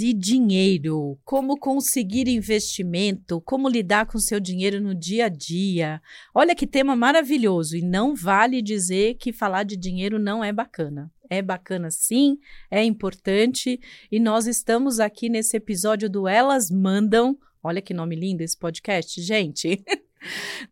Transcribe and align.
e 0.00 0.12
dinheiro. 0.12 1.18
Como 1.24 1.58
conseguir 1.58 2.28
investimento, 2.28 3.40
como 3.40 3.68
lidar 3.68 4.06
com 4.06 4.18
seu 4.18 4.40
dinheiro 4.40 4.80
no 4.80 4.94
dia 4.94 5.26
a 5.26 5.28
dia. 5.28 6.00
Olha 6.34 6.54
que 6.54 6.66
tema 6.66 6.94
maravilhoso. 6.96 7.76
E 7.76 7.82
não 7.82 8.14
vale 8.14 8.60
dizer 8.60 9.14
que 9.14 9.32
falar 9.32 9.62
de 9.62 9.76
dinheiro 9.76 10.18
não 10.18 10.42
é 10.42 10.52
bacana. 10.52 11.10
É 11.28 11.42
bacana 11.42 11.90
sim, 11.90 12.38
é 12.70 12.82
importante. 12.82 13.80
E 14.10 14.20
nós 14.20 14.46
estamos 14.46 15.00
aqui 15.00 15.28
nesse 15.28 15.56
episódio 15.56 16.08
do 16.08 16.28
Elas 16.28 16.70
Mandam. 16.70 17.38
Olha 17.62 17.82
que 17.82 17.94
nome 17.94 18.14
lindo 18.14 18.42
esse 18.42 18.56
podcast, 18.56 19.20
gente. 19.22 19.82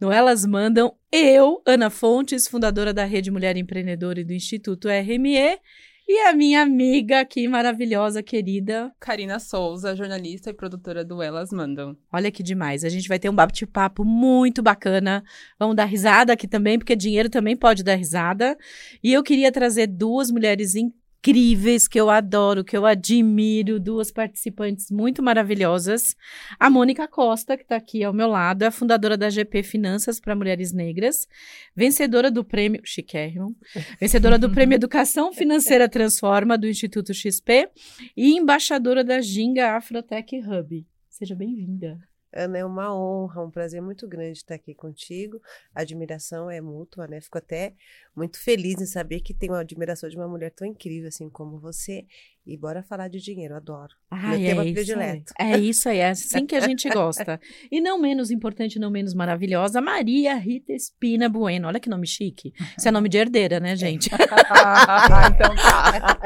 No 0.01 0.11
Elas 0.11 0.45
Mandam, 0.45 0.97
eu, 1.13 1.63
Ana 1.65 1.89
Fontes, 1.89 2.49
fundadora 2.49 2.93
da 2.93 3.05
Rede 3.05 3.31
Mulher 3.31 3.57
Empreendedora 3.57 4.21
e 4.21 4.25
do 4.25 4.33
Instituto 4.33 4.89
RME, 4.89 5.59
e 6.07 6.21
a 6.21 6.35
minha 6.35 6.63
amiga 6.63 7.21
aqui, 7.21 7.49
maravilhosa, 7.49 8.23
querida. 8.23 8.93
Karina 9.01 9.39
Souza, 9.39 9.97
jornalista 9.97 10.51
e 10.51 10.55
produtora 10.55 11.05
do 11.05 11.23
Elas 11.23 11.51
Mandam. 11.51 11.97
Olha 12.13 12.31
que 12.31 12.43
demais. 12.43 12.85
A 12.85 12.89
gente 12.89 13.09
vai 13.09 13.19
ter 13.19 13.31
um 13.31 13.35
bate-papo 13.35 14.05
muito 14.05 14.63
bacana. 14.63 15.25
Vamos 15.59 15.77
dar 15.77 15.87
risada 15.87 16.33
aqui 16.33 16.47
também, 16.47 16.79
porque 16.79 16.95
dinheiro 16.95 17.31
também 17.31 17.57
pode 17.57 17.83
dar 17.83 17.95
risada. 17.95 18.57
E 19.03 19.13
eu 19.13 19.23
queria 19.23 19.51
trazer 19.51 19.87
duas 19.87 20.31
mulheres 20.31 20.75
incríveis 20.75 21.04
incríveis, 21.25 21.89
que 21.89 21.99
eu 21.99 22.11
adoro, 22.11 22.63
que 22.63 22.77
eu 22.77 22.85
admiro, 22.85 23.81
duas 23.81 24.13
participantes 24.13 24.91
muito 24.91 25.23
maravilhosas. 25.23 26.15
A 26.61 26.69
Mônica 26.69 27.09
Costa, 27.09 27.57
que 27.57 27.63
está 27.63 27.77
aqui 27.77 28.05
ao 28.05 28.13
meu 28.13 28.29
lado, 28.29 28.63
é 28.63 28.67
a 28.67 28.71
fundadora 28.71 29.17
da 29.17 29.31
GP 29.31 29.63
Finanças 29.63 30.21
para 30.21 30.37
Mulheres 30.37 30.73
Negras, 30.73 31.27
vencedora 31.75 32.31
do 32.31 32.45
prêmio, 32.45 32.83
chiquérrimo, 32.85 33.57
vencedora 33.99 34.39
do 34.39 34.51
prêmio 34.51 34.77
Educação 34.77 35.33
Financeira 35.33 35.89
Transforma 35.89 36.59
do 36.59 36.69
Instituto 36.69 37.15
XP 37.15 37.71
e 38.15 38.37
embaixadora 38.37 39.03
da 39.03 39.23
Ginga 39.23 39.77
Afrotech 39.77 40.39
Hub. 40.41 40.87
Seja 41.09 41.35
bem-vinda. 41.35 41.99
Ana, 42.35 42.59
é 42.59 42.65
uma 42.65 42.95
honra, 42.95 43.43
um 43.43 43.51
prazer 43.51 43.81
muito 43.81 44.07
grande 44.09 44.39
estar 44.39 44.55
aqui 44.57 44.75
contigo. 44.75 45.41
A 45.75 45.83
admiração 45.83 46.51
é 46.51 46.61
mútua, 46.61 47.07
né? 47.07 47.21
Fico 47.21 47.39
até 47.39 47.75
muito 48.15 48.39
feliz 48.41 48.81
em 48.81 48.87
saber 48.87 49.21
que 49.21 49.33
tenho 49.33 49.55
a 49.55 49.61
admiração 49.61 50.09
de 50.09 50.17
uma 50.17 50.29
mulher 50.29 50.51
tão 50.51 50.67
incrível 50.67 51.09
assim 51.09 51.31
como 51.31 51.59
você. 51.59 52.07
E 52.47 52.59
bora 52.59 52.83
falar 52.83 53.09
de 53.09 53.21
dinheiro, 53.21 53.57
adoro. 53.57 53.95
Ai, 54.11 54.37
Meu 54.37 54.47
é 54.47 54.51
tema 54.51 54.63
predileto. 54.63 55.33
Aí. 55.39 55.53
É 55.53 55.59
isso 55.59 55.89
aí, 55.89 55.99
é 55.99 56.11
assim 56.11 56.45
que 56.45 56.55
a 56.55 56.61
gente 56.61 56.87
gosta. 56.91 57.41
E 57.73 57.81
não 57.81 57.99
menos 57.99 58.31
importante, 58.31 58.79
não 58.79 58.91
menos 58.91 59.15
maravilhosa, 59.15 59.81
Maria 59.81 60.35
Rita 60.35 60.75
Espina 60.75 61.27
Bueno. 61.27 61.69
Olha 61.69 61.81
que 61.81 61.89
nome 61.89 62.07
chique. 62.07 62.53
Isso 62.77 62.87
é 62.87 62.91
nome 62.91 63.09
de 63.09 63.17
herdeira, 63.17 63.59
né, 63.61 63.75
gente? 63.75 64.11
então 64.13 65.57
tá. 65.57 66.19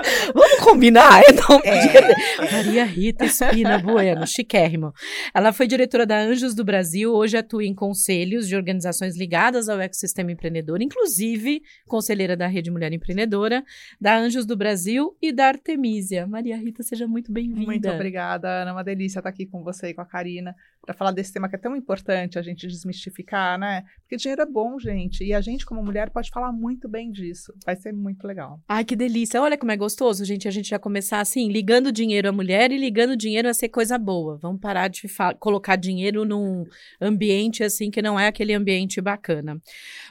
Vamos 0.34 0.60
combinar? 0.64 1.22
É 1.22 1.32
nome 1.32 1.62
é. 1.64 1.86
de 1.86 2.52
Maria 2.52 2.84
Rita 2.84 3.24
Espina 3.24 3.78
Bueno, 3.78 4.26
chiquérrimo. 4.26 4.92
Ela 5.34 5.52
foi 5.52 5.66
diretora 5.66 6.06
da 6.06 6.18
Anjos 6.18 6.54
do 6.54 6.64
Brasil, 6.64 7.12
hoje 7.12 7.36
atua 7.36 7.64
em 7.64 7.74
conselhos 7.74 8.48
de 8.48 8.56
organizações 8.56 9.16
ligadas 9.16 9.68
ao 9.68 9.80
ecossistema 9.80 10.32
empreendedor, 10.32 10.82
inclusive 10.82 11.62
conselheira 11.86 12.36
da 12.36 12.46
Rede 12.46 12.70
Mulher 12.70 12.92
Empreendedora, 12.92 13.62
da 14.00 14.16
Anjos 14.16 14.46
do 14.46 14.56
Brasil 14.56 15.14
e 15.22 15.32
da 15.32 15.48
Artemisia. 15.48 16.26
Maria 16.26 16.56
Rita, 16.56 16.82
seja 16.82 17.06
muito 17.06 17.30
bem-vinda. 17.30 17.66
Muito 17.66 17.88
obrigada, 17.88 18.62
Ana. 18.62 18.72
Uma 18.72 18.82
delícia 18.82 19.18
estar 19.18 19.28
aqui 19.28 19.44
com 19.44 19.62
você 19.62 19.88
e 19.88 19.94
com 19.94 20.00
a 20.00 20.06
Karina 20.06 20.56
para 20.80 20.94
falar 20.94 21.10
desse 21.10 21.30
tema 21.30 21.46
que 21.46 21.56
é 21.56 21.58
tão 21.58 21.76
importante 21.76 22.38
a 22.38 22.42
gente 22.42 22.66
desmistificar, 22.66 23.58
né? 23.58 23.84
Porque 24.00 24.16
dinheiro 24.16 24.40
é 24.40 24.46
bom, 24.46 24.78
gente, 24.78 25.22
e 25.22 25.34
a 25.34 25.40
gente 25.42 25.66
como 25.66 25.84
mulher 25.84 26.08
pode 26.08 26.30
falar 26.30 26.50
muito 26.52 26.88
bem 26.88 27.12
disso. 27.12 27.52
Vai 27.66 27.76
ser 27.76 27.92
muito 27.92 28.26
legal. 28.26 28.58
Ai, 28.66 28.82
que 28.82 28.96
delícia. 28.96 29.42
Olha 29.42 29.58
como 29.58 29.70
é 29.70 29.76
gostoso, 29.76 30.24
gente, 30.24 30.48
a 30.48 30.50
gente 30.50 30.70
já 30.70 30.78
começar 30.78 31.20
assim, 31.20 31.48
ligando 31.50 31.92
dinheiro 31.92 32.30
à 32.30 32.32
mulher 32.32 32.72
e 32.72 32.78
ligando 32.78 33.14
dinheiro 33.14 33.46
a 33.48 33.52
ser 33.52 33.68
coisa 33.68 33.98
boa. 33.98 34.38
Vamos 34.38 34.58
parar 34.58 34.88
de 34.88 35.02
colocar 35.38 35.76
dinheiro 35.76 36.24
num 36.24 36.64
ambiente 36.98 37.62
assim 37.62 37.90
que 37.90 38.00
não 38.00 38.18
é 38.18 38.26
aquele 38.26 38.54
ambiente 38.54 39.02
bacana. 39.02 39.60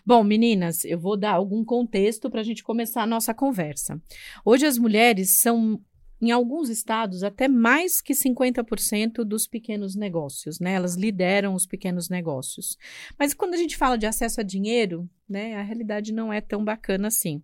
Bom, 0.05 0.23
meninas, 0.23 0.85
eu 0.85 0.99
vou 0.99 1.17
dar 1.17 1.31
algum 1.31 1.65
contexto 1.65 2.29
para 2.29 2.41
a 2.41 2.43
gente 2.43 2.63
começar 2.63 3.01
a 3.01 3.07
nossa 3.07 3.33
conversa. 3.33 3.99
Hoje 4.45 4.67
as 4.67 4.77
mulheres 4.77 4.98
são 5.25 5.81
em 6.21 6.31
alguns 6.31 6.69
estados, 6.69 7.23
até 7.23 7.47
mais 7.47 8.01
que 8.01 8.13
50% 8.13 9.23
dos 9.23 9.47
pequenos 9.47 9.95
negócios, 9.95 10.59
né? 10.59 10.73
Elas 10.73 10.95
lideram 10.95 11.53
os 11.53 11.65
pequenos 11.65 12.09
negócios. 12.09 12.77
Mas 13.17 13.33
quando 13.33 13.53
a 13.53 13.57
gente 13.57 13.77
fala 13.77 13.97
de 13.97 14.05
acesso 14.05 14.41
a 14.41 14.43
dinheiro, 14.43 15.09
né, 15.29 15.55
a 15.55 15.61
realidade 15.61 16.11
não 16.11 16.33
é 16.33 16.41
tão 16.41 16.65
bacana 16.65 17.07
assim. 17.07 17.41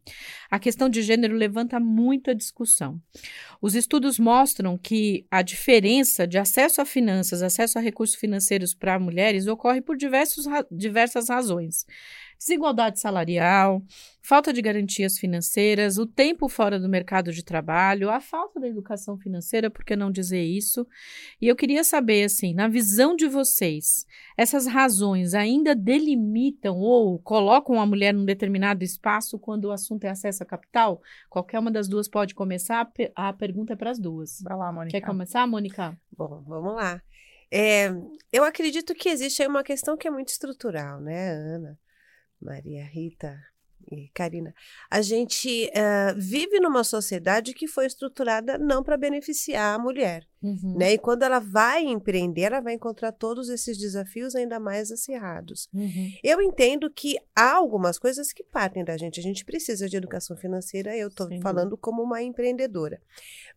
A 0.49 0.59
questão 0.59 0.89
de 0.89 1.01
gênero 1.03 1.35
levanta 1.35 1.79
muita 1.79 2.35
discussão. 2.35 2.99
Os 3.61 3.75
estudos 3.75 4.19
mostram 4.19 4.77
que 4.77 5.25
a 5.29 5.41
diferença 5.41 6.27
de 6.27 6.37
acesso 6.37 6.81
a 6.81 6.85
finanças, 6.85 7.41
acesso 7.41 7.77
a 7.77 7.81
recursos 7.81 8.15
financeiros 8.15 8.73
para 8.73 8.99
mulheres 8.99 9.47
ocorre 9.47 9.81
por 9.81 9.95
diversos, 9.95 10.45
diversas 10.69 11.29
razões 11.29 11.85
desigualdade 12.37 12.99
salarial, 12.99 13.81
falta 14.21 14.51
de 14.51 14.61
garantias 14.61 15.17
financeiras, 15.17 15.97
o 15.97 16.05
tempo 16.05 16.49
fora 16.49 16.79
do 16.79 16.89
mercado 16.89 17.31
de 17.31 17.43
trabalho, 17.43 18.09
a 18.09 18.19
falta 18.19 18.59
da 18.59 18.67
educação 18.67 19.17
financeira, 19.17 19.69
por 19.69 19.85
que 19.85 19.95
não 19.95 20.11
dizer 20.11 20.43
isso? 20.43 20.87
E 21.41 21.47
eu 21.47 21.55
queria 21.55 21.83
saber, 21.83 22.23
assim, 22.23 22.53
na 22.53 22.67
visão 22.67 23.15
de 23.15 23.27
vocês, 23.27 24.05
essas 24.37 24.65
razões 24.65 25.33
ainda 25.33 25.75
delimitam 25.75 26.79
ou 26.79 27.19
colocam 27.19 27.79
a 27.79 27.85
mulher 27.85 28.13
num 28.13 28.25
determinado 28.25 28.83
espaço 28.83 29.37
quando 29.37 29.65
o 29.65 29.71
assunto 29.71 30.05
é 30.05 30.09
acesso 30.09 30.43
a 30.43 30.45
capital? 30.45 31.01
Qualquer 31.29 31.59
uma 31.59 31.71
das 31.71 31.87
duas 31.87 32.07
pode 32.07 32.33
começar. 32.33 32.89
A 33.15 33.33
pergunta 33.33 33.73
é 33.73 33.75
para 33.75 33.91
as 33.91 33.99
duas. 33.99 34.41
Vai 34.41 34.57
lá, 34.57 34.71
Mônica. 34.71 34.99
Quer 34.99 35.05
começar, 35.05 35.45
Mônica? 35.47 35.97
Bom, 36.17 36.43
vamos 36.47 36.75
lá. 36.75 37.01
É, 37.51 37.93
eu 38.31 38.43
acredito 38.43 38.93
que 38.95 39.09
existe 39.09 39.41
aí 39.41 39.47
uma 39.47 39.63
questão 39.63 39.95
que 39.95 40.07
é 40.07 40.11
muito 40.11 40.29
estrutural, 40.29 40.99
né, 40.99 41.31
Ana? 41.31 41.79
Maria 42.41 42.89
Rita 42.93 43.54
e 43.91 44.09
Karina, 44.13 44.53
a 44.89 45.01
gente 45.01 45.69
uh, 45.69 46.19
vive 46.19 46.59
numa 46.59 46.83
sociedade 46.83 47.53
que 47.53 47.67
foi 47.67 47.85
estruturada 47.85 48.57
não 48.57 48.83
para 48.83 48.97
beneficiar 48.97 49.75
a 49.75 49.79
mulher. 49.79 50.27
Uhum. 50.45 50.77
Né? 50.77 50.93
E 50.93 50.97
quando 50.99 51.23
ela 51.23 51.39
vai 51.39 51.83
empreender, 51.83 52.41
ela 52.41 52.59
vai 52.59 52.73
encontrar 52.73 53.11
todos 53.11 53.49
esses 53.49 53.77
desafios 53.77 54.35
ainda 54.35 54.59
mais 54.59 54.91
acirrados. 54.91 55.67
Uhum. 55.73 56.11
Eu 56.23 56.39
entendo 56.39 56.89
que 56.89 57.17
há 57.35 57.55
algumas 57.55 57.97
coisas 57.97 58.31
que 58.31 58.43
partem 58.43 58.83
da 58.85 58.95
gente. 58.95 59.19
A 59.19 59.23
gente 59.23 59.43
precisa 59.43 59.89
de 59.89 59.97
educação 59.97 60.37
financeira, 60.37 60.95
eu 60.95 61.07
estou 61.07 61.27
falando 61.41 61.75
como 61.75 62.03
uma 62.03 62.21
empreendedora. 62.21 63.01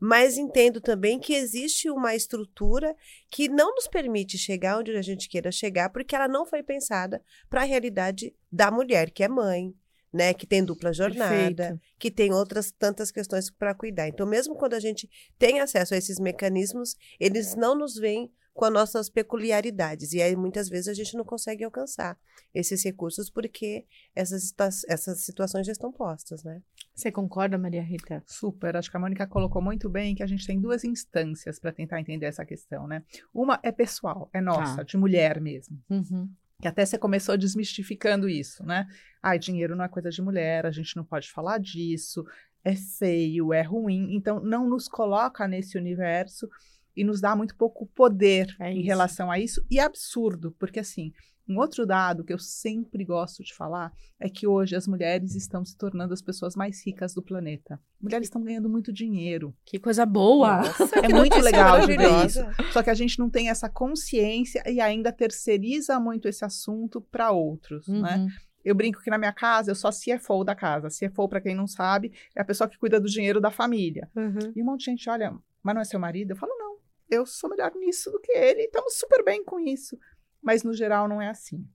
Mas 0.00 0.38
entendo 0.38 0.80
também 0.80 1.18
que 1.18 1.34
existe 1.34 1.90
uma 1.90 2.14
estrutura 2.14 2.96
que 3.30 3.48
não 3.48 3.74
nos 3.74 3.86
permite 3.86 4.38
chegar 4.38 4.78
onde 4.78 4.96
a 4.96 5.02
gente 5.02 5.28
queira 5.28 5.52
chegar, 5.52 5.90
porque 5.90 6.16
ela 6.16 6.28
não 6.28 6.46
foi 6.46 6.62
pensada 6.62 7.22
para 7.50 7.62
a 7.62 7.64
realidade 7.64 8.34
da 8.50 8.70
mulher, 8.70 9.10
que 9.10 9.22
é 9.22 9.28
mãe, 9.28 9.74
né, 10.12 10.32
que 10.32 10.46
tem 10.46 10.64
dupla 10.64 10.92
jornada, 10.92 11.54
Perfeito. 11.54 11.80
que 11.98 12.10
tem 12.10 12.32
outras 12.32 12.70
tantas 12.70 13.10
questões 13.10 13.50
para 13.50 13.74
cuidar. 13.74 14.08
Então, 14.08 14.26
mesmo 14.26 14.54
quando 14.56 14.74
a 14.74 14.80
gente 14.80 15.08
tem 15.38 15.60
acesso 15.60 15.94
a 15.94 15.96
esses 15.96 16.18
mecanismos, 16.18 16.96
eles 17.20 17.54
não 17.54 17.74
nos 17.74 17.94
vêm 17.94 18.30
com 18.58 18.64
as 18.64 18.72
nossas 18.72 19.08
peculiaridades. 19.08 20.12
E 20.12 20.20
aí, 20.20 20.34
muitas 20.34 20.68
vezes, 20.68 20.88
a 20.88 20.92
gente 20.92 21.16
não 21.16 21.24
consegue 21.24 21.62
alcançar 21.62 22.18
esses 22.52 22.82
recursos 22.82 23.30
porque 23.30 23.86
essas, 24.16 24.52
essas 24.88 25.20
situações 25.20 25.64
já 25.64 25.70
estão 25.70 25.92
postas, 25.92 26.42
né? 26.42 26.60
Você 26.92 27.12
concorda, 27.12 27.56
Maria 27.56 27.82
Rita? 27.82 28.20
Super. 28.26 28.76
Acho 28.76 28.90
que 28.90 28.96
a 28.96 29.00
Mônica 29.00 29.28
colocou 29.28 29.62
muito 29.62 29.88
bem 29.88 30.16
que 30.16 30.24
a 30.24 30.26
gente 30.26 30.44
tem 30.44 30.60
duas 30.60 30.82
instâncias 30.82 31.60
para 31.60 31.70
tentar 31.70 32.00
entender 32.00 32.26
essa 32.26 32.44
questão, 32.44 32.88
né? 32.88 33.04
Uma 33.32 33.60
é 33.62 33.70
pessoal, 33.70 34.28
é 34.32 34.40
nossa, 34.40 34.78
tá. 34.78 34.82
de 34.82 34.96
mulher 34.96 35.40
mesmo. 35.40 35.80
Uhum 35.88 36.28
que 36.60 36.66
até 36.66 36.84
você 36.84 36.98
começou 36.98 37.36
desmistificando 37.36 38.28
isso, 38.28 38.64
né? 38.64 38.86
Ai, 39.22 39.38
dinheiro 39.38 39.76
não 39.76 39.84
é 39.84 39.88
coisa 39.88 40.10
de 40.10 40.20
mulher, 40.20 40.66
a 40.66 40.70
gente 40.70 40.96
não 40.96 41.04
pode 41.04 41.30
falar 41.30 41.58
disso, 41.58 42.24
é 42.64 42.74
feio, 42.74 43.52
é 43.52 43.62
ruim. 43.62 44.14
Então, 44.14 44.40
não 44.40 44.68
nos 44.68 44.88
coloca 44.88 45.46
nesse 45.46 45.78
universo 45.78 46.48
e 46.96 47.04
nos 47.04 47.20
dá 47.20 47.36
muito 47.36 47.56
pouco 47.56 47.86
poder 47.86 48.54
é 48.58 48.72
em 48.72 48.82
relação 48.82 49.30
a 49.30 49.38
isso. 49.38 49.64
E 49.70 49.78
é 49.78 49.82
absurdo, 49.82 50.54
porque 50.58 50.80
assim, 50.80 51.12
um 51.48 51.58
outro 51.58 51.86
dado 51.86 52.22
que 52.22 52.32
eu 52.32 52.38
sempre 52.38 53.04
gosto 53.04 53.42
de 53.42 53.54
falar 53.54 53.90
é 54.20 54.28
que 54.28 54.46
hoje 54.46 54.76
as 54.76 54.86
mulheres 54.86 55.34
estão 55.34 55.64
se 55.64 55.76
tornando 55.76 56.12
as 56.12 56.20
pessoas 56.20 56.54
mais 56.54 56.84
ricas 56.84 57.14
do 57.14 57.22
planeta. 57.22 57.80
Mulheres 57.98 58.26
estão 58.26 58.42
ganhando 58.42 58.68
muito 58.68 58.92
dinheiro. 58.92 59.56
Que 59.64 59.78
coisa 59.78 60.04
boa! 60.04 60.58
Nossa, 60.58 60.98
é 60.98 61.08
muito 61.08 61.38
legal 61.38 61.80
de 61.80 61.96
ver 61.96 62.26
isso. 62.26 62.40
Só 62.72 62.82
que 62.82 62.90
a 62.90 62.94
gente 62.94 63.18
não 63.18 63.30
tem 63.30 63.48
essa 63.48 63.68
consciência 63.68 64.62
e 64.66 64.78
ainda 64.78 65.10
terceiriza 65.10 65.98
muito 65.98 66.28
esse 66.28 66.44
assunto 66.44 67.00
para 67.00 67.30
outros, 67.30 67.88
né? 67.88 67.94
uhum. 67.96 68.02
né? 68.02 68.28
Eu 68.64 68.74
brinco 68.74 69.00
que 69.00 69.08
na 69.08 69.16
minha 69.16 69.32
casa 69.32 69.70
eu 69.70 69.74
sou 69.74 69.88
a 69.88 69.92
CFO 69.92 70.44
da 70.44 70.54
casa. 70.54 70.88
CFO, 70.88 71.28
para 71.28 71.40
quem 71.40 71.54
não 71.54 71.66
sabe, 71.66 72.12
é 72.36 72.42
a 72.42 72.44
pessoa 72.44 72.68
que 72.68 72.76
cuida 72.76 73.00
do 73.00 73.08
dinheiro 73.08 73.40
da 73.40 73.50
família. 73.50 74.10
Uhum. 74.14 74.52
E 74.54 74.62
um 74.62 74.66
monte 74.66 74.80
de 74.80 74.86
gente 74.86 75.08
olha, 75.08 75.34
mas 75.62 75.74
não 75.74 75.80
é 75.80 75.84
seu 75.84 75.98
marido? 75.98 76.32
Eu 76.32 76.36
falo, 76.36 76.52
não, 76.58 76.76
eu 77.08 77.24
sou 77.24 77.48
melhor 77.48 77.72
nisso 77.76 78.10
do 78.10 78.20
que 78.20 78.32
ele, 78.32 78.64
estamos 78.64 78.98
super 78.98 79.24
bem 79.24 79.42
com 79.42 79.58
isso 79.58 79.96
mas 80.42 80.62
no 80.62 80.72
geral 80.72 81.08
não 81.08 81.20
é 81.20 81.28
assim. 81.28 81.66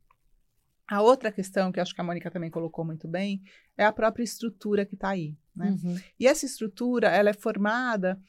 A 0.88 1.02
outra 1.02 1.32
questão 1.32 1.72
que 1.72 1.80
acho 1.80 1.96
que 1.96 2.02
a 2.02 2.04
Mônica 2.04 2.30
também 2.30 2.52
colocou 2.52 2.84
muito 2.84 3.08
bem 3.08 3.42
é 3.78 3.86
a 3.86 3.92
própria 3.92 4.24
estrutura 4.24 4.86
que 4.86 4.96
está 4.96 5.10
aí. 5.10 5.36
Né? 5.56 5.78
Uhum. 5.84 5.98
E 6.20 6.28
essa 6.28 6.46
estrutura 6.46 7.08
ela 7.08 7.30
é 7.30 7.34
formada 7.34 8.20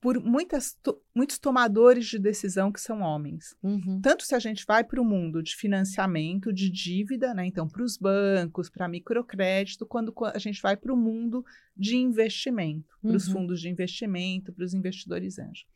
por 0.00 0.20
muitas, 0.20 0.74
to, 0.82 1.00
muitos 1.14 1.38
tomadores 1.38 2.06
de 2.06 2.18
decisão 2.18 2.70
que 2.70 2.78
são 2.78 3.00
homens. 3.00 3.56
Uhum. 3.62 4.02
Tanto 4.02 4.22
se 4.22 4.34
a 4.34 4.38
gente 4.38 4.64
vai 4.66 4.84
para 4.84 5.00
o 5.00 5.04
mundo 5.04 5.42
de 5.42 5.56
financiamento, 5.56 6.52
de 6.52 6.70
dívida, 6.70 7.32
né? 7.32 7.46
então 7.46 7.66
para 7.66 7.82
os 7.82 7.96
bancos, 7.96 8.68
para 8.68 8.86
microcrédito, 8.86 9.86
quando 9.86 10.14
a 10.34 10.38
gente 10.38 10.60
vai 10.60 10.76
para 10.76 10.92
o 10.92 10.96
mundo 10.96 11.42
de 11.74 11.96
investimento, 11.96 12.94
para 13.00 13.16
os 13.16 13.26
uhum. 13.28 13.32
fundos 13.32 13.62
de 13.62 13.70
investimento, 13.70 14.52
para 14.52 14.64
os 14.64 14.74
investidores 14.74 15.38
anjos. 15.38 15.66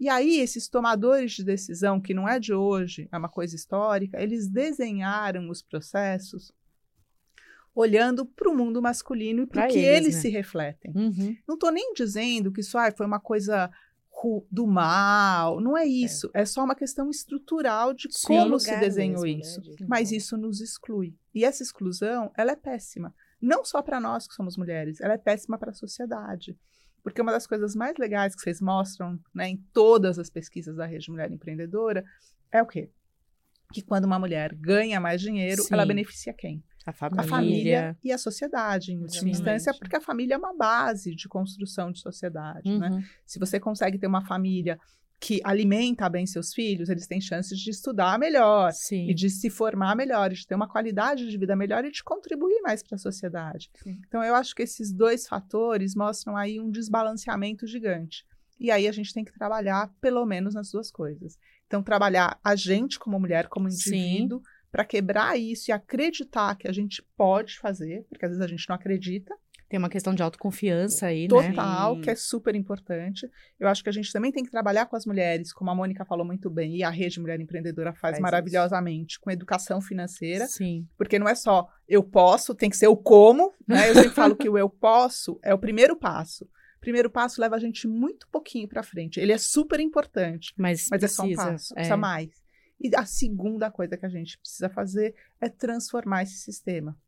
E 0.00 0.08
aí, 0.08 0.40
esses 0.40 0.66
tomadores 0.66 1.32
de 1.32 1.44
decisão, 1.44 2.00
que 2.00 2.14
não 2.14 2.26
é 2.26 2.40
de 2.40 2.54
hoje, 2.54 3.06
é 3.12 3.18
uma 3.18 3.28
coisa 3.28 3.54
histórica, 3.54 4.20
eles 4.20 4.48
desenharam 4.48 5.50
os 5.50 5.60
processos 5.60 6.50
olhando 7.74 8.24
para 8.24 8.48
o 8.48 8.56
mundo 8.56 8.80
masculino 8.80 9.42
e 9.42 9.46
para 9.46 9.66
que 9.66 9.78
eles, 9.78 10.06
eles 10.06 10.14
né? 10.14 10.20
se 10.22 10.28
refletem. 10.30 10.92
Uhum. 10.96 11.36
Não 11.46 11.54
estou 11.54 11.70
nem 11.70 11.92
dizendo 11.92 12.50
que 12.50 12.62
isso 12.62 12.78
ah, 12.78 12.90
foi 12.90 13.04
uma 13.04 13.20
coisa 13.20 13.70
do 14.50 14.66
mal, 14.66 15.60
não 15.60 15.76
é, 15.76 15.84
é. 15.84 15.86
isso. 15.86 16.30
É, 16.34 16.42
é 16.42 16.44
só 16.44 16.64
uma 16.64 16.74
questão 16.74 17.10
estrutural 17.10 17.94
de 17.94 18.08
Sim, 18.10 18.26
como 18.26 18.58
se 18.58 18.74
desenhou 18.78 19.22
mesmo, 19.22 19.38
né, 19.38 19.42
isso. 19.42 19.60
Né? 19.60 19.86
Mas 19.88 20.12
isso 20.12 20.36
nos 20.36 20.60
exclui. 20.60 21.14
E 21.34 21.44
essa 21.44 21.62
exclusão, 21.62 22.30
ela 22.36 22.52
é 22.52 22.56
péssima. 22.56 23.14
Não 23.40 23.64
só 23.64 23.80
para 23.80 24.00
nós 24.00 24.26
que 24.26 24.34
somos 24.34 24.56
mulheres, 24.56 25.00
ela 25.00 25.14
é 25.14 25.18
péssima 25.18 25.56
para 25.58 25.70
a 25.70 25.74
sociedade. 25.74 26.58
Porque 27.02 27.20
uma 27.20 27.32
das 27.32 27.46
coisas 27.46 27.74
mais 27.74 27.96
legais 27.98 28.34
que 28.34 28.42
vocês 28.42 28.60
mostram 28.60 29.18
né, 29.34 29.48
em 29.48 29.56
todas 29.72 30.18
as 30.18 30.30
pesquisas 30.30 30.76
da 30.76 30.86
Rede 30.86 31.10
Mulher 31.10 31.30
Empreendedora 31.30 32.04
é 32.52 32.62
o 32.62 32.66
quê? 32.66 32.90
Que 33.72 33.82
quando 33.82 34.04
uma 34.04 34.18
mulher 34.18 34.54
ganha 34.54 35.00
mais 35.00 35.20
dinheiro, 35.20 35.62
Sim. 35.62 35.74
ela 35.74 35.86
beneficia 35.86 36.34
quem? 36.34 36.62
A 36.86 36.92
família. 36.92 37.20
a 37.20 37.28
família 37.28 37.98
e 38.02 38.10
a 38.10 38.18
sociedade, 38.18 38.92
em 38.92 39.00
última 39.00 39.30
instância, 39.30 39.72
porque 39.78 39.96
a 39.96 40.00
família 40.00 40.34
é 40.34 40.38
uma 40.38 40.56
base 40.56 41.14
de 41.14 41.28
construção 41.28 41.92
de 41.92 42.00
sociedade. 42.00 42.68
Né? 42.68 42.88
Uhum. 42.88 42.96
Né? 42.96 43.04
Se 43.24 43.38
você 43.38 43.60
consegue 43.60 43.98
ter 43.98 44.06
uma 44.06 44.24
família 44.24 44.78
que 45.20 45.38
alimenta 45.44 46.08
bem 46.08 46.26
seus 46.26 46.54
filhos, 46.54 46.88
eles 46.88 47.06
têm 47.06 47.20
chances 47.20 47.58
de 47.58 47.70
estudar 47.70 48.18
melhor 48.18 48.72
Sim. 48.72 49.06
e 49.06 49.14
de 49.14 49.28
se 49.28 49.50
formar 49.50 49.94
melhor, 49.94 50.30
de 50.30 50.46
ter 50.46 50.54
uma 50.54 50.66
qualidade 50.66 51.28
de 51.28 51.36
vida 51.36 51.54
melhor 51.54 51.84
e 51.84 51.90
de 51.90 52.02
contribuir 52.02 52.62
mais 52.62 52.82
para 52.82 52.94
a 52.94 52.98
sociedade. 52.98 53.70
Sim. 53.82 54.00
Então, 54.08 54.24
eu 54.24 54.34
acho 54.34 54.54
que 54.54 54.62
esses 54.62 54.90
dois 54.90 55.28
fatores 55.28 55.94
mostram 55.94 56.38
aí 56.38 56.58
um 56.58 56.70
desbalanceamento 56.70 57.66
gigante. 57.66 58.24
E 58.58 58.70
aí 58.70 58.88
a 58.88 58.92
gente 58.92 59.12
tem 59.12 59.22
que 59.24 59.32
trabalhar 59.32 59.92
pelo 60.00 60.24
menos 60.24 60.54
nas 60.54 60.70
duas 60.70 60.90
coisas. 60.90 61.38
Então, 61.66 61.82
trabalhar 61.82 62.40
a 62.42 62.56
gente 62.56 62.98
como 62.98 63.20
mulher, 63.20 63.46
como 63.48 63.68
indivíduo, 63.68 64.42
para 64.72 64.84
quebrar 64.84 65.38
isso 65.38 65.70
e 65.70 65.72
acreditar 65.72 66.56
que 66.56 66.66
a 66.66 66.72
gente 66.72 67.02
pode 67.16 67.58
fazer, 67.58 68.06
porque 68.08 68.24
às 68.24 68.30
vezes 68.30 68.44
a 68.44 68.48
gente 68.48 68.66
não 68.68 68.76
acredita. 68.76 69.34
Tem 69.70 69.78
uma 69.78 69.88
questão 69.88 70.12
de 70.12 70.20
autoconfiança 70.20 71.06
aí, 71.06 71.28
Total, 71.28 71.42
né? 71.42 71.54
Total, 71.54 72.00
que 72.00 72.10
é 72.10 72.16
super 72.16 72.56
importante. 72.56 73.30
Eu 73.58 73.68
acho 73.68 73.84
que 73.84 73.88
a 73.88 73.92
gente 73.92 74.12
também 74.12 74.32
tem 74.32 74.42
que 74.42 74.50
trabalhar 74.50 74.86
com 74.86 74.96
as 74.96 75.06
mulheres, 75.06 75.52
como 75.52 75.70
a 75.70 75.74
Mônica 75.76 76.04
falou 76.04 76.26
muito 76.26 76.50
bem, 76.50 76.74
e 76.74 76.82
a 76.82 76.90
Rede 76.90 77.20
Mulher 77.20 77.38
Empreendedora 77.40 77.92
faz, 77.92 78.14
faz 78.14 78.18
maravilhosamente, 78.18 79.12
isso. 79.12 79.20
com 79.20 79.30
educação 79.30 79.80
financeira. 79.80 80.48
Sim. 80.48 80.88
Porque 80.98 81.20
não 81.20 81.28
é 81.28 81.36
só 81.36 81.68
eu 81.88 82.02
posso, 82.02 82.52
tem 82.52 82.68
que 82.68 82.76
ser 82.76 82.88
o 82.88 82.96
como, 82.96 83.54
né? 83.64 83.90
Eu 83.90 83.94
sempre 83.94 84.10
falo 84.10 84.34
que 84.34 84.48
o 84.48 84.58
eu 84.58 84.68
posso 84.68 85.38
é 85.40 85.54
o 85.54 85.58
primeiro 85.58 85.94
passo. 85.94 86.46
O 86.78 86.80
primeiro 86.80 87.08
passo 87.08 87.40
leva 87.40 87.54
a 87.54 87.60
gente 87.60 87.86
muito 87.86 88.26
pouquinho 88.28 88.66
para 88.66 88.82
frente. 88.82 89.20
Ele 89.20 89.30
é 89.30 89.38
super 89.38 89.78
importante, 89.78 90.52
mas, 90.56 90.88
mas 90.90 90.98
precisa, 90.98 91.22
é 91.22 91.26
só 91.26 91.32
um 91.32 91.34
passo, 91.36 91.74
precisa 91.74 91.94
é. 91.94 91.96
mais. 91.96 92.30
E 92.80 92.90
a 92.96 93.04
segunda 93.04 93.70
coisa 93.70 93.96
que 93.96 94.06
a 94.06 94.08
gente 94.08 94.36
precisa 94.36 94.68
fazer 94.68 95.14
é 95.40 95.48
transformar 95.48 96.24
esse 96.24 96.38
sistema. 96.38 96.98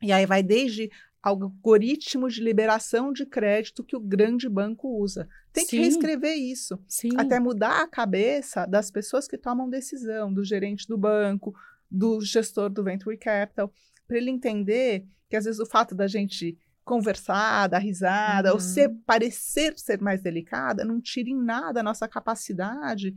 E 0.00 0.12
aí 0.12 0.24
vai 0.24 0.42
desde 0.42 0.90
algoritmo 1.28 2.28
de 2.28 2.42
liberação 2.42 3.12
de 3.12 3.24
crédito 3.24 3.82
que 3.82 3.96
o 3.96 4.00
grande 4.00 4.48
banco 4.48 5.00
usa. 5.00 5.28
Tem 5.52 5.64
Sim. 5.64 5.70
que 5.70 5.76
reescrever 5.78 6.36
isso. 6.36 6.78
Sim. 6.86 7.10
Até 7.16 7.40
mudar 7.40 7.82
a 7.82 7.88
cabeça 7.88 8.66
das 8.66 8.90
pessoas 8.90 9.26
que 9.26 9.38
tomam 9.38 9.70
decisão, 9.70 10.32
do 10.32 10.44
gerente 10.44 10.86
do 10.86 10.98
banco, 10.98 11.54
do 11.90 12.20
gestor 12.20 12.68
do 12.68 12.84
Venture 12.84 13.16
Capital, 13.16 13.72
para 14.06 14.18
ele 14.18 14.30
entender 14.30 15.06
que 15.28 15.36
às 15.36 15.44
vezes 15.44 15.60
o 15.60 15.66
fato 15.66 15.94
da 15.94 16.06
gente 16.06 16.58
conversar, 16.84 17.68
dar 17.68 17.78
risada, 17.78 18.50
uhum. 18.50 18.56
ou 18.56 18.60
ser, 18.60 18.90
parecer 19.06 19.78
ser 19.78 20.02
mais 20.02 20.20
delicada, 20.20 20.84
não 20.84 21.00
tira 21.00 21.30
em 21.30 21.42
nada 21.42 21.80
a 21.80 21.82
nossa 21.82 22.06
capacidade 22.06 23.14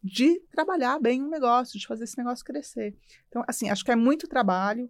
de 0.00 0.38
trabalhar 0.52 1.00
bem 1.00 1.22
um 1.22 1.28
negócio, 1.28 1.78
de 1.78 1.86
fazer 1.86 2.04
esse 2.04 2.16
negócio 2.16 2.44
crescer. 2.44 2.96
Então, 3.28 3.42
assim, 3.48 3.68
acho 3.68 3.84
que 3.84 3.90
é 3.90 3.96
muito 3.96 4.28
trabalho. 4.28 4.88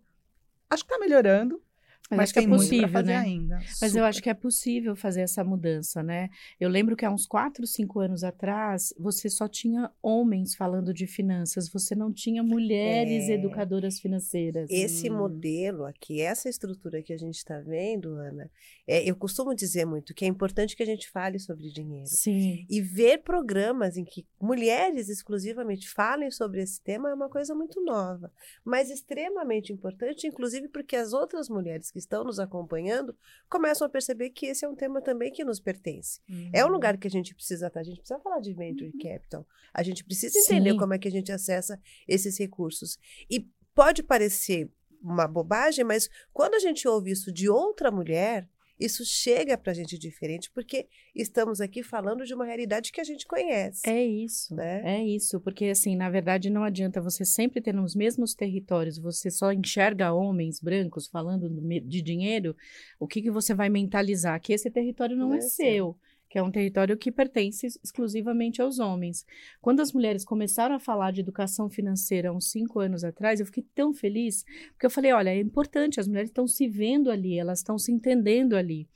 Acho 0.69 0.85
que 0.85 0.93
está 0.93 1.03
melhorando, 1.03 1.63
mas, 2.11 2.19
mas 2.19 2.33
tem 2.33 2.45
é 2.45 2.49
possível, 2.49 2.89
fazer 2.89 3.07
né? 3.07 3.17
ainda. 3.17 3.57
Mas 3.57 3.91
Super. 3.91 3.99
eu 3.99 4.05
acho 4.05 4.23
que 4.23 4.31
é 4.31 4.35
possível 4.35 4.97
fazer 4.97 5.21
essa 5.21 5.45
mudança, 5.45 6.03
né? 6.03 6.31
Eu 6.59 6.71
lembro 6.71 6.97
que 6.97 7.05
há 7.05 7.11
uns 7.11 7.27
4, 7.27 7.67
5 7.67 8.01
anos 8.01 8.25
atrás, 8.25 8.95
você 8.99 9.29
só 9.29 9.47
tinha 9.47 9.91
homens 10.03 10.55
falando 10.55 10.95
de 10.95 11.07
finanças, 11.07 11.69
você 11.69 11.95
não 11.95 12.11
tinha 12.11 12.43
mulheres 12.43 13.29
é. 13.29 13.35
educadoras 13.35 14.01
financeiras. 14.01 14.71
Esse 14.71 15.11
hum. 15.11 15.19
modelo 15.19 15.85
aqui, 15.85 16.23
essa 16.23 16.49
estrutura 16.49 17.03
que 17.03 17.13
a 17.13 17.19
gente 17.19 17.37
está 17.37 17.61
vendo, 17.61 18.15
Ana, 18.15 18.51
é, 18.87 19.09
eu 19.09 19.15
costumo 19.15 19.55
dizer 19.55 19.85
muito 19.85 20.15
que 20.15 20.25
é 20.25 20.29
importante 20.29 20.75
que 20.75 20.83
a 20.83 20.87
gente 20.87 21.11
fale 21.11 21.39
sobre 21.39 21.71
dinheiro. 21.71 22.07
Sim. 22.07 22.65
E 22.71 22.81
ver 22.81 23.19
programas 23.19 23.99
em 23.99 24.05
que 24.05 24.27
mulheres 24.41 25.11
exclusivamente 25.11 25.91
falem 25.91 26.31
sobre 26.31 26.63
esse 26.63 26.81
tema 26.81 27.11
é 27.11 27.15
uma 27.15 27.29
coisa 27.29 27.55
muito 27.55 27.85
nova, 27.85 28.33
mas 28.65 28.89
extremamente 28.89 29.75
importante, 29.75 30.27
inclusive 30.27 30.69
porque 30.69 30.97
as 30.97 31.13
outras 31.13 31.51
mulheres 31.51 31.88
que 31.91 31.99
estão 31.99 32.25
nos 32.25 32.39
acompanhando 32.39 33.17
começam 33.49 33.87
a 33.87 33.91
perceber 33.91 34.31
que 34.31 34.47
esse 34.47 34.65
é 34.65 34.69
um 34.69 34.75
tema 34.75 35.01
também 35.01 35.33
que 35.33 35.45
nos 35.45 35.61
pertence. 35.61 36.21
Uhum. 36.29 36.51
É 36.53 36.65
um 36.65 36.69
lugar 36.69 36.97
que 36.97 37.07
a 37.07 37.11
gente 37.11 37.35
precisa 37.35 37.67
estar, 37.67 37.81
a 37.81 37.85
gente 37.85 37.99
precisa 37.99 38.21
falar 38.21 38.41
de 38.41 38.53
venture 38.53 38.91
uhum. 38.93 38.99
capital, 39.01 39.47
a 39.73 39.83
gente 39.83 40.05
precisa 40.05 40.39
entender 40.39 40.73
Sim. 40.73 40.77
como 40.79 40.95
é 40.95 40.99
que 40.99 41.09
a 41.09 41.11
gente 41.11 41.33
acessa 41.33 41.81
esses 42.07 42.39
recursos. 42.39 42.99
E 43.31 43.49
pode 43.75 44.03
parecer 44.03 44.71
uma 45.01 45.27
bobagem, 45.27 45.85
mas 45.85 46.09
quando 46.33 46.55
a 46.55 46.59
gente 46.59 46.87
ouve 46.89 47.13
isso 47.13 47.33
de 47.33 47.49
outra 47.49 47.91
mulher, 47.91 48.49
isso 48.79 49.05
chega 49.05 49.57
para 49.57 49.73
a 49.73 49.75
gente 49.75 49.99
diferente, 49.99 50.51
porque 50.53 50.89
estamos 51.15 51.61
aqui 51.61 51.83
falando 51.83 52.25
de 52.25 52.35
uma 52.35 52.45
realidade 52.45 52.93
que 52.93 53.01
a 53.01 53.05
gente 53.05 53.27
conhece. 53.27 53.89
É 53.89 54.05
isso, 54.05 54.55
né? 54.55 54.83
é 54.85 55.05
isso, 55.05 55.41
porque 55.41 55.67
assim, 55.67 55.97
na 55.97 56.09
verdade, 56.11 56.51
não 56.51 56.63
adianta 56.63 57.01
você 57.01 57.25
sempre 57.25 57.61
ter 57.61 57.75
nos 57.75 57.95
mesmos 57.95 58.35
territórios, 58.35 58.99
você 58.99 59.31
só 59.31 59.53
enxerga 59.53 60.13
homens 60.13 60.61
brancos 60.61 61.09
falando 61.09 61.49
de 61.49 62.03
dinheiro, 62.03 62.55
o 62.99 63.07
que, 63.07 63.23
que 63.23 63.31
você 63.31 63.55
vai 63.55 63.69
mentalizar? 63.69 64.41
Que 64.41 64.53
esse 64.53 64.71
território 64.71 65.17
não, 65.17 65.29
não 65.29 65.35
é, 65.35 65.39
é 65.39 65.43
seu 65.43 65.97
que 66.29 66.39
é 66.39 66.43
um 66.43 66.51
território 66.51 66.97
que 66.97 67.11
pertence 67.11 67.67
exclusivamente 67.83 68.61
aos 68.61 68.79
homens. 68.79 69.25
Quando 69.63 69.81
as 69.81 69.93
mulheres 69.93 70.25
começaram 70.25 70.75
a 70.75 70.79
falar 70.79 71.11
de 71.11 71.21
educação 71.21 71.71
financeira 71.71 72.33
uns 72.33 72.51
cinco 72.51 72.81
anos 72.81 73.03
atrás, 73.03 73.41
eu 73.41 73.47
fiquei 73.47 73.65
tão 73.75 73.95
feliz, 73.95 74.45
porque 74.73 74.87
eu 74.87 74.91
falei: 74.91 75.13
olha, 75.13 75.31
é 75.31 75.41
importante, 75.41 75.99
as 75.99 76.07
mulheres 76.07 76.31
estão 76.31 76.47
se 76.47 76.69
vendo 76.69 77.11
ali, 77.11 77.39
elas 77.39 77.61
estão 77.61 77.79
se 77.79 77.91
entendendo 77.91 78.55
ali. 78.55 78.87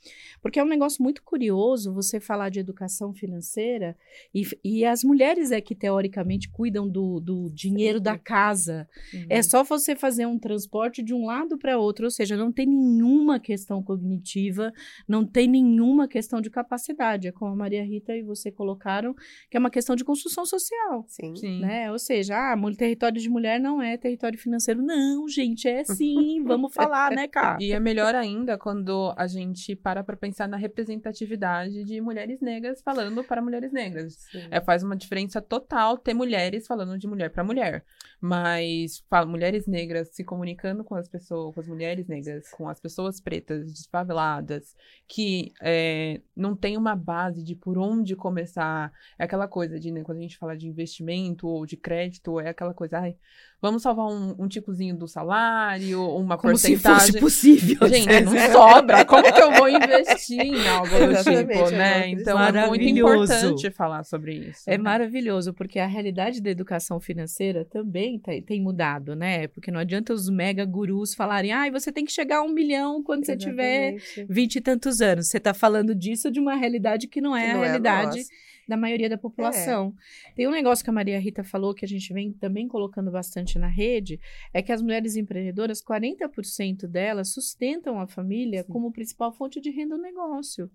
Porque 0.41 0.59
é 0.59 0.63
um 0.63 0.67
negócio 0.67 1.01
muito 1.01 1.23
curioso 1.23 1.93
você 1.93 2.19
falar 2.19 2.49
de 2.49 2.59
educação 2.59 3.13
financeira 3.13 3.97
e, 4.33 4.43
e 4.63 4.85
as 4.85 5.03
mulheres 5.03 5.51
é 5.51 5.59
que, 5.59 5.73
teoricamente, 5.73 6.49
cuidam 6.49 6.87
do, 6.87 7.19
do 7.19 7.49
dinheiro 7.49 7.99
da 7.99 8.17
casa. 8.17 8.87
Uhum. 9.13 9.25
É 9.29 9.41
só 9.41 9.63
você 9.63 9.95
fazer 9.95 10.25
um 10.27 10.37
transporte 10.37 11.01
de 11.01 11.13
um 11.13 11.25
lado 11.25 11.57
para 11.57 11.77
outro, 11.77 12.05
ou 12.05 12.11
seja, 12.11 12.37
não 12.37 12.51
tem 12.51 12.67
nenhuma 12.67 13.39
questão 13.39 13.81
cognitiva, 13.81 14.71
não 15.07 15.25
tem 15.25 15.47
nenhuma 15.47 16.07
questão 16.07 16.39
de 16.39 16.49
capacidade 16.49 17.22
é 17.27 17.31
como 17.31 17.51
a 17.51 17.55
Maria 17.55 17.83
Rita 17.83 18.15
e 18.15 18.21
você 18.21 18.51
colocaram, 18.51 19.13
que 19.49 19.57
é 19.57 19.59
uma 19.59 19.69
questão 19.69 19.95
de 19.95 20.03
construção 20.03 20.45
social. 20.45 21.05
Sim. 21.07 21.35
sim. 21.35 21.61
Né? 21.61 21.91
Ou 21.91 21.99
seja, 21.99 22.35
ah, 22.35 22.55
território 22.77 23.19
de 23.19 23.29
mulher 23.29 23.59
não 23.59 23.81
é 23.81 23.97
território 23.97 24.37
financeiro. 24.37 24.81
Não, 24.81 25.27
gente, 25.27 25.67
é 25.67 25.83
sim. 25.83 26.43
Vamos 26.45 26.73
falar, 26.73 27.11
né, 27.11 27.27
cara? 27.27 27.57
E 27.61 27.71
é 27.71 27.79
melhor 27.79 28.15
ainda 28.15 28.57
quando 28.57 29.13
a 29.17 29.27
gente 29.27 29.75
para 29.75 30.03
para 30.03 30.17
pensar 30.17 30.47
na 30.47 30.57
representatividade 30.57 31.83
de 31.83 32.01
mulheres 32.01 32.41
negras 32.41 32.81
falando 32.81 33.23
para 33.23 33.41
mulheres 33.41 33.71
negras. 33.71 34.17
É, 34.51 34.59
faz 34.61 34.83
uma 34.83 34.95
diferença 34.95 35.41
total 35.41 35.97
ter 35.97 36.13
mulheres 36.13 36.67
falando 36.67 36.97
de 36.97 37.07
mulher 37.07 37.29
para 37.29 37.43
mulher. 37.43 37.83
Mas 38.19 39.03
fala, 39.09 39.25
mulheres 39.25 39.67
negras 39.67 40.09
se 40.13 40.23
comunicando 40.23 40.83
com 40.83 40.95
as 40.95 41.09
pessoas, 41.09 41.53
com 41.53 41.59
as 41.59 41.67
mulheres 41.67 42.07
negras, 42.07 42.49
com 42.51 42.69
as 42.69 42.79
pessoas 42.79 43.19
pretas, 43.19 43.65
desfaveladas, 43.71 44.75
que 45.07 45.51
é, 45.61 46.21
não 46.35 46.55
tem 46.55 46.77
uma 46.77 46.95
base 46.95 47.12
de 47.43 47.55
por 47.55 47.77
onde 47.77 48.15
começar. 48.15 48.91
É 49.17 49.23
aquela 49.25 49.47
coisa 49.47 49.79
de, 49.79 49.91
né, 49.91 50.03
quando 50.03 50.19
a 50.19 50.21
gente 50.21 50.37
fala 50.37 50.57
de 50.57 50.67
investimento 50.67 51.47
ou 51.47 51.65
de 51.65 51.77
crédito, 51.77 52.39
é 52.39 52.49
aquela 52.49 52.73
coisa, 52.73 52.99
ai, 52.99 53.17
vamos 53.63 53.81
salvar 53.81 54.05
um, 54.05 54.35
um 54.37 54.47
ticozinho 54.47 54.95
do 54.95 55.07
salário, 55.07 56.05
uma 56.15 56.37
Como 56.37 56.51
porcentagem. 56.51 57.13
Se 57.13 57.19
fosse 57.19 57.19
possível. 57.19 57.87
Gente, 57.89 58.21
não 58.21 58.37
sobra. 58.51 59.05
Como 59.05 59.23
que 59.23 59.41
eu 59.41 59.51
vou 59.53 59.69
investir 59.69 60.41
em 60.41 60.67
algo 60.67 60.89
do 60.89 61.23
tipo, 61.23 61.71
né? 61.71 62.09
Então 62.09 62.39
é 62.39 62.67
muito 62.67 62.83
importante 62.83 63.71
falar 63.71 64.03
sobre 64.03 64.35
isso. 64.35 64.61
É 64.67 64.77
né? 64.77 64.83
maravilhoso, 64.83 65.53
porque 65.53 65.79
a 65.79 65.87
realidade 65.87 66.41
da 66.41 66.51
educação 66.51 66.99
financeira 66.99 67.65
também 67.65 68.19
tem, 68.19 68.41
tem 68.41 68.61
mudado, 68.61 69.15
né? 69.15 69.47
Porque 69.47 69.71
não 69.71 69.79
adianta 69.79 70.13
os 70.13 70.29
mega 70.29 70.63
gurus 70.63 71.15
falarem, 71.15 71.51
ai, 71.51 71.69
ah, 71.69 71.71
você 71.71 71.91
tem 71.91 72.05
que 72.05 72.11
chegar 72.11 72.39
a 72.39 72.43
um 72.43 72.53
milhão 72.53 73.01
quando 73.01 73.23
Exatamente. 73.23 73.97
você 74.03 74.13
tiver 74.13 74.25
vinte 74.27 74.57
e 74.57 74.61
tantos 74.61 75.01
anos. 75.01 75.27
Você 75.27 75.37
está 75.37 75.53
falando 75.53 75.95
disso 75.95 76.29
de 76.29 76.39
uma 76.39 76.53
realidade 76.53 76.83
realidade 76.83 77.07
que 77.07 77.21
não 77.21 77.35
é 77.35 77.45
que 77.45 77.51
a 77.51 77.53
não 77.53 77.61
realidade 77.61 78.19
é 78.19 78.21
a 78.21 78.25
da 78.67 78.77
maioria 78.77 79.09
da 79.09 79.17
população. 79.17 79.93
É. 80.29 80.33
Tem 80.33 80.47
um 80.47 80.51
negócio 80.51 80.83
que 80.83 80.89
a 80.89 80.93
Maria 80.93 81.19
Rita 81.19 81.43
falou 81.43 81.73
que 81.73 81.85
a 81.85 81.87
gente 81.87 82.13
vem 82.13 82.31
também 82.33 82.67
colocando 82.67 83.11
bastante 83.11 83.59
na 83.59 83.67
rede, 83.67 84.19
é 84.53 84.61
que 84.61 84.71
as 84.71 84.81
mulheres 84.81 85.15
empreendedoras, 85.15 85.83
40% 85.83 86.87
delas 86.87 87.33
sustentam 87.33 87.99
a 87.99 88.07
família 88.07 88.63
Sim. 88.63 88.69
como 88.71 88.91
principal 88.91 89.33
fonte 89.33 89.59
de 89.59 89.69
renda 89.69 89.95
do 89.95 90.01
negócio. 90.01 90.69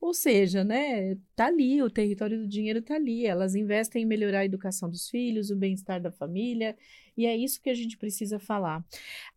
Ou 0.00 0.12
seja, 0.12 0.62
né, 0.62 1.16
tá 1.34 1.46
ali, 1.46 1.80
o 1.80 1.88
território 1.88 2.38
do 2.38 2.46
dinheiro 2.46 2.82
tá 2.82 2.94
ali. 2.94 3.24
Elas 3.24 3.54
investem 3.54 4.02
em 4.02 4.06
melhorar 4.06 4.40
a 4.40 4.44
educação 4.44 4.90
dos 4.90 5.08
filhos, 5.08 5.50
o 5.50 5.56
bem-estar 5.56 6.00
da 6.00 6.12
família, 6.12 6.76
e 7.16 7.26
é 7.26 7.36
isso 7.36 7.60
que 7.60 7.70
a 7.70 7.74
gente 7.74 7.96
precisa 7.96 8.38
falar. 8.38 8.84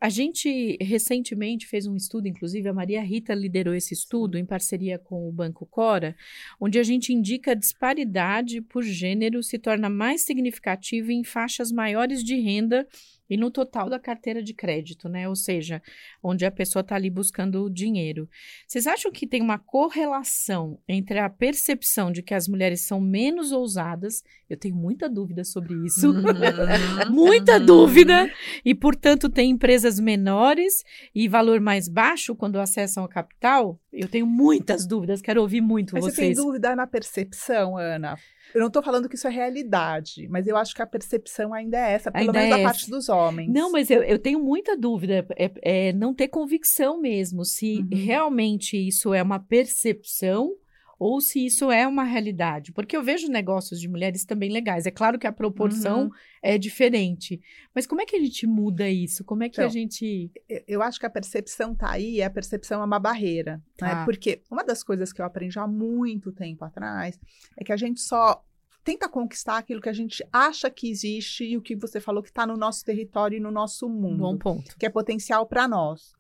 A 0.01 0.09
gente 0.09 0.77
recentemente 0.81 1.67
fez 1.67 1.85
um 1.85 1.95
estudo, 1.95 2.27
inclusive 2.27 2.67
a 2.67 2.73
Maria 2.73 3.01
Rita 3.01 3.33
liderou 3.33 3.73
esse 3.73 3.93
estudo 3.93 4.37
em 4.37 4.45
parceria 4.45 4.97
com 4.97 5.27
o 5.27 5.31
Banco 5.31 5.65
Cora, 5.65 6.15
onde 6.59 6.79
a 6.79 6.83
gente 6.83 7.13
indica 7.13 7.51
a 7.51 7.55
disparidade 7.55 8.61
por 8.61 8.83
gênero 8.83 9.43
se 9.43 9.59
torna 9.59 9.89
mais 9.89 10.21
significativa 10.21 11.11
em 11.11 11.23
faixas 11.23 11.71
maiores 11.71 12.23
de 12.23 12.39
renda 12.39 12.87
e 13.29 13.35
no 13.35 13.51
total 13.51 13.89
da 13.89 13.99
carteira 13.99 14.41
de 14.41 14.53
crédito, 14.53 15.09
né? 15.09 15.27
Ou 15.27 15.35
seja, 15.35 15.81
onde 16.23 16.45
a 16.45 16.51
pessoa 16.51 16.81
está 16.81 16.95
ali 16.95 17.09
buscando 17.09 17.63
o 17.63 17.69
dinheiro. 17.69 18.29
Vocês 18.65 18.87
acham 18.87 19.11
que 19.11 19.27
tem 19.27 19.41
uma 19.41 19.59
correlação 19.59 20.79
entre 20.87 21.19
a 21.19 21.29
percepção 21.29 22.11
de 22.11 22.21
que 22.21 22.33
as 22.33 22.47
mulheres 22.47 22.81
são 22.81 23.01
menos 23.01 23.51
ousadas? 23.51 24.23
Eu 24.49 24.57
tenho 24.57 24.75
muita 24.75 25.09
dúvida 25.09 25.43
sobre 25.43 25.73
isso. 25.85 26.09
Uhum. 26.09 26.23
muita 27.11 27.59
dúvida. 27.67 28.31
E, 28.65 28.73
portanto, 28.73 29.29
tem 29.29 29.51
empresas 29.51 29.99
menores 29.99 30.83
e 31.13 31.27
valor 31.27 31.59
mais 31.59 31.87
baixo 31.87 32.35
quando 32.35 32.59
acessam 32.59 33.03
o 33.03 33.07
capital? 33.07 33.79
Eu 33.91 34.07
tenho 34.07 34.25
muitas 34.25 34.87
dúvidas, 34.87 35.21
quero 35.21 35.41
ouvir 35.41 35.61
muito 35.61 35.93
Mas 35.93 36.03
vocês. 36.03 36.15
Você 36.15 36.21
tem 36.21 36.45
dúvida 36.45 36.75
na 36.75 36.87
percepção, 36.87 37.77
Ana? 37.77 38.17
Eu 38.53 38.61
não 38.61 38.67
estou 38.67 38.81
falando 38.81 39.09
que 39.09 39.15
isso 39.15 39.27
é 39.27 39.31
realidade, 39.31 40.27
mas 40.29 40.47
eu 40.47 40.55
acho 40.55 40.73
que 40.73 40.81
a 40.81 40.87
percepção 40.87 41.53
ainda 41.53 41.77
é 41.77 41.93
essa, 41.93 42.11
pelo 42.11 42.27
ainda 42.27 42.39
menos 42.39 42.55
é 42.55 42.57
da 42.57 42.63
parte 42.63 42.89
dos 42.89 43.09
homens. 43.09 43.51
Não, 43.51 43.71
mas 43.71 43.89
eu, 43.89 44.01
eu 44.03 44.17
tenho 44.17 44.39
muita 44.39 44.77
dúvida, 44.77 45.25
é, 45.35 45.51
é 45.61 45.93
não 45.93 46.13
ter 46.13 46.27
convicção 46.29 46.99
mesmo, 46.99 47.43
se 47.43 47.79
uhum. 47.79 47.89
realmente 47.91 48.77
isso 48.77 49.13
é 49.13 49.21
uma 49.21 49.39
percepção 49.39 50.53
ou 50.99 51.21
se 51.21 51.45
isso 51.45 51.71
é 51.71 51.87
uma 51.87 52.03
realidade. 52.03 52.71
Porque 52.71 52.97
eu 52.97 53.03
vejo 53.03 53.27
negócios 53.27 53.79
de 53.79 53.87
mulheres 53.87 54.25
também 54.25 54.51
legais. 54.51 54.85
É 54.85 54.91
claro 54.91 55.19
que 55.19 55.27
a 55.27 55.31
proporção 55.31 56.05
uhum. 56.05 56.11
é 56.41 56.57
diferente. 56.57 57.39
Mas 57.73 57.85
como 57.85 58.01
é 58.01 58.05
que 58.05 58.15
a 58.15 58.19
gente 58.19 58.47
muda 58.47 58.89
isso? 58.89 59.23
Como 59.23 59.43
é 59.43 59.49
que 59.49 59.55
então, 59.55 59.65
a 59.65 59.69
gente. 59.69 60.31
Eu 60.67 60.81
acho 60.81 60.99
que 60.99 61.05
a 61.05 61.09
percepção 61.09 61.75
tá 61.75 61.91
aí, 61.91 62.15
e 62.15 62.23
a 62.23 62.29
percepção 62.29 62.81
é 62.81 62.85
uma 62.85 62.99
barreira. 62.99 63.61
Né? 63.81 63.89
Tá. 63.89 64.05
Porque 64.05 64.41
uma 64.49 64.63
das 64.63 64.83
coisas 64.83 65.13
que 65.13 65.21
eu 65.21 65.25
aprendi 65.25 65.59
há 65.59 65.67
muito 65.67 66.31
tempo 66.31 66.65
atrás 66.65 67.19
é 67.57 67.63
que 67.63 67.71
a 67.71 67.77
gente 67.77 68.01
só 68.01 68.43
tenta 68.83 69.09
conquistar 69.09 69.57
aquilo 69.57 69.81
que 69.81 69.89
a 69.89 69.93
gente 69.93 70.25
acha 70.31 70.69
que 70.69 70.89
existe 70.89 71.43
e 71.43 71.57
o 71.57 71.61
que 71.61 71.75
você 71.75 71.99
falou 71.99 72.23
que 72.23 72.29
está 72.29 72.47
no 72.47 72.55
nosso 72.55 72.85
território 72.85 73.35
e 73.35 73.39
no 73.39 73.51
nosso 73.51 73.89
mundo. 73.89 74.19
Bom 74.19 74.37
ponto. 74.37 74.77
Que 74.77 74.85
é 74.85 74.89
potencial 74.89 75.45
para 75.45 75.67
nós. 75.67 76.16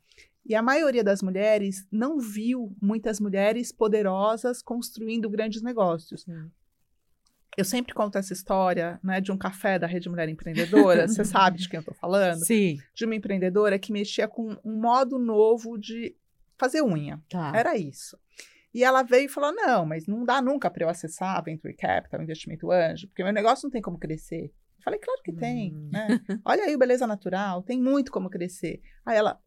E 0.47 0.55
a 0.55 0.61
maioria 0.61 1.03
das 1.03 1.21
mulheres 1.21 1.85
não 1.91 2.19
viu 2.19 2.73
muitas 2.81 3.19
mulheres 3.19 3.71
poderosas 3.71 4.61
construindo 4.61 5.29
grandes 5.29 5.61
negócios. 5.61 6.25
Eu 7.57 7.65
sempre 7.65 7.93
conto 7.93 8.17
essa 8.17 8.31
história 8.31 8.97
né, 9.03 9.19
de 9.19 9.29
um 9.29 9.37
café 9.37 9.77
da 9.77 9.85
Rede 9.85 10.07
Mulher 10.07 10.29
Empreendedora. 10.29 11.05
Você 11.05 11.25
sabe 11.25 11.57
de 11.57 11.67
quem 11.67 11.77
eu 11.77 11.81
estou 11.81 11.95
falando? 11.95 12.45
Sim. 12.45 12.77
De 12.93 13.03
uma 13.03 13.15
empreendedora 13.15 13.77
que 13.77 13.91
mexia 13.91 14.25
com 14.25 14.55
um 14.63 14.79
modo 14.79 15.19
novo 15.19 15.77
de 15.77 16.15
fazer 16.57 16.81
unha. 16.81 17.21
Tá. 17.27 17.51
Era 17.53 17.75
isso. 17.75 18.17
E 18.73 18.83
ela 18.83 19.03
veio 19.03 19.25
e 19.25 19.29
falou: 19.29 19.51
não, 19.53 19.85
mas 19.85 20.07
não 20.07 20.23
dá 20.23 20.41
nunca 20.41 20.69
para 20.69 20.85
eu 20.85 20.89
acessar 20.89 21.43
Venture 21.43 21.75
Capital, 21.75 22.21
investimento 22.21 22.71
anjo, 22.71 23.07
porque 23.07 23.23
meu 23.23 23.33
negócio 23.33 23.65
não 23.65 23.71
tem 23.71 23.81
como 23.81 23.97
crescer. 23.97 24.45
Eu 24.45 24.83
falei, 24.83 24.99
claro 24.99 25.21
que 25.23 25.33
tem, 25.33 25.75
hum. 25.75 25.89
né? 25.91 26.21
Olha 26.45 26.63
aí 26.63 26.75
o 26.75 26.79
Beleza 26.79 27.05
Natural, 27.07 27.61
tem 27.63 27.81
muito 27.81 28.11
como 28.11 28.29
crescer. 28.29 28.81
Aí 29.05 29.17
ela, 29.17 29.41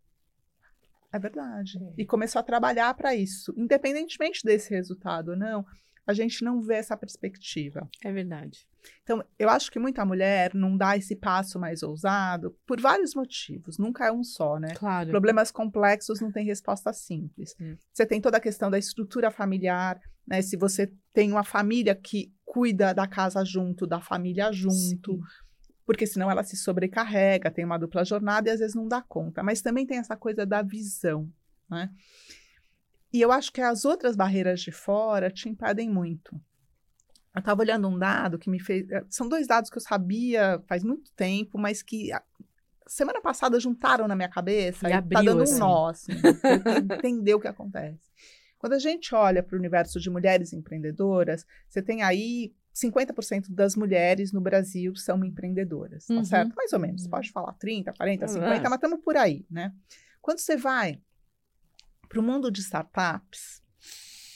é 1.13 1.19
verdade. 1.19 1.79
É. 1.83 1.95
E 1.99 2.07
começou 2.07 2.41
a 2.41 2.43
trabalhar 2.43 2.93
para 2.95 3.15
isso, 3.15 3.53
independentemente 3.57 4.41
desse 4.45 4.71
resultado 4.71 5.31
ou 5.31 5.37
não 5.37 5.65
a 6.11 6.13
gente 6.13 6.45
não 6.45 6.61
vê 6.61 6.75
essa 6.75 6.97
perspectiva. 6.97 7.89
É 8.05 8.13
verdade. 8.13 8.67
Então, 9.03 9.23
eu 9.39 9.49
acho 9.49 9.71
que 9.71 9.79
muita 9.79 10.05
mulher 10.05 10.55
não 10.55 10.77
dá 10.77 10.97
esse 10.97 11.15
passo 11.15 11.59
mais 11.59 11.83
ousado 11.83 12.57
por 12.67 12.81
vários 12.81 13.15
motivos. 13.15 13.79
Nunca 13.79 14.07
é 14.07 14.13
um 14.13 14.25
só, 14.25 14.59
né? 14.59 14.75
Claro. 14.75 15.11
Problemas 15.11 15.51
complexos 15.51 16.21
não 16.21 16.33
têm 16.33 16.47
resposta 16.47 16.93
simples. 16.93 17.55
Hum. 17.61 17.77
Você 17.93 18.07
tem 18.07 18.21
toda 18.21 18.39
a 18.39 18.41
questão 18.41 18.71
da 18.71 18.79
estrutura 18.79 19.31
familiar, 19.31 20.01
né? 20.27 20.43
Se 20.43 20.57
você 20.57 20.93
tem 21.13 21.31
uma 21.31 21.45
família 21.45 21.95
que 21.95 22.33
cuida 22.45 22.93
da 22.93 23.07
casa 23.07 23.45
junto, 23.45 23.87
da 23.87 24.01
família 24.01 24.51
junto. 24.51 25.13
Sim. 25.13 25.21
Porque 25.91 26.07
senão 26.07 26.31
ela 26.31 26.45
se 26.45 26.57
sobrecarrega, 26.57 27.51
tem 27.51 27.65
uma 27.65 27.77
dupla 27.77 28.05
jornada 28.05 28.49
e 28.49 28.53
às 28.53 28.61
vezes 28.61 28.77
não 28.77 28.87
dá 28.87 29.03
conta. 29.03 29.43
Mas 29.43 29.61
também 29.61 29.85
tem 29.85 29.99
essa 29.99 30.17
coisa 30.17 30.47
da 30.47 30.63
visão, 30.63 31.29
né? 31.69 31.91
E 33.13 33.21
eu 33.21 33.33
acho 33.33 33.53
que 33.53 33.61
as 33.61 33.85
outras 33.85 34.15
barreiras 34.15 34.61
de 34.61 34.71
fora 34.71 35.33
te 35.33 35.49
impedem 35.49 35.91
muito. 35.91 36.41
Eu 37.35 37.41
estava 37.41 37.61
olhando 37.61 37.89
um 37.89 37.99
dado 37.99 38.39
que 38.39 38.49
me 38.49 38.61
fez. 38.61 38.89
Eh, 38.89 39.05
são 39.09 39.29
dois 39.29 39.49
dados 39.49 39.69
que 39.69 39.79
eu 39.79 39.83
sabia 39.83 40.63
faz 40.69 40.85
muito 40.85 41.13
tempo, 41.15 41.59
mas 41.59 41.83
que 41.83 42.11
semana 42.87 43.21
passada 43.21 43.59
juntaram 43.59 44.07
na 44.07 44.15
minha 44.15 44.29
cabeça 44.29 44.87
e, 44.87 44.93
e 44.93 44.95
abriu, 44.95 45.19
tá 45.19 45.25
dando 45.25 45.43
assim. 45.43 45.57
um 45.57 45.59
nó, 45.59 45.89
assim, 45.89 46.13
entender 46.99 47.35
o 47.35 47.41
que 47.41 47.49
acontece. 47.49 48.09
Quando 48.61 48.75
a 48.75 48.79
gente 48.79 49.13
olha 49.13 49.43
para 49.43 49.57
o 49.57 49.59
universo 49.59 49.99
de 49.99 50.09
mulheres 50.09 50.53
empreendedoras, 50.53 51.45
você 51.69 51.83
tem 51.83 52.05
aí 52.05 52.55
50% 52.75 53.51
das 53.51 53.75
mulheres 53.75 54.33
no 54.33 54.41
Brasil 54.41 54.95
são 54.95 55.25
empreendedoras, 55.25 56.07
tá 56.07 56.15
uhum. 56.15 56.25
certo? 56.25 56.55
Mais 56.55 56.73
ou 56.73 56.79
menos. 56.79 57.05
Uhum. 57.05 57.11
pode 57.11 57.31
falar 57.31 57.53
30, 57.55 57.93
40, 57.93 58.29
50, 58.29 58.55
uhum. 58.55 58.63
mas 58.63 58.73
estamos 58.75 59.01
por 59.01 59.17
aí, 59.17 59.45
né? 59.51 59.75
Quando 60.21 60.39
você 60.39 60.57
vai 60.57 61.01
para 62.09 62.21
o 62.21 62.23
mundo 62.23 62.51
de 62.51 62.61
startups, 62.61 63.63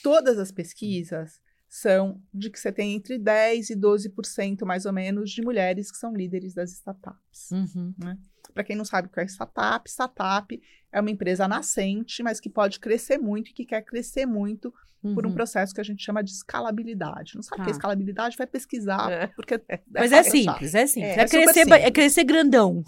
todas 0.03 0.39
as 0.39 0.51
pesquisas 0.51 1.41
são 1.69 2.23
de 2.33 2.51
que 2.51 2.59
você 2.59 2.71
tem 2.71 2.95
entre 2.95 3.19
10% 3.19 3.71
e 3.71 3.77
12% 3.77 4.65
mais 4.65 4.87
ou 4.87 4.93
menos 4.93 5.31
de 5.31 5.43
mulheres 5.43 5.91
que 5.91 5.97
são 5.97 6.15
líderes 6.15 6.55
das 6.55 6.71
startups. 6.73 7.51
Uhum. 7.51 7.93
Né? 7.99 8.17
Para 8.55 8.65
quem 8.65 8.77
não 8.77 8.85
sabe 8.85 9.09
o 9.09 9.11
que 9.11 9.21
é 9.21 9.25
startup, 9.25 9.91
startup 9.91 10.63
é 10.93 11.01
uma 11.01 11.11
empresa 11.11 11.49
nascente, 11.49 12.23
mas 12.23 12.39
que 12.39 12.49
pode 12.49 12.79
crescer 12.79 13.19
muito 13.19 13.51
e 13.51 13.53
que 13.53 13.67
quer 13.67 13.83
crescer 13.83 14.25
muito 14.25 14.73
uhum. 15.03 15.15
por 15.15 15.27
um 15.27 15.29
uhum. 15.29 15.35
processo 15.35 15.75
que 15.75 15.81
a 15.81 15.85
gente 15.85 16.03
chama 16.03 16.23
de 16.23 16.31
escalabilidade. 16.31 17.35
Não 17.35 17.43
sabe 17.43 17.61
o 17.61 17.65
que 17.65 17.71
é 17.71 17.73
tá. 17.73 17.79
escalabilidade? 17.79 18.37
Vai 18.37 18.47
pesquisar, 18.47 19.11
é. 19.11 19.27
porque... 19.29 19.61
É 19.69 19.81
Mas 19.93 20.13
é 20.13 20.23
simples, 20.23 20.75
é 20.75 20.87
simples. 20.87 21.17
É, 21.17 21.21
é 21.21 21.29
crescer, 21.29 21.61
simples. 21.65 21.83
é 21.83 21.91
crescer 21.91 22.25
grandão. 22.25 22.85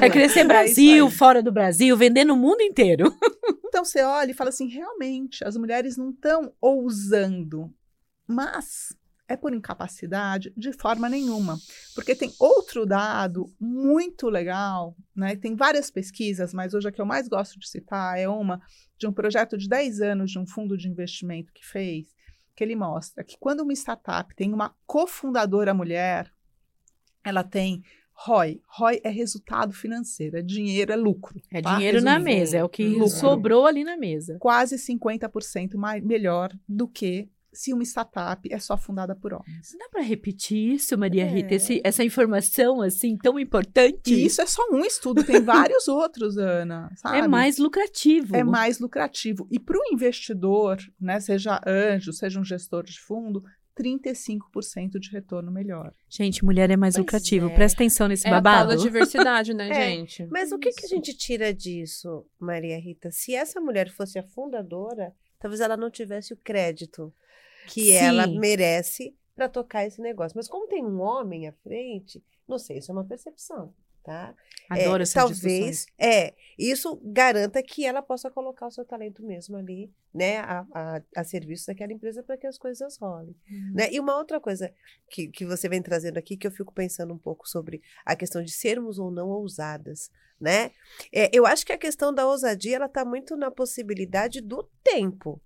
É, 0.00 0.06
é 0.06 0.10
crescer 0.10 0.40
é 0.40 0.44
Brasil, 0.44 1.08
fora 1.10 1.42
do 1.42 1.52
Brasil, 1.52 1.96
vender 1.96 2.24
no 2.24 2.36
mundo 2.36 2.60
inteiro. 2.60 3.14
Então 3.74 3.84
você 3.84 4.04
olha 4.04 4.30
e 4.30 4.34
fala 4.34 4.50
assim, 4.50 4.68
realmente, 4.68 5.44
as 5.44 5.56
mulheres 5.56 5.96
não 5.96 6.10
estão 6.10 6.52
ousando, 6.60 7.74
mas 8.24 8.96
é 9.34 9.36
por 9.36 9.54
incapacidade? 9.54 10.52
De 10.56 10.72
forma 10.72 11.08
nenhuma. 11.08 11.58
Porque 11.94 12.14
tem 12.14 12.32
outro 12.38 12.86
dado 12.86 13.52
muito 13.60 14.28
legal, 14.28 14.96
né? 15.14 15.36
Tem 15.36 15.54
várias 15.54 15.90
pesquisas, 15.90 16.54
mas 16.54 16.74
hoje 16.74 16.88
a 16.88 16.92
que 16.92 17.00
eu 17.00 17.06
mais 17.06 17.28
gosto 17.28 17.58
de 17.58 17.68
citar 17.68 18.18
é 18.18 18.28
uma 18.28 18.60
de 18.96 19.06
um 19.06 19.12
projeto 19.12 19.58
de 19.58 19.68
10 19.68 20.00
anos 20.00 20.30
de 20.30 20.38
um 20.38 20.46
fundo 20.46 20.76
de 20.76 20.88
investimento 20.88 21.52
que 21.52 21.64
fez, 21.66 22.06
que 22.54 22.64
ele 22.64 22.76
mostra 22.76 23.22
que 23.22 23.36
quando 23.38 23.60
uma 23.60 23.72
startup 23.72 24.34
tem 24.34 24.52
uma 24.52 24.74
cofundadora 24.86 25.74
mulher, 25.74 26.32
ela 27.22 27.42
tem 27.42 27.82
ROI. 28.14 28.60
ROI 28.68 29.00
é 29.02 29.10
resultado 29.10 29.72
financeiro, 29.72 30.38
é 30.38 30.42
dinheiro, 30.42 30.92
é 30.92 30.96
lucro. 30.96 31.40
É 31.50 31.60
tá? 31.60 31.74
dinheiro 31.74 31.96
Resumindo. 31.96 32.18
na 32.18 32.24
mesa, 32.24 32.56
é 32.58 32.64
o 32.64 32.68
que 32.68 32.86
lucro. 32.86 33.08
sobrou 33.08 33.66
ali 33.66 33.82
na 33.82 33.96
mesa. 33.96 34.36
Quase 34.38 34.76
50% 34.76 35.74
mais, 35.76 36.02
melhor 36.02 36.52
do 36.68 36.86
que 36.86 37.28
se 37.54 37.72
uma 37.72 37.82
startup 37.82 38.52
é 38.52 38.58
só 38.58 38.76
fundada 38.76 39.14
por 39.14 39.32
homens. 39.32 39.74
Dá 39.78 39.88
para 39.88 40.02
repetir 40.02 40.74
isso, 40.74 40.98
Maria 40.98 41.24
é. 41.24 41.28
Rita? 41.28 41.54
Esse, 41.54 41.80
essa 41.84 42.04
informação 42.04 42.80
assim 42.80 43.16
tão 43.16 43.38
importante? 43.38 44.12
E 44.12 44.26
isso 44.26 44.42
é 44.42 44.46
só 44.46 44.62
um 44.70 44.84
estudo, 44.84 45.24
tem 45.24 45.40
vários 45.42 45.88
outros, 45.88 46.36
Ana. 46.36 46.90
É 46.92 46.96
sabe? 46.96 47.18
É 47.18 47.28
mais 47.28 47.58
lucrativo. 47.58 48.36
É 48.36 48.44
mais 48.44 48.78
lucrativo. 48.78 49.46
E 49.50 49.58
para 49.58 49.78
o 49.78 49.92
investidor, 49.92 50.78
né, 51.00 51.20
seja 51.20 51.60
anjo, 51.66 52.12
seja 52.12 52.40
um 52.40 52.44
gestor 52.44 52.84
de 52.84 53.00
fundo, 53.00 53.42
35% 53.74 54.98
de 54.98 55.10
retorno 55.10 55.50
melhor. 55.50 55.92
Gente, 56.08 56.44
mulher 56.44 56.70
é 56.70 56.76
mais 56.76 56.94
pois 56.94 57.04
lucrativo. 57.04 57.48
É. 57.48 57.54
Presta 57.54 57.82
atenção 57.82 58.08
nesse 58.08 58.26
é 58.26 58.30
babado. 58.30 58.72
É 58.72 58.74
a 58.74 58.78
diversidade, 58.78 59.52
né, 59.54 59.68
é. 59.68 59.90
gente? 59.90 60.26
Mas 60.30 60.52
o 60.52 60.58
que, 60.58 60.70
que 60.70 60.86
a 60.86 60.88
gente 60.88 61.16
tira 61.16 61.52
disso, 61.52 62.24
Maria 62.38 62.78
Rita? 62.78 63.10
Se 63.10 63.34
essa 63.34 63.60
mulher 63.60 63.90
fosse 63.90 64.18
a 64.18 64.22
fundadora, 64.22 65.12
talvez 65.38 65.60
ela 65.60 65.76
não 65.76 65.90
tivesse 65.90 66.32
o 66.32 66.36
crédito 66.36 67.12
que 67.66 67.84
Sim. 67.84 67.92
ela 67.92 68.26
merece 68.26 69.14
para 69.34 69.48
tocar 69.48 69.84
esse 69.86 70.00
negócio. 70.00 70.36
Mas 70.36 70.48
como 70.48 70.68
tem 70.68 70.84
um 70.84 71.00
homem 71.00 71.48
à 71.48 71.52
frente, 71.52 72.22
não 72.46 72.58
sei, 72.58 72.78
isso 72.78 72.90
é 72.90 72.94
uma 72.94 73.04
percepção. 73.04 73.74
tá? 74.02 74.34
Adoro 74.68 75.00
é, 75.00 75.02
essas 75.02 75.14
talvez 75.14 75.40
discussões. 75.40 75.86
é 75.98 76.34
isso 76.58 77.00
garanta 77.04 77.62
que 77.62 77.84
ela 77.84 78.02
possa 78.02 78.30
colocar 78.30 78.66
o 78.66 78.70
seu 78.70 78.84
talento 78.84 79.22
mesmo 79.22 79.56
ali, 79.56 79.90
né, 80.12 80.38
a, 80.38 80.66
a, 80.72 81.02
a 81.16 81.24
serviço 81.24 81.66
daquela 81.66 81.92
empresa 81.92 82.22
para 82.22 82.36
que 82.36 82.46
as 82.46 82.56
coisas 82.56 82.96
rolem, 82.96 83.34
uhum. 83.50 83.72
né? 83.74 83.88
E 83.90 83.98
uma 83.98 84.16
outra 84.16 84.38
coisa 84.38 84.72
que, 85.10 85.28
que 85.28 85.44
você 85.44 85.68
vem 85.68 85.82
trazendo 85.82 86.18
aqui 86.18 86.36
que 86.36 86.46
eu 86.46 86.52
fico 86.52 86.72
pensando 86.72 87.12
um 87.12 87.18
pouco 87.18 87.48
sobre 87.48 87.82
a 88.04 88.14
questão 88.14 88.42
de 88.42 88.52
sermos 88.52 88.98
ou 88.98 89.10
não 89.10 89.28
ousadas, 89.28 90.10
né? 90.40 90.70
É, 91.12 91.28
eu 91.32 91.44
acho 91.46 91.66
que 91.66 91.72
a 91.72 91.78
questão 91.78 92.14
da 92.14 92.26
ousadia 92.26 92.76
ela 92.76 92.86
está 92.86 93.04
muito 93.04 93.36
na 93.36 93.50
possibilidade 93.50 94.40
do 94.40 94.62
tempo, 94.82 95.40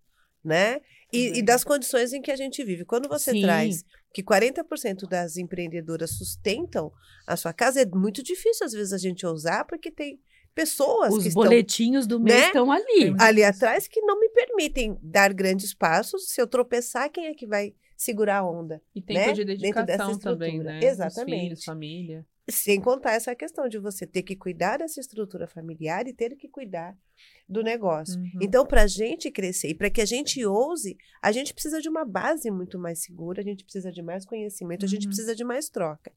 né? 0.45 0.80
E, 1.12 1.28
uhum. 1.28 1.35
e, 1.37 1.42
das 1.42 1.64
condições 1.64 2.12
em 2.12 2.21
que 2.21 2.30
a 2.30 2.37
gente 2.37 2.62
vive. 2.62 2.85
Quando 2.85 3.09
você 3.09 3.33
Sim. 3.33 3.42
traz 3.42 3.85
que 4.12 4.23
40% 4.23 5.09
das 5.09 5.37
empreendedoras 5.37 6.11
sustentam 6.11 6.92
a 7.26 7.37
sua 7.37 7.52
casa, 7.52 7.80
é 7.80 7.87
muito 7.87 8.23
difícil 8.23 8.66
às 8.66 8.73
vezes 8.73 8.92
a 8.92 8.99
gente 8.99 9.25
ousar, 9.26 9.64
porque 9.66 9.90
tem 9.90 10.21
pessoas 10.54 11.14
Os 11.14 11.25
que 11.25 11.30
boletinhos 11.30 12.04
estão, 12.04 12.18
do 12.18 12.25
mês 12.25 12.40
né? 12.40 12.47
estão 12.47 12.73
ali. 12.73 13.14
Ali 13.18 13.45
atrás 13.45 13.87
que 13.87 14.00
não 14.00 14.18
me 14.18 14.28
permitem 14.30 14.99
dar 15.02 15.33
grandes 15.33 15.73
passos. 15.73 16.30
Se 16.30 16.40
eu 16.40 16.47
tropeçar, 16.47 17.11
quem 17.11 17.26
é 17.26 17.35
que 17.35 17.47
vai 17.47 17.75
segurar 17.97 18.38
a 18.38 18.50
onda? 18.50 18.83
E 18.95 19.00
tempo 19.00 19.28
né? 19.28 19.33
de 19.33 19.45
dedicação 19.45 20.18
também, 20.18 20.59
né? 20.59 20.80
Exatamente. 20.83 21.40
Filhos, 21.40 21.64
família. 21.64 22.26
Sem 22.50 22.81
contar 22.81 23.12
essa 23.12 23.35
questão 23.35 23.69
de 23.69 23.78
você 23.78 24.07
ter 24.07 24.23
que 24.23 24.35
cuidar 24.35 24.78
dessa 24.78 25.00
estrutura 25.00 25.47
familiar 25.47 26.07
e 26.07 26.14
ter 26.14 26.35
que 26.37 26.49
cuidar 26.49 26.97
do 27.49 27.62
negócio. 27.62 28.19
Uhum. 28.19 28.38
Então, 28.40 28.64
para 28.67 28.83
a 28.83 28.87
gente 28.87 29.31
crescer 29.31 29.69
e 29.69 29.75
para 29.75 29.90
que 29.90 30.00
a 30.00 30.07
gente 30.07 30.45
ouse, 30.47 30.97
a 31.23 31.31
gente 31.31 31.52
precisa 31.52 31.81
de 31.81 31.88
uma 31.88 32.05
base 32.05 32.50
muito 32.50 32.78
mais 32.78 33.02
segura, 33.02 33.40
a 33.40 33.45
gente 33.45 33.64
precisa 33.64 33.93
de 33.93 34.02
mais 34.02 34.25
conhecimento, 34.25 34.83
uhum. 34.83 34.87
a 34.87 34.90
gente 34.90 35.02
uhum. 35.02 35.09
precisa 35.09 35.35
de 35.35 35.45
mais 35.45 35.69
troca. 35.69 36.12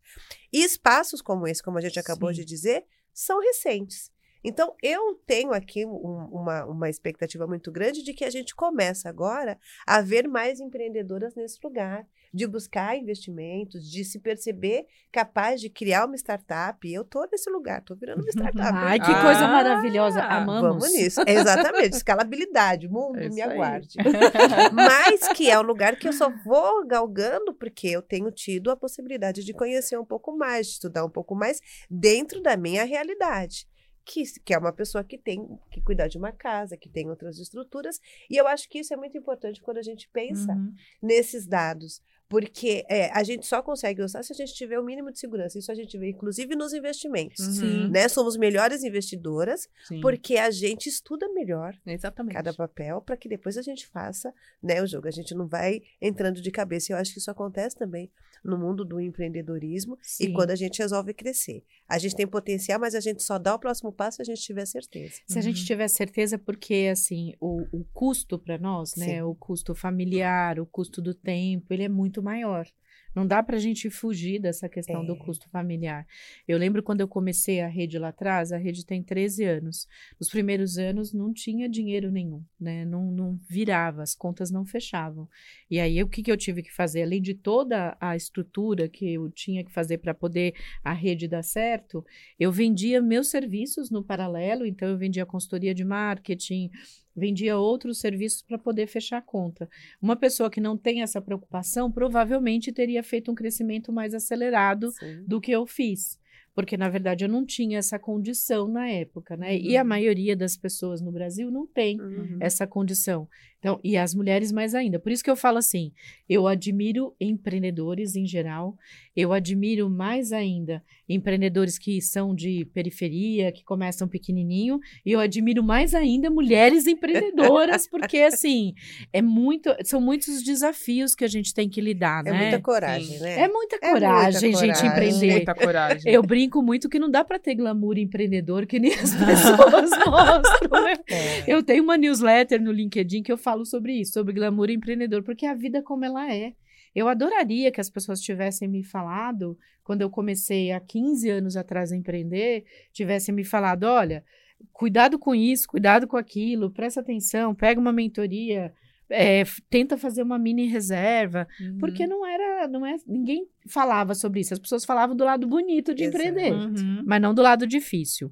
E 0.54 0.64
espaços 0.64 1.22
como 1.22 1.48
esse, 1.48 1.62
como 1.62 1.78
a 1.78 1.82
gente 1.82 2.00
acabou 2.00 2.30
Sim. 2.30 2.42
de 2.42 2.46
dizer, 2.46 2.86
são 3.14 3.42
recentes. 3.42 4.12
Então, 4.44 4.76
eu 4.82 5.16
tenho 5.26 5.54
aqui 5.54 5.86
um, 5.86 6.28
uma, 6.32 6.66
uma 6.66 6.90
expectativa 6.90 7.46
muito 7.46 7.72
grande 7.72 8.04
de 8.04 8.14
que 8.14 8.26
a 8.26 8.30
gente 8.30 8.56
comece 8.56 9.08
agora 9.08 9.60
a 9.86 10.02
ver 10.02 10.28
mais 10.28 10.60
empreendedoras 10.60 11.36
nesse 11.36 11.60
lugar, 11.64 12.08
de 12.34 12.48
buscar 12.48 12.98
investimentos, 12.98 13.90
de 13.90 14.06
se 14.06 14.20
perceber 14.20 14.86
capaz 15.12 15.60
de 15.60 15.70
criar 15.70 16.06
uma 16.06 16.16
startup. 16.16 16.92
Eu 16.92 17.02
estou 17.02 17.28
nesse 17.32 17.50
lugar, 17.50 17.80
estou 17.80 17.98
virando 17.98 18.22
uma 18.22 18.30
startup. 18.30 18.72
Ai, 18.74 19.00
que 19.00 19.12
ah, 19.12 19.22
coisa 19.22 19.48
maravilhosa. 19.48 20.22
Amamos. 20.22 20.62
Vamos 20.62 20.94
nisso. 20.94 21.22
Exatamente. 21.28 21.96
Escalabilidade. 21.96 22.88
Mundo, 22.92 23.20
é 23.20 23.30
me 23.30 23.42
aguarde. 23.42 23.98
Mas 24.74 25.28
que 25.30 25.50
é 25.50 25.60
um 25.60 25.64
lugar 25.64 25.98
que 25.98 26.08
eu 26.08 26.14
só 26.14 26.30
vou 26.44 26.86
galgando 26.86 27.54
porque 27.54 27.88
eu 27.88 28.02
tenho 28.02 28.32
tido 28.32 28.72
a 28.72 28.76
possibilidade 28.76 29.44
de 29.44 29.54
conhecer 29.54 29.98
um 29.98 30.06
pouco 30.06 30.36
mais, 30.36 30.68
de 30.68 30.74
estudar 30.74 31.06
um 31.06 31.10
pouco 31.10 31.36
mais 31.36 31.60
dentro 31.90 32.42
da 32.42 32.56
minha 32.56 32.84
realidade 32.84 33.68
que, 34.04 34.24
que 34.44 34.54
é 34.54 34.58
uma 34.58 34.74
pessoa 34.74 35.04
que 35.04 35.18
tem 35.18 35.48
que 35.72 35.82
cuidar 35.82 36.08
de 36.08 36.18
uma 36.18 36.32
casa, 36.32 36.78
que 36.78 36.90
tem 36.90 37.10
outras 37.10 37.38
estruturas. 37.38 38.00
E 38.30 38.36
eu 38.36 38.48
acho 38.48 38.68
que 38.70 38.80
isso 38.80 38.94
é 38.94 38.98
muito 38.98 39.18
importante 39.18 39.62
quando 39.62 39.78
a 39.78 39.84
gente 39.84 40.10
pensa 40.10 40.52
uhum. 40.54 40.74
nesses 41.02 41.48
dados. 41.48 42.02
Porque 42.32 42.86
é, 42.88 43.12
a 43.12 43.24
gente 43.24 43.46
só 43.46 43.62
consegue 43.62 44.02
usar 44.02 44.24
se 44.24 44.32
a 44.32 44.36
gente 44.36 44.54
tiver 44.54 44.80
o 44.80 44.84
mínimo 44.86 45.12
de 45.12 45.20
segurança. 45.20 45.60
Isso 45.60 45.70
a 45.70 45.76
gente 45.76 45.98
vê, 45.98 46.12
inclusive, 46.12 46.56
nos 46.56 46.72
investimentos. 46.72 47.60
Uhum. 47.60 47.90
Né? 47.90 48.08
Somos 48.08 48.38
melhores 48.38 48.86
investidoras 48.86 49.68
Sim. 49.86 50.00
porque 50.00 50.38
a 50.38 50.50
gente 50.50 50.88
estuda 50.88 51.28
melhor 51.34 51.76
Exatamente. 51.86 52.36
cada 52.36 52.54
papel 52.54 53.02
para 53.02 53.18
que 53.18 53.28
depois 53.28 53.58
a 53.58 53.62
gente 53.62 53.86
faça 53.86 54.34
né, 54.64 54.82
o 54.82 54.88
jogo. 54.88 55.10
A 55.10 55.12
gente 55.12 55.36
não 55.36 55.46
vai 55.46 55.82
entrando 56.02 56.42
de 56.42 56.50
cabeça. 56.52 56.94
E 56.94 56.96
eu 56.96 56.98
acho 56.98 57.12
que 57.12 57.20
isso 57.20 57.30
acontece 57.30 57.76
também 57.76 58.10
no 58.44 58.58
mundo 58.58 58.86
do 58.86 59.00
empreendedorismo 59.00 59.98
Sim. 60.02 60.26
e 60.26 60.34
quando 60.34 60.52
a 60.52 60.56
gente 60.56 60.80
resolve 60.80 61.14
crescer. 61.14 61.64
A 61.88 61.98
gente 61.98 62.16
tem 62.16 62.28
potencial, 62.28 62.80
mas 62.80 62.96
a 62.96 63.00
gente 63.00 63.24
só 63.24 63.38
dá 63.38 63.56
o 63.56 63.60
próximo 63.60 63.92
passo 63.92 64.18
se 64.18 64.22
a 64.22 64.26
gente 64.26 64.42
tiver 64.42 64.66
certeza. 64.66 65.16
Se 65.28 65.34
uhum. 65.34 65.40
a 65.40 65.42
gente 65.42 65.60
uhum. 65.60 65.66
tiver 65.66 65.88
certeza, 65.88 66.38
porque 66.38 66.90
assim, 66.92 67.34
o, 67.40 67.66
o 67.72 67.84
custo 67.94 68.38
para 68.40 68.58
nós, 68.58 68.96
né? 68.96 69.06
Sim. 69.06 69.22
O 69.22 69.36
custo 69.36 69.76
familiar, 69.76 70.60
o 70.60 70.66
custo 70.66 71.02
do 71.02 71.14
tempo, 71.14 71.74
ele 71.74 71.84
é 71.84 71.90
muito 71.90 72.12
muito 72.12 72.22
maior. 72.22 72.68
Não 73.16 73.28
dá 73.28 73.44
para 73.44 73.58
a 73.58 73.60
gente 73.60 73.90
fugir 73.90 74.40
dessa 74.40 74.70
questão 74.70 75.04
é. 75.04 75.06
do 75.06 75.18
custo 75.18 75.50
familiar. 75.50 76.06
Eu 76.48 76.58
lembro 76.58 76.82
quando 76.82 77.02
eu 77.02 77.08
comecei 77.08 77.62
a 77.62 77.68
rede 77.68 77.98
lá 78.00 78.10
atrás, 78.10 78.52
a 78.52 78.58
rede 78.58 78.86
tem 78.86 79.04
13 79.04 79.44
anos. 79.44 79.88
Nos 80.20 80.30
primeiros 80.30 80.78
anos 80.78 81.14
não 81.14 81.34
tinha 81.34 81.68
dinheiro 81.68 82.12
nenhum, 82.12 82.44
né? 82.60 82.86
Não, 82.86 83.12
não 83.12 83.40
virava, 83.50 84.02
as 84.02 84.16
contas 84.16 84.50
não 84.50 84.66
fechavam. 84.66 85.28
E 85.70 85.80
aí 85.80 86.02
o 86.02 86.08
que, 86.08 86.24
que 86.24 86.32
eu 86.32 86.38
tive 86.38 86.64
que 86.64 86.74
fazer? 86.74 87.04
Além 87.04 87.22
de 87.22 87.34
toda 87.34 87.98
a 88.00 88.16
estrutura 88.16 88.88
que 88.88 89.14
eu 89.14 89.30
tinha 89.30 89.64
que 89.64 89.72
fazer 89.72 89.98
para 89.98 90.14
poder 90.14 90.54
a 90.84 90.94
rede 90.94 91.28
dar 91.28 91.44
certo, 91.44 92.06
eu 92.40 92.52
vendia 92.52 93.02
meus 93.02 93.30
serviços 93.30 93.90
no 93.90 94.04
paralelo, 94.04 94.66
então 94.66 94.88
eu 94.88 94.98
vendia 94.98 95.26
consultoria 95.26 95.74
de 95.74 95.84
marketing, 95.84 96.70
vendia 97.16 97.58
outros 97.58 98.00
serviços 98.00 98.42
para 98.42 98.58
poder 98.58 98.88
fechar 98.88 99.18
a 99.18 99.22
conta. 99.22 99.70
Uma 100.02 100.16
pessoa 100.16 100.50
que 100.50 100.62
não 100.62 100.78
tem 100.78 101.02
essa 101.02 101.22
preocupação 101.22 101.92
provavelmente 101.92 102.72
teria 102.72 103.04
feito 103.04 103.32
um 103.32 103.36
crescimento 103.36 103.92
mais 103.92 104.14
acelerado 104.14 104.92
Sim. 104.92 105.24
do 105.28 105.40
que 105.40 105.52
eu 105.52 105.66
fiz. 105.66 106.20
Porque, 106.54 106.76
na 106.76 106.90
verdade, 106.90 107.24
eu 107.24 107.30
não 107.30 107.46
tinha 107.46 107.78
essa 107.78 107.98
condição 107.98 108.68
na 108.68 108.90
época, 108.90 109.38
né? 109.38 109.52
Uhum. 109.52 109.62
E 109.62 109.78
a 109.78 109.82
uhum. 109.82 109.88
maioria 109.88 110.36
das 110.36 110.58
pessoas 110.58 111.02
no 111.02 111.12
Brasil 111.12 111.50
não 111.50 111.66
tem 111.66 112.00
uhum. 112.00 112.38
essa 112.42 112.68
condição. 112.68 113.28
Então, 113.62 113.80
e 113.84 113.96
as 113.96 114.16
mulheres 114.16 114.52
mais 114.52 114.74
ainda. 114.74 115.00
Por 115.00 115.12
isso 115.12 115.24
que 115.24 115.30
eu 115.30 115.36
falo 115.36 115.60
assim: 115.60 115.92
eu 116.28 116.48
admiro 116.48 117.16
empreendedores 117.22 118.16
em 118.16 118.26
geral, 118.26 118.76
eu 119.16 119.32
admiro 119.32 119.88
mais 119.88 120.34
ainda 120.34 120.84
empreendedores 121.08 121.78
que 121.78 122.02
são 122.02 122.34
de 122.34 122.66
periferia, 122.74 123.52
que 123.52 123.64
começam 123.64 124.08
pequenininho, 124.08 124.80
e 125.06 125.12
eu 125.12 125.20
admiro 125.20 125.62
mais 125.62 125.94
ainda 125.94 126.30
mulheres 126.30 126.88
empreendedoras, 126.88 127.88
porque 127.92 128.20
assim, 128.20 128.74
é 129.12 129.22
muito, 129.22 129.70
são 129.84 130.00
muitos 130.00 130.42
desafios 130.42 131.14
que 131.14 131.26
a 131.26 131.28
gente 131.28 131.54
tem 131.54 131.70
que 131.70 131.82
lidar, 131.82 132.26
é 132.26 132.32
né? 132.32 132.38
É 132.38 132.42
muita 132.42 132.62
coragem, 132.62 133.20
né? 133.20 133.42
É 133.42 133.48
muita 133.48 133.80
coragem, 133.80 134.50
é 134.50 134.52
muita 134.52 134.66
gente, 134.66 134.80
coragem. 134.80 134.90
empreender. 134.90 135.36
Muita 135.36 135.56
coragem. 135.56 136.12
Eu 136.12 136.24
brinco 136.24 136.62
muito 136.62 136.90
que 136.90 136.98
não 136.98 137.12
dá 137.12 137.24
para 137.24 137.38
ter 137.38 137.56
glamour 137.56 137.98
empreendedor 137.98 138.66
que 138.66 138.80
nem 138.80 138.94
as 138.94 139.14
pessoas 139.14 139.90
mostram. 140.06 140.84
Né? 140.84 140.94
É. 141.10 141.44
Eu 141.48 141.62
tenho 141.62 141.84
uma 141.84 141.98
newsletter 141.98 142.62
no 142.62 142.72
LinkedIn 142.72 143.22
que 143.22 143.32
eu 143.32 143.38
falo 143.38 143.51
falo 143.52 143.66
sobre 143.66 143.94
isso, 143.94 144.14
sobre 144.14 144.34
glamour 144.34 144.70
empreendedor, 144.70 145.24
porque 145.24 145.46
a 145.46 145.54
vida 145.54 145.84
como 145.84 146.06
ela 146.06 146.34
é. 146.34 146.54
Eu 146.96 147.08
adoraria 147.08 147.72
que 147.72 147.82
as 147.82 147.90
pessoas 147.90 148.22
tivessem 148.22 148.68
me 148.68 148.84
falado, 148.84 149.58
quando 149.84 150.02
eu 150.02 150.10
comecei 150.10 150.72
há 150.72 150.80
15 150.80 151.30
anos 151.30 151.58
atrás 151.58 151.92
a 151.92 151.96
empreender, 151.96 152.66
tivessem 152.94 153.34
me 153.34 153.44
falado: 153.44 153.84
olha, 153.84 154.24
cuidado 154.72 155.20
com 155.20 155.36
isso, 155.36 155.68
cuidado 155.68 156.08
com 156.08 156.18
aquilo, 156.18 156.72
presta 156.72 157.02
atenção, 157.02 157.54
pega 157.54 157.80
uma 157.80 157.94
mentoria, 157.94 158.74
é, 159.12 159.44
tenta 159.70 159.98
fazer 159.98 160.24
uma 160.24 160.40
mini 160.40 160.66
reserva, 160.68 161.48
uhum. 161.60 161.78
porque 161.78 162.08
não 162.08 162.26
era, 162.26 162.68
não 162.68 162.86
é, 162.86 162.96
ninguém 163.06 163.48
falava 163.68 164.16
sobre 164.16 164.40
isso. 164.40 164.54
As 164.54 164.60
pessoas 164.60 164.86
falavam 164.86 165.16
do 165.16 165.24
lado 165.24 165.46
bonito 165.46 165.94
de 165.94 166.04
Exato. 166.04 166.18
empreender, 166.18 166.54
uhum. 166.54 167.04
mas 167.06 167.22
não 167.22 167.34
do 167.34 167.42
lado 167.42 167.68
difícil. 167.68 168.32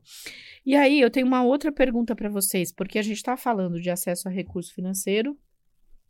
E 0.65 0.75
aí 0.75 0.99
eu 0.99 1.09
tenho 1.09 1.27
uma 1.27 1.43
outra 1.43 1.71
pergunta 1.71 2.15
para 2.15 2.29
vocês, 2.29 2.71
porque 2.71 2.97
a 2.97 3.01
gente 3.01 3.17
está 3.17 3.35
falando 3.35 3.79
de 3.79 3.89
acesso 3.89 4.27
a 4.27 4.31
recurso 4.31 4.73
financeiro. 4.73 5.37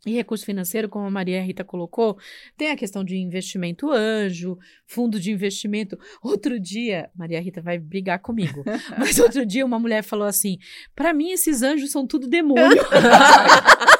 E 0.06 0.12
recurso 0.12 0.46
financeiro, 0.46 0.88
como 0.88 1.04
a 1.04 1.10
Maria 1.10 1.42
Rita 1.42 1.62
colocou, 1.62 2.16
tem 2.56 2.70
a 2.70 2.76
questão 2.76 3.04
de 3.04 3.18
investimento 3.18 3.90
anjo, 3.90 4.58
fundo 4.86 5.20
de 5.20 5.30
investimento. 5.30 5.98
Outro 6.22 6.58
dia, 6.58 7.10
Maria 7.14 7.38
Rita 7.38 7.60
vai 7.60 7.78
brigar 7.78 8.18
comigo, 8.18 8.64
mas 8.98 9.18
outro 9.18 9.44
dia 9.44 9.62
uma 9.62 9.78
mulher 9.78 10.02
falou 10.02 10.26
assim: 10.26 10.56
para 10.96 11.12
mim 11.12 11.32
esses 11.32 11.62
anjos 11.62 11.90
são 11.90 12.06
tudo 12.06 12.28
demônio. 12.28 12.82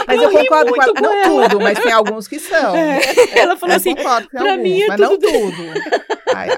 Mas 0.11 0.21
eu, 0.21 0.31
eu 0.31 0.39
concordo 0.39 0.73
com 0.73 0.81
ela. 0.81 0.93
Com 0.93 1.01
não 1.01 1.13
ela. 1.13 1.49
tudo, 1.49 1.61
mas 1.61 1.79
tem 1.79 1.91
alguns 1.91 2.27
que 2.27 2.39
são. 2.39 2.75
É. 2.75 2.99
Ela 3.37 3.57
falou 3.57 3.73
eu 3.73 3.77
assim: 3.77 3.95
pra 3.95 4.15
alguns, 4.15 4.63
mim 4.63 4.81
é 4.81 4.87
mas 4.87 5.01
tudo. 5.01 5.31
não 5.31 5.51
tudo. 5.51 5.63
Aí, 6.35 6.49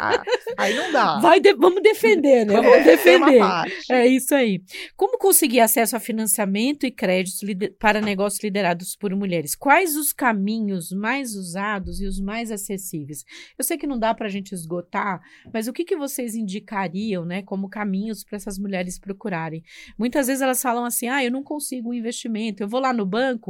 aí, 0.57 0.75
não 0.75 0.91
dá. 0.91 1.19
Vai 1.19 1.39
de, 1.39 1.53
vamos 1.53 1.81
defender, 1.81 2.45
né? 2.45 2.53
Vamos 2.53 2.73
é, 2.73 2.83
defender. 2.83 3.41
É 3.89 4.05
isso 4.05 4.33
aí. 4.35 4.61
Como 4.95 5.17
conseguir 5.17 5.59
acesso 5.61 5.95
a 5.95 5.99
financiamento 5.99 6.85
e 6.85 6.91
créditos 6.91 7.41
para 7.79 7.99
negócios 7.99 8.43
liderados 8.43 8.95
por 8.95 9.15
mulheres? 9.15 9.55
Quais 9.55 9.95
os 9.95 10.13
caminhos 10.13 10.91
mais 10.91 11.35
usados 11.35 11.99
e 12.01 12.05
os 12.05 12.19
mais 12.19 12.51
acessíveis? 12.51 13.23
Eu 13.57 13.63
sei 13.63 13.77
que 13.77 13.87
não 13.87 13.97
dá 13.97 14.13
para 14.13 14.27
a 14.27 14.29
gente 14.29 14.53
esgotar, 14.53 15.21
mas 15.51 15.67
o 15.67 15.73
que, 15.73 15.83
que 15.83 15.95
vocês 15.95 16.35
indicariam, 16.35 17.25
né, 17.25 17.41
como 17.41 17.69
caminhos 17.69 18.23
para 18.23 18.35
essas 18.35 18.57
mulheres 18.57 18.99
procurarem? 18.99 19.63
Muitas 19.97 20.27
vezes 20.27 20.41
elas 20.41 20.61
falam 20.61 20.85
assim: 20.85 21.07
ah, 21.07 21.23
eu 21.23 21.31
não 21.31 21.43
consigo 21.43 21.89
um 21.89 21.93
investimento, 21.93 22.61
eu 22.61 22.67
vou 22.67 22.79
lá 22.79 22.93
no 22.93 23.05
banco, 23.05 23.42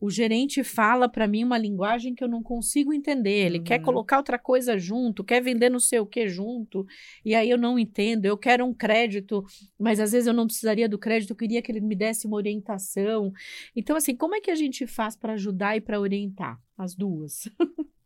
o 0.00 0.10
gerente 0.10 0.62
fala 0.62 1.08
para 1.08 1.26
mim 1.26 1.44
uma 1.44 1.58
linguagem 1.58 2.14
que 2.14 2.22
eu 2.22 2.28
não 2.28 2.42
consigo 2.42 2.92
entender. 2.92 3.46
Ele 3.46 3.58
uhum. 3.58 3.64
quer 3.64 3.78
colocar 3.80 4.18
outra 4.18 4.38
coisa 4.38 4.78
junto, 4.78 5.24
quer 5.24 5.40
vender 5.40 5.70
não 5.70 5.80
sei 5.80 5.98
o 5.98 6.06
que 6.06 6.28
junto, 6.28 6.86
e 7.24 7.34
aí 7.34 7.48
eu 7.48 7.58
não 7.58 7.78
entendo. 7.78 8.26
Eu 8.26 8.36
quero 8.36 8.64
um 8.64 8.74
crédito, 8.74 9.44
mas 9.78 10.00
às 10.00 10.12
vezes 10.12 10.26
eu 10.26 10.34
não 10.34 10.46
precisaria 10.46 10.88
do 10.88 10.98
crédito, 10.98 11.30
eu 11.30 11.36
queria 11.36 11.62
que 11.62 11.70
ele 11.70 11.80
me 11.80 11.94
desse 11.94 12.26
uma 12.26 12.36
orientação. 12.36 13.32
Então, 13.74 13.96
assim, 13.96 14.14
como 14.14 14.34
é 14.34 14.40
que 14.40 14.50
a 14.50 14.56
gente 14.56 14.86
faz 14.86 15.16
para 15.16 15.34
ajudar 15.34 15.76
e 15.76 15.80
para 15.80 16.00
orientar 16.00 16.60
as 16.76 16.94
duas? 16.94 17.48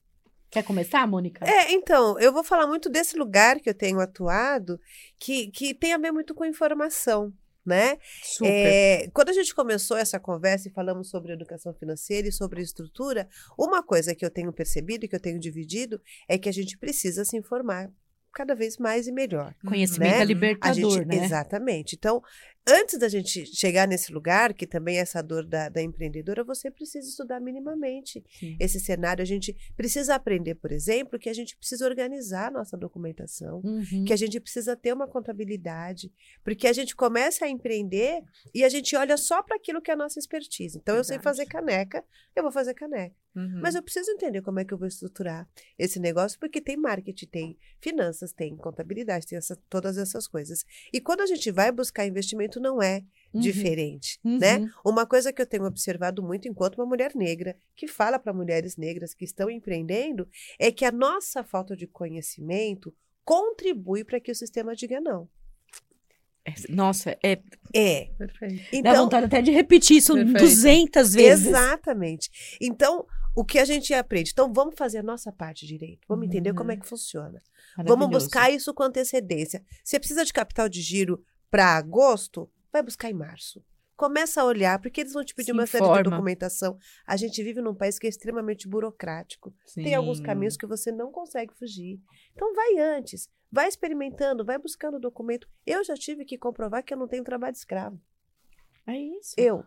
Quer 0.50 0.64
começar, 0.64 1.06
Mônica? 1.06 1.44
É, 1.48 1.72
então, 1.72 2.18
eu 2.18 2.32
vou 2.32 2.42
falar 2.42 2.66
muito 2.66 2.90
desse 2.90 3.16
lugar 3.16 3.60
que 3.60 3.70
eu 3.70 3.74
tenho 3.74 4.00
atuado, 4.00 4.80
que, 5.16 5.46
que 5.52 5.72
tem 5.72 5.92
a 5.92 5.98
ver 5.98 6.10
muito 6.10 6.34
com 6.34 6.44
informação 6.44 7.32
né? 7.70 7.96
Super. 8.22 8.48
É, 8.48 9.08
quando 9.14 9.30
a 9.30 9.32
gente 9.32 9.54
começou 9.54 9.96
essa 9.96 10.18
conversa 10.18 10.68
e 10.68 10.72
falamos 10.72 11.08
sobre 11.08 11.32
educação 11.32 11.72
financeira 11.72 12.28
e 12.28 12.32
sobre 12.32 12.60
estrutura, 12.60 13.28
uma 13.58 13.82
coisa 13.82 14.14
que 14.14 14.24
eu 14.24 14.30
tenho 14.30 14.52
percebido 14.52 15.04
e 15.04 15.08
que 15.08 15.14
eu 15.14 15.20
tenho 15.20 15.38
dividido 15.38 16.00
é 16.28 16.36
que 16.36 16.48
a 16.48 16.52
gente 16.52 16.76
precisa 16.76 17.24
se 17.24 17.36
informar 17.36 17.90
cada 18.32 18.54
vez 18.54 18.76
mais 18.76 19.06
e 19.06 19.12
melhor. 19.12 19.54
Conhecimento 19.66 20.16
né? 20.16 20.22
é 20.22 20.24
libertador, 20.24 20.98
gente, 20.98 21.06
né? 21.06 21.24
Exatamente. 21.24 21.96
Então, 21.96 22.22
antes 22.70 22.98
da 22.98 23.08
gente 23.08 23.46
chegar 23.46 23.86
nesse 23.86 24.12
lugar, 24.12 24.54
que 24.54 24.66
também 24.66 24.98
é 24.98 25.00
essa 25.00 25.22
dor 25.22 25.44
da, 25.44 25.68
da 25.68 25.82
empreendedora, 25.82 26.44
você 26.44 26.70
precisa 26.70 27.08
estudar 27.08 27.40
minimamente 27.40 28.24
Sim. 28.38 28.56
esse 28.60 28.80
cenário. 28.80 29.22
A 29.22 29.26
gente 29.26 29.56
precisa 29.76 30.14
aprender, 30.14 30.54
por 30.54 30.72
exemplo, 30.72 31.18
que 31.18 31.28
a 31.28 31.32
gente 31.32 31.56
precisa 31.56 31.86
organizar 31.86 32.48
a 32.48 32.50
nossa 32.50 32.76
documentação, 32.76 33.60
uhum. 33.64 34.04
que 34.06 34.12
a 34.12 34.16
gente 34.16 34.38
precisa 34.40 34.76
ter 34.76 34.92
uma 34.92 35.06
contabilidade, 35.06 36.12
porque 36.44 36.66
a 36.66 36.72
gente 36.72 36.94
começa 36.94 37.44
a 37.44 37.48
empreender 37.48 38.22
e 38.54 38.64
a 38.64 38.68
gente 38.68 38.94
olha 38.96 39.16
só 39.16 39.42
para 39.42 39.56
aquilo 39.56 39.82
que 39.82 39.90
é 39.90 39.94
a 39.94 39.96
nossa 39.96 40.18
expertise. 40.18 40.78
Então, 40.78 40.94
Verdade. 40.94 40.98
eu 40.98 41.04
sei 41.04 41.18
fazer 41.22 41.46
caneca, 41.46 42.04
eu 42.34 42.42
vou 42.42 42.52
fazer 42.52 42.74
caneca. 42.74 43.14
Uhum. 43.34 43.60
Mas 43.60 43.74
eu 43.74 43.82
preciso 43.82 44.10
entender 44.10 44.42
como 44.42 44.58
é 44.58 44.64
que 44.64 44.74
eu 44.74 44.78
vou 44.78 44.88
estruturar 44.88 45.48
esse 45.78 46.00
negócio, 46.00 46.38
porque 46.38 46.60
tem 46.60 46.76
marketing, 46.76 47.26
tem 47.26 47.58
finanças, 47.80 48.32
tem 48.32 48.56
contabilidade, 48.56 49.26
tem 49.26 49.38
essa, 49.38 49.56
todas 49.68 49.96
essas 49.96 50.26
coisas. 50.26 50.64
E 50.92 51.00
quando 51.00 51.20
a 51.20 51.26
gente 51.26 51.50
vai 51.50 51.70
buscar 51.70 52.06
investimento, 52.06 52.59
não 52.60 52.82
é 52.82 53.02
uhum. 53.32 53.40
diferente, 53.40 54.18
né? 54.22 54.56
uhum. 54.56 54.64
né? 54.64 54.72
Uma 54.84 55.06
coisa 55.06 55.32
que 55.32 55.40
eu 55.40 55.46
tenho 55.46 55.64
observado 55.64 56.22
muito 56.22 56.48
enquanto 56.48 56.76
uma 56.76 56.86
mulher 56.86 57.12
negra, 57.14 57.56
que 57.74 57.86
fala 57.86 58.18
para 58.18 58.32
mulheres 58.32 58.76
negras 58.76 59.14
que 59.14 59.24
estão 59.24 59.50
empreendendo, 59.50 60.28
é 60.58 60.70
que 60.70 60.84
a 60.84 60.92
nossa 60.92 61.42
falta 61.42 61.76
de 61.76 61.86
conhecimento 61.86 62.94
contribui 63.24 64.04
para 64.04 64.20
que 64.20 64.30
o 64.30 64.34
sistema 64.34 64.74
diga 64.74 65.00
não. 65.00 65.28
Nossa, 66.68 67.16
é. 67.22 67.38
É. 67.72 68.06
Perfeito. 68.18 68.64
Então, 68.72 68.92
Dá 68.92 69.00
vontade 69.00 69.26
até 69.26 69.42
de 69.42 69.50
repetir 69.50 69.98
isso 69.98 70.14
Perfeito. 70.14 70.38
200 70.38 71.12
vezes. 71.12 71.46
Exatamente. 71.46 72.58
Então, 72.60 73.06
o 73.36 73.44
que 73.44 73.58
a 73.58 73.64
gente 73.64 73.92
aprende? 73.94 74.30
Então, 74.32 74.52
vamos 74.52 74.74
fazer 74.76 74.98
a 74.98 75.02
nossa 75.02 75.30
parte 75.30 75.66
direito. 75.66 76.00
Vamos 76.08 76.24
uhum. 76.24 76.30
entender 76.30 76.54
como 76.54 76.70
é 76.70 76.74
uhum. 76.74 76.80
que 76.80 76.88
funciona. 76.88 77.40
Vamos 77.84 78.08
buscar 78.08 78.50
isso 78.50 78.74
com 78.74 78.82
antecedência. 78.82 79.62
Você 79.84 79.98
precisa 79.98 80.24
de 80.24 80.32
capital 80.32 80.68
de 80.68 80.80
giro 80.80 81.22
para 81.50 81.76
agosto? 81.76 82.50
Vai 82.72 82.82
buscar 82.82 83.10
em 83.10 83.14
março. 83.14 83.64
Começa 83.96 84.40
a 84.40 84.44
olhar, 84.46 84.80
porque 84.80 85.02
eles 85.02 85.12
vão 85.12 85.22
te 85.22 85.34
pedir 85.34 85.46
Se 85.46 85.52
uma 85.52 85.64
informa. 85.64 85.86
série 85.88 86.04
de 86.04 86.10
documentação. 86.10 86.78
A 87.06 87.16
gente 87.16 87.42
vive 87.42 87.60
num 87.60 87.74
país 87.74 87.98
que 87.98 88.06
é 88.06 88.10
extremamente 88.10 88.66
burocrático. 88.66 89.54
Sim. 89.66 89.82
Tem 89.82 89.94
alguns 89.94 90.20
caminhos 90.20 90.56
que 90.56 90.66
você 90.66 90.90
não 90.90 91.12
consegue 91.12 91.52
fugir. 91.54 92.00
Então, 92.32 92.54
vai 92.54 92.78
antes. 92.78 93.28
Vai 93.52 93.68
experimentando, 93.68 94.44
vai 94.44 94.56
buscando 94.56 94.98
documento. 94.98 95.46
Eu 95.66 95.84
já 95.84 95.94
tive 95.94 96.24
que 96.24 96.38
comprovar 96.38 96.82
que 96.82 96.94
eu 96.94 96.98
não 96.98 97.08
tenho 97.08 97.24
trabalho 97.24 97.52
escravo. 97.52 98.00
É 98.86 98.96
isso. 98.96 99.34
Eu, 99.36 99.64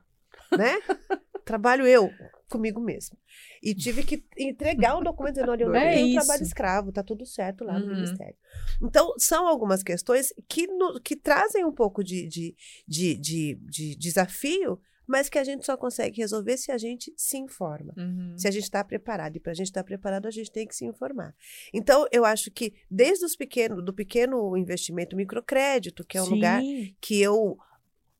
né? 0.58 0.80
Trabalho 1.46 1.86
eu 1.86 2.12
comigo 2.54 2.80
mesmo. 2.80 3.18
E 3.62 3.74
tive 3.74 4.04
que 4.04 4.24
entregar 4.38 4.98
um 4.98 5.04
documento 5.04 5.36
dizendo: 5.36 5.52
olha, 5.52 5.64
eu 5.64 5.70
não 5.74 5.76
é 5.76 5.94
tenho 5.94 6.14
trabalho 6.14 6.44
escravo, 6.44 6.92
tá 6.92 7.04
tudo 7.04 7.26
certo 7.26 7.64
lá 7.64 7.80
no 7.80 7.88
uhum. 7.88 7.96
Ministério. 7.96 8.36
Então, 8.82 9.14
são 9.18 9.48
algumas 9.48 9.82
questões 9.82 10.34
que, 10.48 10.68
no, 10.68 11.00
que 11.02 11.16
trazem 11.16 11.66
um 11.66 11.72
pouco 11.72 12.04
de, 12.04 12.28
de, 12.28 12.56
de, 12.88 13.18
de, 13.18 13.60
de 13.64 13.96
desafio, 13.96 14.80
mas 15.08 15.30
que 15.30 15.38
a 15.38 15.44
gente 15.44 15.66
só 15.66 15.76
consegue 15.76 16.22
resolver 16.22 16.56
se 16.58 16.72
a 16.72 16.78
gente 16.78 17.14
se 17.18 17.38
informa, 17.38 17.94
uhum. 17.98 18.38
se 18.38 18.48
a 18.48 18.52
gente 18.52 18.64
está 18.64 18.84
preparado. 18.84 19.36
E 19.36 19.40
para 19.40 19.52
a 19.52 19.56
gente 19.56 19.68
estar 19.68 19.82
tá 19.82 19.86
preparado, 19.86 20.28
a 20.28 20.32
gente 20.32 20.52
tem 20.52 20.68
que 20.68 20.76
se 20.76 20.86
informar. 20.86 21.36
Então, 21.74 22.08
eu 22.12 22.24
acho 22.24 22.52
que 22.52 22.74
desde 22.90 23.26
os 23.26 23.36
pequenos, 23.36 23.84
do 23.84 23.94
pequeno 23.94 24.56
investimento 24.56 25.16
microcrédito, 25.16 26.06
que 26.06 26.18
é 26.18 26.22
um 26.22 26.26
Sim. 26.26 26.36
lugar 26.36 26.62
que 27.02 27.22
eu 27.22 27.58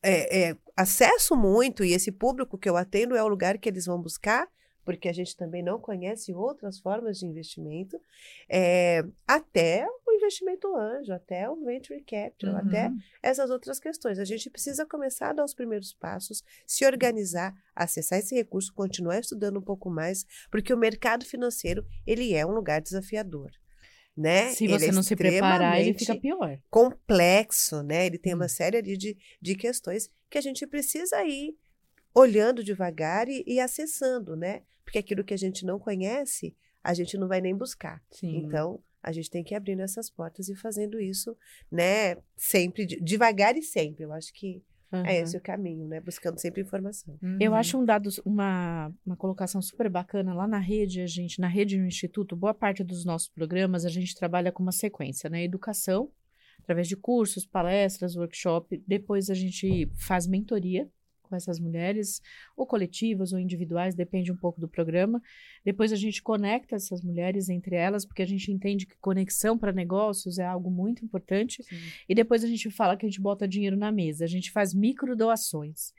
é, 0.04 0.50
é, 0.50 0.58
acesso 0.76 1.36
muito, 1.36 1.84
e 1.84 1.94
esse 1.94 2.12
público 2.12 2.58
que 2.58 2.70
eu 2.70 2.76
atendo 2.76 3.16
é 3.16 3.24
o 3.24 3.28
lugar 3.28 3.58
que 3.58 3.70
eles 3.70 3.86
vão 3.86 4.02
buscar, 4.02 4.48
porque 4.86 5.08
a 5.08 5.14
gente 5.14 5.38
também 5.38 5.64
não 5.64 5.80
conhece 5.80 6.34
outras 6.34 6.78
formas 6.78 7.18
de 7.18 7.26
investimento, 7.26 7.98
é, 8.50 9.04
até 9.26 9.88
o 10.06 10.12
investimento 10.12 10.76
anjo, 10.76 11.14
até 11.14 11.50
o 11.50 11.56
venture 11.64 12.02
capital, 12.02 12.56
uhum. 12.56 12.68
até 12.68 12.92
essas 13.22 13.50
outras 13.50 13.80
questões. 13.80 14.20
A 14.20 14.26
gente 14.26 14.50
precisa 14.50 14.86
começar 14.86 15.30
a 15.30 15.34
dar 15.34 15.46
os 15.46 15.54
primeiros 15.54 15.94
passos, 15.94 16.44
se 16.68 16.86
organizar, 16.86 17.54
acessar 17.74 18.20
esse 18.20 18.36
recurso, 18.36 18.74
continuar 18.74 19.20
estudando 19.20 19.58
um 19.58 19.64
pouco 19.64 19.90
mais, 19.90 20.26
porque 20.52 20.74
o 20.74 20.78
mercado 20.78 21.26
financeiro 21.26 21.86
ele 22.06 22.34
é 22.34 22.46
um 22.46 22.52
lugar 22.52 22.82
desafiador 22.82 23.52
né? 24.16 24.50
Se 24.52 24.68
você 24.68 24.88
é 24.88 24.92
não 24.92 25.04
se 25.04 25.16
preparar, 25.16 25.82
ele 25.82 25.98
fica 25.98 26.16
pior. 26.16 26.60
Complexo, 26.70 27.82
né? 27.82 28.06
Ele 28.06 28.18
tem 28.18 28.34
uma 28.34 28.46
hum. 28.46 28.50
série 28.50 28.78
ali 28.78 28.96
de, 28.96 29.18
de 29.42 29.56
questões 29.56 30.10
que 30.30 30.38
a 30.38 30.42
gente 30.42 30.66
precisa 30.68 31.24
ir 31.24 31.56
olhando 32.14 32.64
devagar 32.64 33.28
e, 33.28 33.44
e 33.48 33.60
acessando, 33.60 34.36
né? 34.36 34.62
Porque 34.84 35.00
aquilo 35.00 35.24
que 35.24 35.34
a 35.34 35.38
gente 35.38 35.66
não 35.66 35.80
conhece, 35.80 36.56
a 36.84 36.94
gente 36.94 37.18
não 37.18 37.28
vai 37.28 37.42
nem 37.42 37.56
buscar. 37.56 38.02
Sim. 38.12 38.38
Então, 38.38 38.84
a 39.02 39.12
gente 39.12 39.30
tem 39.30 39.44
que 39.44 39.54
ir 39.54 39.58
abrindo 39.58 39.82
essas 39.82 40.10
portas 40.10 40.48
e 40.48 40.56
fazendo 40.56 41.00
isso, 41.00 41.36
né? 41.72 42.18
Sempre, 42.36 42.86
devagar 42.86 43.58
e 43.58 43.64
sempre. 43.64 44.04
Eu 44.06 44.14
acho 44.14 44.32
que 44.34 44.64
Uhum. 44.94 45.06
É 45.06 45.20
esse 45.20 45.36
o 45.36 45.42
caminho, 45.42 45.88
né? 45.88 46.00
Buscando 46.00 46.40
sempre 46.40 46.62
informação. 46.62 47.18
Uhum. 47.22 47.38
Eu 47.40 47.56
acho 47.56 47.80
um 47.80 47.84
dado, 47.84 48.10
uma, 48.24 48.92
uma 49.04 49.16
colocação 49.16 49.60
super 49.62 49.90
bacana. 49.90 50.34
Lá 50.34 50.48
na 50.48 50.60
rede, 50.60 51.02
a 51.02 51.08
gente, 51.08 51.42
na 51.42 51.48
rede 51.48 51.78
do 51.78 51.86
Instituto, 51.86 52.36
boa 52.36 52.54
parte 52.54 52.84
dos 52.84 53.04
nossos 53.04 53.28
programas, 53.28 53.86
a 53.86 53.90
gente 53.90 54.16
trabalha 54.16 54.52
com 54.52 54.62
uma 54.62 54.72
sequência, 54.72 55.30
né? 55.30 55.44
Educação, 55.44 56.12
através 56.62 56.88
de 56.88 56.96
cursos, 56.96 57.44
palestras, 57.46 58.16
workshop. 58.16 58.84
Depois 58.88 59.32
a 59.32 59.34
gente 59.34 59.92
faz 59.96 60.28
mentoria 60.28 60.88
com 61.34 61.38
essas 61.38 61.60
mulheres, 61.60 62.22
ou 62.56 62.68
coletivas 62.68 63.34
ou 63.34 63.40
individuais, 63.40 63.96
depende 63.96 64.32
um 64.32 64.36
pouco 64.36 64.62
do 64.62 64.68
programa. 64.68 65.20
Depois 65.66 65.92
a 65.92 65.96
gente 65.96 66.22
conecta 66.22 66.76
essas 66.76 67.02
mulheres 67.02 67.50
entre 67.50 67.76
elas, 67.76 68.06
porque 68.06 68.22
a 68.22 68.26
gente 68.26 68.52
entende 68.52 68.86
que 68.86 68.96
conexão 68.98 69.58
para 69.58 69.72
negócios 69.72 70.38
é 70.38 70.46
algo 70.46 70.70
muito 70.70 71.04
importante. 71.04 71.64
Sim. 71.64 71.76
E 72.08 72.14
depois 72.14 72.44
a 72.44 72.48
gente 72.48 72.70
fala 72.70 72.96
que 72.96 73.06
a 73.06 73.10
gente 73.10 73.20
bota 73.20 73.48
dinheiro 73.48 73.76
na 73.76 73.92
mesa, 73.92 74.26
a 74.26 74.28
gente 74.28 74.52
faz 74.52 74.76
micro 74.76 75.16
doações. 75.16 75.92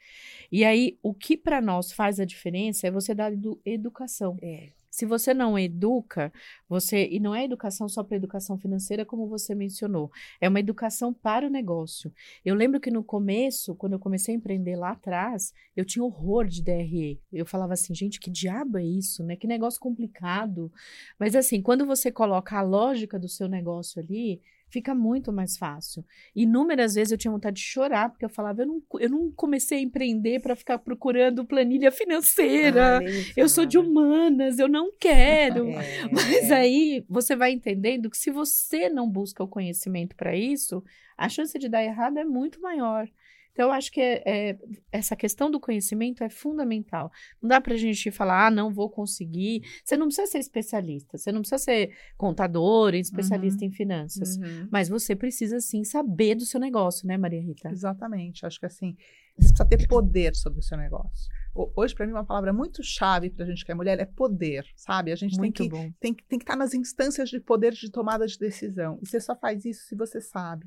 E 0.53 0.65
aí, 0.65 0.97
o 1.03 1.13
que 1.13 1.37
para 1.37 1.61
nós 1.61 1.91
faz 1.91 2.21
a 2.21 2.25
diferença 2.25 2.87
é 2.87 2.91
você 2.93 3.13
dar 3.13 3.33
educação. 3.65 4.37
É. 4.41 4.69
Se 4.95 5.05
você 5.05 5.35
não 5.35 5.59
educa, 5.59 6.33
você 6.69 7.09
e 7.11 7.19
não 7.19 7.35
é 7.35 7.43
educação 7.45 7.89
só 7.89 8.05
para 8.05 8.17
educação 8.17 8.57
financeira, 8.57 9.05
como 9.05 9.27
você 9.27 9.53
mencionou, 9.53 10.09
é 10.41 10.49
uma 10.49 10.61
educação 10.61 11.13
para 11.13 11.49
o 11.49 11.51
negócio. 11.51 12.13
Eu 12.45 12.55
lembro 12.55 12.79
que 12.79 12.93
no 12.93 13.03
começo, 13.03 13.75
quando 13.75 13.95
eu 13.95 13.99
comecei 13.99 14.33
a 14.33 14.39
empreender 14.39 14.77
lá 14.77 14.93
atrás, 14.93 15.53
eu 15.75 15.85
tinha 15.85 16.05
horror 16.05 16.47
de 16.47 16.63
DRE. 16.63 17.21
Eu 17.33 17.45
falava 17.45 17.73
assim, 17.73 17.93
gente, 17.93 18.21
que 18.21 18.31
diabo 18.31 18.79
é 18.79 18.85
isso, 18.85 19.25
né? 19.25 19.35
Que 19.35 19.49
negócio 19.49 19.81
complicado. 19.81 20.71
Mas 21.19 21.35
assim, 21.35 21.61
quando 21.61 21.85
você 21.85 22.13
coloca 22.13 22.57
a 22.57 22.63
lógica 22.63 23.19
do 23.19 23.29
seu 23.29 23.49
negócio 23.49 24.01
ali, 24.01 24.41
fica 24.75 24.93
muito 24.93 25.33
mais 25.33 25.57
fácil. 25.57 26.05
Inúmeras 26.35 26.97
vezes 26.97 27.13
eu 27.13 27.19
tinha 27.19 27.31
vontade 27.31 27.57
de 27.57 27.63
chorar, 27.63 28.11
porque 28.11 28.25
eu 28.25 28.29
falava, 28.29 28.63
eu 28.63 28.67
não, 28.67 28.83
eu 28.99 29.09
não 29.09 29.31
comecei 29.31 29.79
a 29.79 29.81
empreender 29.81 30.41
para 30.41 30.57
ficar 30.57 30.79
procurando 30.79 31.45
planilha 31.45 31.93
financeira. 31.93 32.99
Ah, 32.99 33.01
eu 33.37 33.49
sou 33.49 33.65
de 33.65 33.79
humanas, 33.79 34.59
eu 34.59 34.69
não 34.69 34.91
quero. 34.99 35.65
É. 35.75 36.09
Mas 36.13 36.51
aí 36.51 37.05
você 37.09 37.37
vai 37.37 37.53
entendendo 37.53 38.09
que 38.09 38.17
se 38.17 38.31
você 38.31 38.89
não 38.89 39.09
busca 39.09 39.43
o 39.43 39.49
conhecimento 39.49 40.17
para 40.17 40.37
isso, 40.37 40.83
a 41.17 41.29
chance 41.29 41.59
de 41.59 41.69
dar 41.69 41.83
errado 41.83 42.19
é 42.19 42.25
muito 42.25 42.61
maior. 42.61 43.09
Então, 43.55 43.67
eu 43.69 43.73
acho 43.73 43.93
que 43.93 44.01
é, 44.01 44.23
é, 44.27 44.59
essa 44.91 45.15
questão 45.15 45.49
do 45.49 45.61
conhecimento 45.61 46.25
é 46.25 46.29
fundamental. 46.29 47.11
Não 47.41 47.49
dá 47.49 47.61
para 47.61 47.75
a 47.75 47.77
gente 47.77 48.11
falar, 48.11 48.49
ah, 48.49 48.51
não 48.51 48.75
vou 48.75 48.91
conseguir. 48.91 49.63
Você 49.85 49.97
não 49.97 50.07
precisa 50.07 50.27
ser 50.27 50.39
especialista, 50.39 51.17
você 51.17 51.31
não 51.31 51.41
precisa 51.41 51.59
ser 51.59 51.97
contador, 52.17 52.95
especialista 52.95 53.63
uhum. 53.63 53.69
em 53.69 53.73
finanças. 53.73 54.37
Uhum. 54.37 54.69
Mas 54.73 54.89
você 54.89 55.15
precisa, 55.15 55.61
sim, 55.61 55.85
saber 55.85 56.35
do 56.35 56.45
seu 56.45 56.59
negócio, 56.59 57.07
né, 57.07 57.17
Maria 57.17 57.41
Rita? 57.41 57.71
Exatamente. 57.71 58.45
Acho 58.45 58.59
que, 58.59 58.67
assim, 58.67 58.97
você 59.39 59.49
precisa 59.49 59.65
ter 59.65 59.87
poder 59.87 60.35
sobre 60.35 60.59
o 60.59 60.63
seu 60.63 60.77
negócio. 60.77 61.31
Hoje, 61.77 61.95
para 61.95 62.07
mim, 62.07 62.13
uma 62.13 62.25
palavra 62.25 62.53
muito 62.53 62.83
chave 62.83 63.31
para 63.31 63.45
a 63.45 63.49
gente 63.49 63.65
que 63.65 63.71
é 63.71 63.75
mulher 63.77 64.01
é 64.01 64.05
poder, 64.05 64.67
sabe? 64.75 65.13
A 65.13 65.17
gente 65.17 65.39
tem 65.39 65.53
que, 65.53 65.69
tem, 65.69 66.13
tem 66.13 66.39
que 66.41 66.43
estar 66.43 66.57
nas 66.57 66.75
instâncias 66.75 67.31
de 67.31 67.39
poder 67.39 67.73
de 67.73 67.89
tomada 67.89 68.27
de 68.27 68.37
decisão. 68.37 68.99
E 69.01 69.07
você 69.07 69.21
só 69.21 69.37
faz 69.37 69.65
isso 69.65 69.87
se 69.87 69.95
você 69.95 70.21
sabe. 70.21 70.67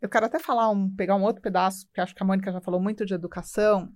Eu 0.00 0.08
quero 0.08 0.26
até 0.26 0.38
falar 0.38 0.70
um, 0.70 0.88
pegar 0.88 1.16
um 1.16 1.22
outro 1.22 1.42
pedaço, 1.42 1.86
porque 1.86 2.00
acho 2.00 2.14
que 2.14 2.22
a 2.22 2.26
Mônica 2.26 2.50
já 2.52 2.60
falou 2.60 2.80
muito 2.80 3.04
de 3.04 3.14
educação. 3.14 3.92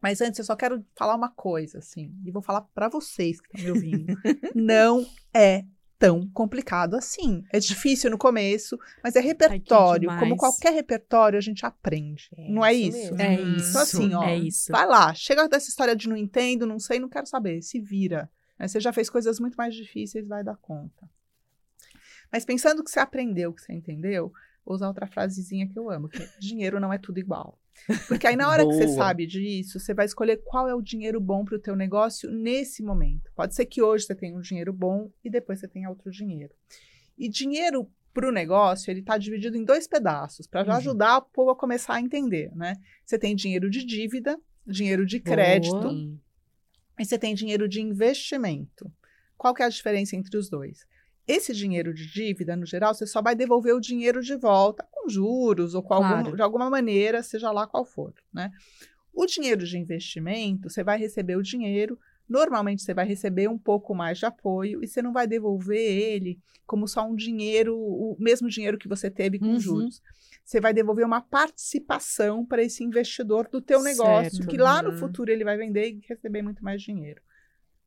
Mas 0.00 0.20
antes, 0.20 0.38
eu 0.38 0.44
só 0.44 0.54
quero 0.54 0.84
falar 0.96 1.14
uma 1.14 1.30
coisa, 1.30 1.78
assim, 1.78 2.14
e 2.24 2.30
vou 2.30 2.40
falar 2.40 2.62
para 2.74 2.88
vocês 2.88 3.40
que 3.40 3.48
estão 3.48 3.64
me 3.64 3.70
ouvindo. 3.70 4.14
Não 4.54 5.04
é 5.34 5.64
tão 5.98 6.28
complicado 6.28 6.94
assim. 6.94 7.42
É 7.52 7.58
difícil 7.58 8.10
no 8.10 8.16
começo, 8.16 8.78
mas 9.02 9.16
é 9.16 9.20
repertório. 9.20 10.08
Ai, 10.08 10.20
Como 10.20 10.36
qualquer 10.36 10.72
repertório, 10.72 11.36
a 11.36 11.42
gente 11.42 11.66
aprende. 11.66 12.30
É 12.36 12.48
não 12.48 12.64
é 12.64 12.72
isso? 12.72 13.14
É 13.20 13.34
isso. 13.34 13.70
Então, 13.70 13.82
assim, 13.82 14.14
ó, 14.14 14.22
é 14.22 14.36
isso. 14.36 14.70
vai 14.70 14.86
lá. 14.86 15.12
Chega 15.12 15.48
dessa 15.48 15.68
história 15.68 15.96
de 15.96 16.08
não 16.08 16.16
entendo, 16.16 16.66
não 16.66 16.78
sei, 16.78 17.00
não 17.00 17.08
quero 17.08 17.26
saber. 17.26 17.60
Se 17.62 17.80
vira. 17.80 18.30
Né? 18.58 18.68
Você 18.68 18.78
já 18.80 18.92
fez 18.92 19.10
coisas 19.10 19.40
muito 19.40 19.56
mais 19.56 19.74
difíceis, 19.74 20.26
vai 20.26 20.44
dar 20.44 20.56
conta. 20.56 21.10
Mas 22.30 22.44
pensando 22.44 22.84
que 22.84 22.90
você 22.90 23.00
aprendeu, 23.00 23.52
que 23.52 23.62
você 23.62 23.72
entendeu, 23.72 24.32
vou 24.68 24.74
usar 24.76 24.88
outra 24.88 25.06
frasezinha 25.06 25.66
que 25.66 25.78
eu 25.78 25.90
amo, 25.90 26.08
que 26.08 26.22
é, 26.22 26.28
dinheiro 26.38 26.78
não 26.78 26.92
é 26.92 26.98
tudo 26.98 27.18
igual. 27.18 27.58
Porque 28.06 28.26
aí 28.26 28.36
na 28.36 28.48
hora 28.48 28.66
que 28.66 28.74
você 28.74 28.88
sabe 28.88 29.26
disso, 29.26 29.80
você 29.80 29.94
vai 29.94 30.04
escolher 30.04 30.42
qual 30.44 30.68
é 30.68 30.74
o 30.74 30.82
dinheiro 30.82 31.20
bom 31.20 31.44
para 31.44 31.56
o 31.56 31.58
teu 31.58 31.74
negócio 31.74 32.30
nesse 32.30 32.82
momento. 32.82 33.32
Pode 33.34 33.54
ser 33.54 33.64
que 33.64 33.80
hoje 33.80 34.04
você 34.04 34.14
tenha 34.14 34.36
um 34.36 34.40
dinheiro 34.40 34.72
bom 34.72 35.10
e 35.24 35.30
depois 35.30 35.60
você 35.60 35.68
tenha 35.68 35.88
outro 35.88 36.10
dinheiro. 36.10 36.52
E 37.16 37.28
dinheiro 37.28 37.90
para 38.12 38.28
o 38.28 38.32
negócio, 38.32 38.90
ele 38.90 39.00
está 39.00 39.16
dividido 39.16 39.56
em 39.56 39.64
dois 39.64 39.86
pedaços, 39.86 40.46
para 40.46 40.64
já 40.64 40.72
uhum. 40.72 40.78
ajudar 40.78 41.18
o 41.18 41.22
povo 41.22 41.50
a 41.50 41.56
começar 41.56 41.94
a 41.94 42.00
entender, 42.00 42.54
né? 42.54 42.74
Você 43.04 43.18
tem 43.18 43.34
dinheiro 43.34 43.70
de 43.70 43.84
dívida, 43.84 44.38
dinheiro 44.66 45.06
de 45.06 45.20
crédito, 45.20 45.80
Boa. 45.80 46.18
e 46.98 47.04
você 47.04 47.18
tem 47.18 47.34
dinheiro 47.34 47.68
de 47.68 47.80
investimento. 47.80 48.90
Qual 49.36 49.54
que 49.54 49.62
é 49.62 49.66
a 49.66 49.70
diferença 49.70 50.16
entre 50.16 50.36
os 50.36 50.50
dois? 50.50 50.84
Esse 51.28 51.52
dinheiro 51.52 51.92
de 51.92 52.10
dívida, 52.10 52.56
no 52.56 52.64
geral, 52.64 52.94
você 52.94 53.06
só 53.06 53.20
vai 53.20 53.36
devolver 53.36 53.74
o 53.74 53.80
dinheiro 53.80 54.22
de 54.22 54.34
volta 54.34 54.88
com 54.90 55.10
juros 55.10 55.74
ou 55.74 55.82
com 55.82 55.88
claro. 55.88 56.16
algum, 56.16 56.34
de 56.34 56.40
alguma 56.40 56.70
maneira, 56.70 57.22
seja 57.22 57.52
lá 57.52 57.66
qual 57.66 57.84
for, 57.84 58.14
né? 58.32 58.50
O 59.12 59.26
dinheiro 59.26 59.66
de 59.66 59.76
investimento, 59.76 60.70
você 60.70 60.82
vai 60.82 60.98
receber 60.98 61.36
o 61.36 61.42
dinheiro, 61.42 61.98
normalmente 62.26 62.82
você 62.82 62.94
vai 62.94 63.04
receber 63.04 63.46
um 63.46 63.58
pouco 63.58 63.94
mais 63.94 64.18
de 64.18 64.24
apoio 64.24 64.82
e 64.82 64.86
você 64.86 65.02
não 65.02 65.12
vai 65.12 65.26
devolver 65.26 65.78
ele 65.78 66.40
como 66.66 66.88
só 66.88 67.06
um 67.06 67.14
dinheiro, 67.14 67.76
o 67.76 68.16
mesmo 68.18 68.48
dinheiro 68.48 68.78
que 68.78 68.88
você 68.88 69.10
teve 69.10 69.38
com 69.38 69.46
uhum. 69.46 69.60
juros. 69.60 70.02
Você 70.44 70.60
vai 70.60 70.72
devolver 70.72 71.04
uma 71.04 71.20
participação 71.20 72.44
para 72.44 72.62
esse 72.62 72.82
investidor 72.82 73.48
do 73.50 73.60
teu 73.60 73.82
negócio, 73.82 74.38
certo. 74.38 74.48
que 74.48 74.56
lá 74.56 74.82
no 74.82 74.92
uhum. 74.92 74.96
futuro 74.96 75.30
ele 75.30 75.44
vai 75.44 75.58
vender 75.58 75.90
e 75.90 76.00
receber 76.08 76.40
muito 76.40 76.64
mais 76.64 76.80
dinheiro. 76.80 77.20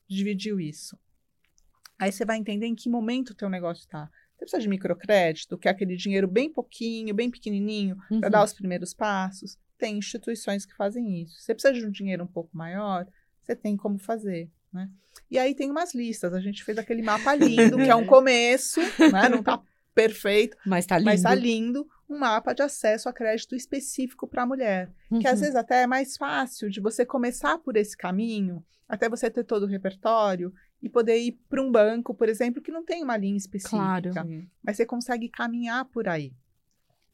Dividiu 0.07 0.59
isso. 0.59 0.95
Aí 2.01 2.11
você 2.11 2.25
vai 2.25 2.37
entender 2.37 2.65
em 2.65 2.73
que 2.73 2.89
momento 2.89 3.29
o 3.29 3.35
teu 3.35 3.47
negócio 3.47 3.81
está. 3.81 4.09
Você 4.33 4.39
precisa 4.39 4.59
de 4.63 4.67
microcrédito, 4.67 5.55
que 5.55 5.67
é 5.67 5.71
aquele 5.71 5.95
dinheiro 5.95 6.27
bem 6.27 6.51
pouquinho, 6.51 7.13
bem 7.13 7.29
pequenininho, 7.29 7.95
uhum. 8.09 8.19
para 8.19 8.29
dar 8.29 8.43
os 8.43 8.53
primeiros 8.53 8.91
passos. 8.91 9.55
Tem 9.77 9.99
instituições 9.99 10.65
que 10.65 10.75
fazem 10.75 11.21
isso. 11.21 11.39
Você 11.39 11.53
precisa 11.53 11.75
de 11.75 11.85
um 11.85 11.91
dinheiro 11.91 12.23
um 12.23 12.27
pouco 12.27 12.49
maior, 12.57 13.07
você 13.39 13.55
tem 13.55 13.77
como 13.77 13.99
fazer. 13.99 14.49
Né? 14.73 14.89
E 15.29 15.37
aí 15.37 15.53
tem 15.53 15.69
umas 15.69 15.93
listas. 15.93 16.33
A 16.33 16.39
gente 16.39 16.63
fez 16.63 16.79
aquele 16.79 17.03
mapa 17.03 17.35
lindo, 17.35 17.77
que 17.77 17.89
é 17.89 17.95
um 17.95 18.05
começo, 18.07 18.81
né? 19.11 19.29
não 19.29 19.41
está 19.41 19.61
perfeito, 19.93 20.57
mas 20.65 20.85
está 20.85 20.97
lindo. 20.97 21.05
Mas 21.05 21.21
tá 21.21 21.35
lindo 21.35 21.87
um 22.09 22.17
mapa 22.17 22.53
de 22.53 22.63
acesso 22.63 23.09
a 23.09 23.13
crédito 23.13 23.55
específico 23.55 24.27
para 24.27 24.41
a 24.41 24.47
mulher. 24.47 24.91
Uhum. 25.11 25.19
Que 25.19 25.27
às 25.27 25.35
uhum. 25.35 25.41
vezes 25.41 25.55
até 25.55 25.83
é 25.83 25.87
mais 25.87 26.17
fácil 26.17 26.67
de 26.67 26.81
você 26.81 27.05
começar 27.05 27.59
por 27.59 27.77
esse 27.77 27.95
caminho, 27.95 28.65
até 28.89 29.07
você 29.07 29.29
ter 29.29 29.43
todo 29.43 29.63
o 29.63 29.69
repertório 29.69 30.51
e 30.81 30.89
poder 30.89 31.17
ir 31.17 31.33
para 31.47 31.61
um 31.61 31.71
banco, 31.71 32.13
por 32.13 32.27
exemplo, 32.27 32.61
que 32.61 32.71
não 32.71 32.83
tem 32.83 33.03
uma 33.03 33.15
linha 33.15 33.37
específica. 33.37 33.77
Claro. 33.77 34.47
Mas 34.63 34.77
você 34.77 34.85
consegue 34.85 35.29
caminhar 35.29 35.85
por 35.85 36.07
aí. 36.07 36.33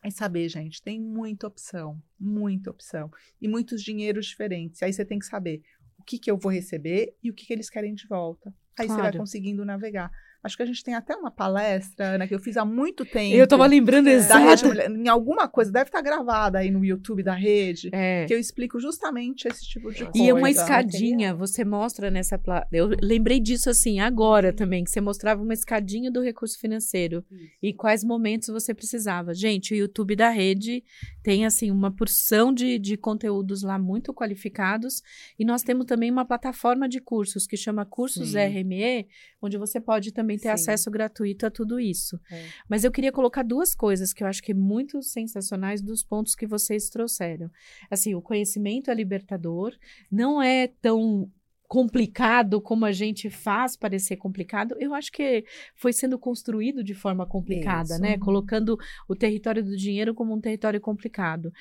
É 0.02 0.10
saber, 0.10 0.48
gente, 0.48 0.82
tem 0.82 1.02
muita 1.02 1.48
opção, 1.48 2.02
muita 2.20 2.70
opção. 2.70 3.12
E 3.42 3.48
muitos 3.48 3.84
dinheiros 3.84 4.28
diferentes. 4.28 4.82
Aí 4.82 4.94
você 4.94 5.04
tem 5.04 5.20
que 5.20 5.26
saber 5.26 5.62
o 5.98 6.04
que, 6.04 6.18
que 6.18 6.32
eu 6.32 6.38
vou 6.38 6.52
receber 6.52 7.16
e 7.22 7.30
o 7.30 7.34
que, 7.34 7.46
que 7.46 7.52
eles 7.52 7.70
querem 7.70 7.94
de 7.94 8.08
volta. 8.08 8.54
Aí 8.78 8.86
claro. 8.88 9.02
você 9.02 9.10
vai 9.10 9.18
conseguindo 9.18 9.66
navegar. 9.66 10.12
Acho 10.44 10.56
que 10.56 10.64
a 10.64 10.66
gente 10.66 10.84
tem 10.84 10.94
até 10.94 11.16
uma 11.16 11.32
palestra, 11.32 12.16
Ana, 12.16 12.28
que 12.28 12.34
eu 12.34 12.40
fiz 12.40 12.58
há 12.58 12.66
muito 12.66 13.06
tempo. 13.06 13.36
Eu 13.36 13.44
estava 13.46 13.66
lembrando 13.66 14.08
exato. 14.08 14.68
em 14.90 15.08
alguma 15.08 15.48
coisa, 15.48 15.72
deve 15.72 15.90
estar 15.90 16.02
gravada 16.02 16.60
aí 16.60 16.72
no 16.72 16.84
YouTube 16.84 17.24
da 17.24 17.34
rede, 17.34 17.90
é. 17.92 18.26
que 18.26 18.34
eu 18.34 18.40
explico 18.40 18.80
justamente 18.80 19.48
esse 19.48 19.62
tipo 19.64 19.92
de 19.92 20.06
coisa. 20.06 20.12
E 20.18 20.32
uma 20.32 20.50
escadinha, 20.50 21.34
você 21.34 21.66
mostra 21.66 22.12
nessa. 22.12 22.38
Pla... 22.38 22.66
Eu 22.72 22.90
lembrei 23.02 23.40
disso 23.40 23.70
assim 23.70 24.00
agora 24.00 24.54
também, 24.54 24.84
que 24.84 24.92
você 24.92 25.02
mostrava 25.02 25.42
uma 25.42 25.54
escadinha 25.54 26.12
do 26.12 26.22
recurso 26.22 26.60
financeiro 26.60 27.26
Isso. 27.32 27.52
e 27.62 27.74
quais 27.74 28.04
momentos 28.04 28.50
você 28.50 28.74
precisava. 28.74 29.34
Gente, 29.34 29.74
o 29.74 29.78
YouTube 29.78 30.16
da 30.16 30.30
rede 30.30 30.84
tem 31.24 31.46
assim 31.46 31.72
uma 31.72 31.92
porção 31.92 32.54
de, 32.54 32.78
de 32.78 32.98
conteúdos 32.98 33.64
lá 33.64 33.78
muito 33.80 34.14
qualificados 34.14 35.02
e 35.38 35.46
nós 35.46 35.62
temos 35.62 35.86
também 35.86 36.12
uma 36.12 36.26
plataforma 36.26 36.88
de 36.88 37.00
cursos 37.00 37.48
que 37.48 37.58
chama 37.58 37.86
Cursos 37.86 38.32
Sim. 38.32 38.40
RME, 38.40 39.08
onde 39.42 39.58
você 39.58 39.80
pode 39.80 40.12
também 40.12 40.27
também 40.28 40.38
ter 40.38 40.50
Sim. 40.50 40.50
acesso 40.50 40.92
gratuito 40.92 41.46
a 41.46 41.50
tudo 41.50 41.80
isso. 41.80 42.20
É. 42.30 42.46
Mas 42.68 42.84
eu 42.84 42.92
queria 42.92 43.12
colocar 43.12 43.44
duas 43.44 43.74
coisas 43.74 44.12
que 44.12 44.24
eu 44.24 44.28
acho 44.28 44.44
que 44.44 44.52
é 44.52 44.56
muito 44.56 45.02
sensacionais 45.02 45.82
dos 45.82 46.04
pontos 46.04 46.36
que 46.36 46.46
vocês 46.46 46.90
trouxeram. 46.90 47.50
Assim, 47.90 48.14
o 48.14 48.22
conhecimento 48.22 48.92
é 48.92 48.94
libertador, 48.94 49.74
não 50.12 50.42
é 50.42 50.68
tão 50.82 51.32
complicado 51.68 52.62
como 52.62 52.86
a 52.86 52.92
gente 52.92 53.30
faz 53.30 53.76
parecer 53.76 54.16
complicado, 54.16 54.76
eu 54.80 54.94
acho 54.94 55.12
que 55.12 55.44
foi 55.76 55.92
sendo 55.92 56.18
construído 56.18 56.84
de 56.84 56.94
forma 56.94 57.26
complicada, 57.26 57.96
Isso. 57.96 58.02
né? 58.02 58.18
Colocando 58.18 58.78
o 59.08 59.16
território 59.16 59.64
do 59.64 59.76
dinheiro 59.76 60.14
como 60.14 60.34
um 60.34 60.40
território 60.40 60.80
complicado. 60.80 61.52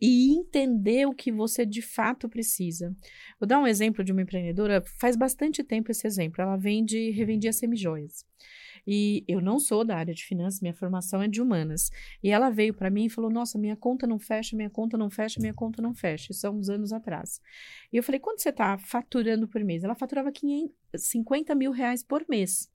E 0.00 0.36
entender 0.36 1.06
o 1.06 1.14
que 1.14 1.32
você 1.32 1.64
de 1.64 1.80
fato 1.80 2.28
precisa. 2.28 2.94
Vou 3.40 3.46
dar 3.46 3.58
um 3.58 3.66
exemplo 3.66 4.04
de 4.04 4.12
uma 4.12 4.22
empreendedora, 4.22 4.82
faz 5.00 5.16
bastante 5.16 5.64
tempo 5.64 5.90
esse 5.90 6.06
exemplo. 6.06 6.42
Ela 6.42 6.56
vende, 6.56 7.10
revendia 7.10 7.52
semijoias. 7.52 8.24
E 8.86 9.24
eu 9.26 9.40
não 9.40 9.58
sou 9.58 9.84
da 9.84 9.96
área 9.96 10.14
de 10.14 10.24
finanças, 10.24 10.60
minha 10.60 10.74
formação 10.74 11.20
é 11.22 11.28
de 11.28 11.42
humanas. 11.42 11.90
E 12.22 12.30
ela 12.30 12.50
veio 12.50 12.72
para 12.72 12.90
mim 12.90 13.06
e 13.06 13.10
falou: 13.10 13.30
Nossa, 13.30 13.58
minha 13.58 13.76
conta 13.76 14.06
não 14.06 14.18
fecha, 14.18 14.56
minha 14.56 14.70
conta 14.70 14.96
não 14.96 15.10
fecha, 15.10 15.40
minha 15.40 15.54
conta 15.54 15.82
não 15.82 15.94
fecha. 15.94 16.32
Isso 16.32 16.46
há 16.46 16.50
uns 16.50 16.68
anos 16.68 16.92
atrás. 16.92 17.40
E 17.92 17.96
eu 17.96 18.02
falei: 18.02 18.20
Quanto 18.20 18.42
você 18.42 18.50
está 18.50 18.78
faturando 18.78 19.48
por 19.48 19.62
mês? 19.64 19.82
Ela 19.82 19.94
faturava 19.94 20.30
500, 20.30 20.72
50 20.96 21.54
mil 21.54 21.72
reais 21.72 22.02
por 22.02 22.24
mês. 22.28 22.70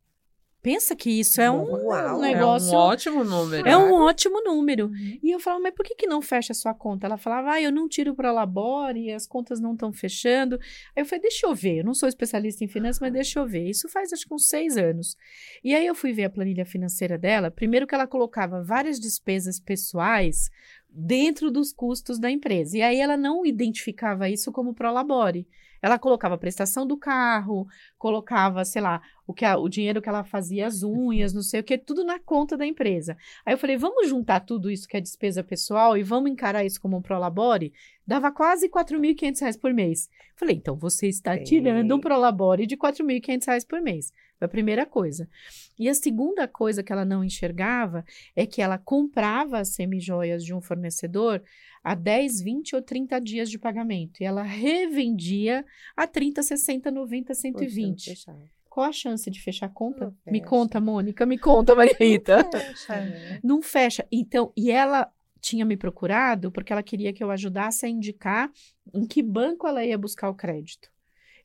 Pensa 0.62 0.96
que 0.96 1.10
isso 1.10 1.42
é 1.42 1.50
um, 1.50 1.64
Uau, 1.64 2.22
negócio. 2.22 2.72
É 2.72 2.78
um 2.78 2.80
ótimo 2.80 3.24
número. 3.24 3.68
É 3.68 3.76
um 3.76 3.94
ótimo 3.94 4.44
número. 4.44 4.86
Uhum. 4.88 5.20
E 5.24 5.32
eu 5.32 5.40
falava, 5.40 5.64
mas 5.64 5.74
por 5.74 5.84
que, 5.84 5.96
que 5.96 6.06
não 6.06 6.22
fecha 6.22 6.54
a 6.54 6.56
sua 6.56 6.72
conta? 6.72 7.08
Ela 7.08 7.18
falava, 7.18 7.54
ah, 7.54 7.62
eu 7.62 7.72
não 7.72 7.90
tiro 7.90 8.14
para 8.14 8.32
Labore, 8.32 9.12
as 9.12 9.26
contas 9.26 9.60
não 9.60 9.74
estão 9.74 9.92
fechando. 9.92 10.60
Aí 10.96 11.02
eu 11.02 11.06
falei, 11.06 11.24
deixa 11.24 11.48
eu 11.48 11.56
ver. 11.56 11.80
Eu 11.80 11.84
não 11.84 11.96
sou 11.96 12.08
especialista 12.08 12.64
em 12.64 12.68
finanças, 12.68 13.00
mas 13.00 13.12
deixa 13.12 13.40
eu 13.40 13.48
ver. 13.48 13.68
Isso 13.68 13.90
faz 13.90 14.14
acho 14.14 14.28
que 14.28 14.34
uns 14.34 14.48
seis 14.48 14.78
anos. 14.78 15.18
E 15.64 15.74
aí 15.74 15.86
eu 15.88 15.96
fui 15.96 16.14
ver 16.14 16.26
a 16.26 16.30
planilha 16.30 16.66
financeira 16.66 17.18
dela. 17.18 17.50
Primeiro 17.50 17.88
que 17.88 17.96
ela 17.96 18.06
colocava 18.06 18.62
várias 18.62 19.00
despesas 19.00 19.60
pessoais 19.60 20.52
dentro 20.88 21.50
dos 21.50 21.74
custos 21.74 22.20
da 22.20 22.30
empresa. 22.30 22.78
E 22.78 22.84
aí 22.84 23.00
ela 23.00 23.18
não 23.18 23.44
identificava 23.46 24.30
isso 24.30 24.52
como 24.52 24.76
Prolabore. 24.76 25.48
Ela 25.82 25.98
colocava 25.98 26.36
a 26.36 26.38
prestação 26.38 26.86
do 26.86 26.98
carro, 26.98 27.68
colocava, 27.98 28.64
sei 28.64 28.82
lá, 28.82 29.02
o, 29.26 29.34
que 29.34 29.46
a, 29.46 29.58
o 29.58 29.68
dinheiro 29.68 30.02
que 30.02 30.10
ela 30.10 30.24
fazia, 30.24 30.68
as 30.68 30.84
unhas, 30.84 31.34
não 31.34 31.42
sei 31.42 31.62
o 31.62 31.64
que, 31.64 31.78
tudo 31.78 32.04
na 32.04 32.20
conta 32.20 32.58
da 32.58 32.66
empresa. 32.66 33.18
Aí 33.46 33.54
eu 33.54 33.58
falei, 33.58 33.78
vamos 33.78 34.08
juntar 34.08 34.42
tudo 34.42 34.70
isso 34.70 34.88
que 34.88 34.98
é 34.98 35.02
despesa 35.02 35.44
pessoal 35.44 35.98
e 35.98 36.04
vamos 36.04 36.32
encarar 36.32 36.64
isso 36.64 36.80
como 36.80 36.98
um 36.98 37.02
Prolabore? 37.02 37.74
Dava 38.06 38.32
quase 38.32 38.68
R$ 38.68 38.74
4.500 38.74 39.60
por 39.60 39.74
mês. 39.74 40.10
Falei, 40.36 40.56
então 40.56 40.76
você 40.76 41.08
está 41.08 41.38
Sim. 41.38 41.44
tirando 41.44 41.96
um 41.96 42.00
Prolabore 42.00 42.68
de 42.68 42.76
R$ 42.76 42.82
4.500 42.82 43.66
por 43.68 43.82
mês. 43.82 44.12
Foi 44.42 44.48
a 44.48 44.50
primeira 44.50 44.88
coisa. 44.88 45.30
E 45.78 45.88
a 45.88 45.94
segunda 45.94 46.48
coisa 46.48 46.82
que 46.82 46.92
ela 46.92 47.06
não 47.06 47.24
enxergava 47.24 48.04
é 48.36 48.44
que 48.44 48.60
ela 48.60 48.80
comprava 48.80 49.60
as 49.60 49.76
semijoias 49.76 50.44
de 50.44 50.52
um 50.52 50.60
fornecedor 50.60 51.44
a 51.84 51.94
10, 51.94 52.42
20 52.42 52.76
ou 52.76 52.82
30 52.82 53.22
dias 53.22 53.52
de 53.52 53.60
pagamento. 53.60 54.20
E 54.20 54.26
ela 54.26 54.42
revendia 54.42 55.64
a 55.96 56.08
30, 56.08 56.42
60, 56.42 56.90
90, 56.90 57.36
120. 57.36 58.10
Poxa, 58.10 58.36
Qual 58.68 58.88
a 58.88 58.92
chance 58.92 59.30
de 59.30 59.40
fechar 59.40 59.68
a 59.68 59.70
conta? 59.70 60.12
Me 60.26 60.42
conta, 60.42 60.82
Mônica, 60.82 61.24
me 61.24 61.38
conta, 61.38 61.76
Maria 61.76 61.96
Rita. 62.00 62.42
Não 62.42 62.52
fecha. 62.52 62.96
Né? 62.96 63.40
Não 63.44 63.62
fecha. 63.62 64.08
Então, 64.12 64.52
e 64.58 64.72
ela 64.72 65.08
tinha 65.40 65.66
me 65.66 65.78
procurado 65.78 66.52
porque 66.52 66.74
ela 66.74 66.82
queria 66.82 67.14
que 67.14 67.24
eu 67.24 67.30
ajudasse 67.30 67.86
a 67.86 67.90
indicar 67.90 68.52
em 68.92 69.06
que 69.06 69.22
banco 69.22 69.68
ela 69.68 69.86
ia 69.86 70.00
buscar 70.00 70.30
o 70.30 70.36
crédito. 70.36 70.90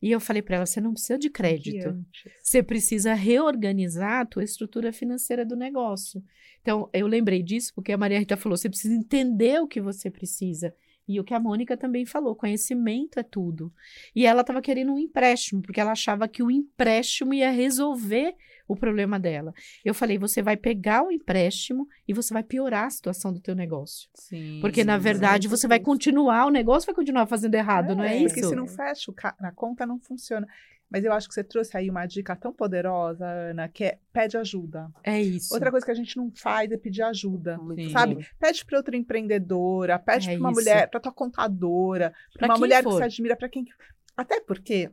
E 0.01 0.11
eu 0.11 0.21
falei 0.21 0.43
para 0.43 0.57
ela: 0.57 0.67
você 0.67 0.81
não 0.81 0.93
precisa 0.93 1.19
de 1.19 1.31
crédito. 1.31 1.89
Você 2.43 2.63
precisa 2.63 3.15
reorganizar 3.15 4.21
a 4.21 4.27
tua 4.27 4.45
estrutura 4.45 4.93
financeira 4.93 5.45
do 5.45 5.57
negócio. 5.57 6.23
Então, 6.61 6.89
eu 6.93 7.07
lembrei 7.07 7.43
disso 7.43 7.73
porque 7.75 7.93
a 7.93 7.99
Maria 7.99 8.19
Rita 8.19 8.37
falou: 8.37 8.57
você 8.57 8.69
precisa 8.69 8.95
entender 8.95 9.61
o 9.61 9.69
que 9.69 9.81
você 9.81 10.11
precisa. 10.11 10.75
E 11.09 11.21
o 11.21 11.25
que 11.25 11.35
a 11.35 11.39
Mônica 11.39 11.77
também 11.77 12.05
falou, 12.05 12.35
conhecimento 12.35 13.21
é 13.21 13.23
tudo. 13.23 13.73
E 14.15 14.27
ela 14.27 14.41
estava 14.41 14.61
querendo 14.61 14.93
um 14.93 14.99
empréstimo, 14.99 15.63
porque 15.63 15.81
ela 15.81 15.93
achava 15.93 16.27
que 16.27 16.43
o 16.43 16.51
empréstimo 16.51 17.33
ia 17.33 17.51
resolver 17.51 18.35
o 18.69 18.77
problema 18.77 19.19
dela. 19.19 19.53
Eu 19.85 19.95
falei, 19.95 20.19
você 20.19 20.43
vai 20.43 20.57
pegar 20.57 21.03
o 21.03 21.11
empréstimo 21.11 21.89
e 22.07 22.13
você 22.13 22.33
vai 22.33 22.43
piorar 22.43 22.87
a 22.87 22.91
situação 22.91 23.33
do 23.33 23.41
teu 23.41 23.55
negócio. 23.55 24.09
Sim, 24.15 24.59
porque, 24.61 24.81
sim, 24.81 24.87
na 24.87 24.99
verdade, 24.99 25.49
você 25.49 25.69
vai 25.69 25.81
continuar, 25.81 26.47
o 26.47 26.51
negócio 26.51 26.87
vai 26.87 26.95
continuar 26.95 27.27
fazendo 27.27 27.55
errado, 27.55 27.93
é, 27.93 27.95
não 27.95 28.05
é, 28.05 28.15
é 28.15 28.17
isso? 28.17 28.35
Porque 28.35 28.47
se 28.47 28.57
não 28.57 28.67
fecha, 28.67 29.13
a 29.41 29.53
conta 29.53 29.87
não 29.87 29.99
funciona. 29.99 30.47
Mas 30.89 31.05
eu 31.05 31.13
acho 31.13 31.27
que 31.27 31.35
você 31.35 31.43
trouxe 31.43 31.77
aí 31.77 31.91
uma 31.91 32.07
dica 32.07 32.37
tão 32.37 32.53
poderosa, 32.53 33.27
Ana, 33.27 33.69
que 33.69 33.85
é 33.85 33.99
pede 34.13 34.37
ajuda. 34.37 34.89
É 35.03 35.21
isso. 35.21 35.53
Outra 35.53 35.71
coisa 35.71 35.85
que 35.85 35.91
a 35.91 35.97
gente 35.97 36.17
não 36.17 36.31
faz 36.31 36.71
é 36.71 36.77
pedir 36.77 37.03
ajuda, 37.03 37.59
Sim. 37.75 37.91
sabe? 37.91 38.27
Pede 38.39 38.65
para 38.65 38.79
outra 38.79 38.97
empreendedora, 38.97 39.99
pede 39.99 40.29
é 40.29 40.33
para 40.33 40.41
uma 40.41 40.53
isso. 40.53 40.61
mulher, 40.61 40.89
para 40.89 41.01
tua 41.01 41.13
contadora, 41.13 42.15
para 42.39 42.47
uma 42.47 42.59
mulher 42.59 42.85
for. 42.85 42.91
que 42.91 42.97
você 42.99 43.05
admira, 43.05 43.37
para 43.37 43.49
quem 43.49 43.65
até 44.17 44.41
porque 44.41 44.91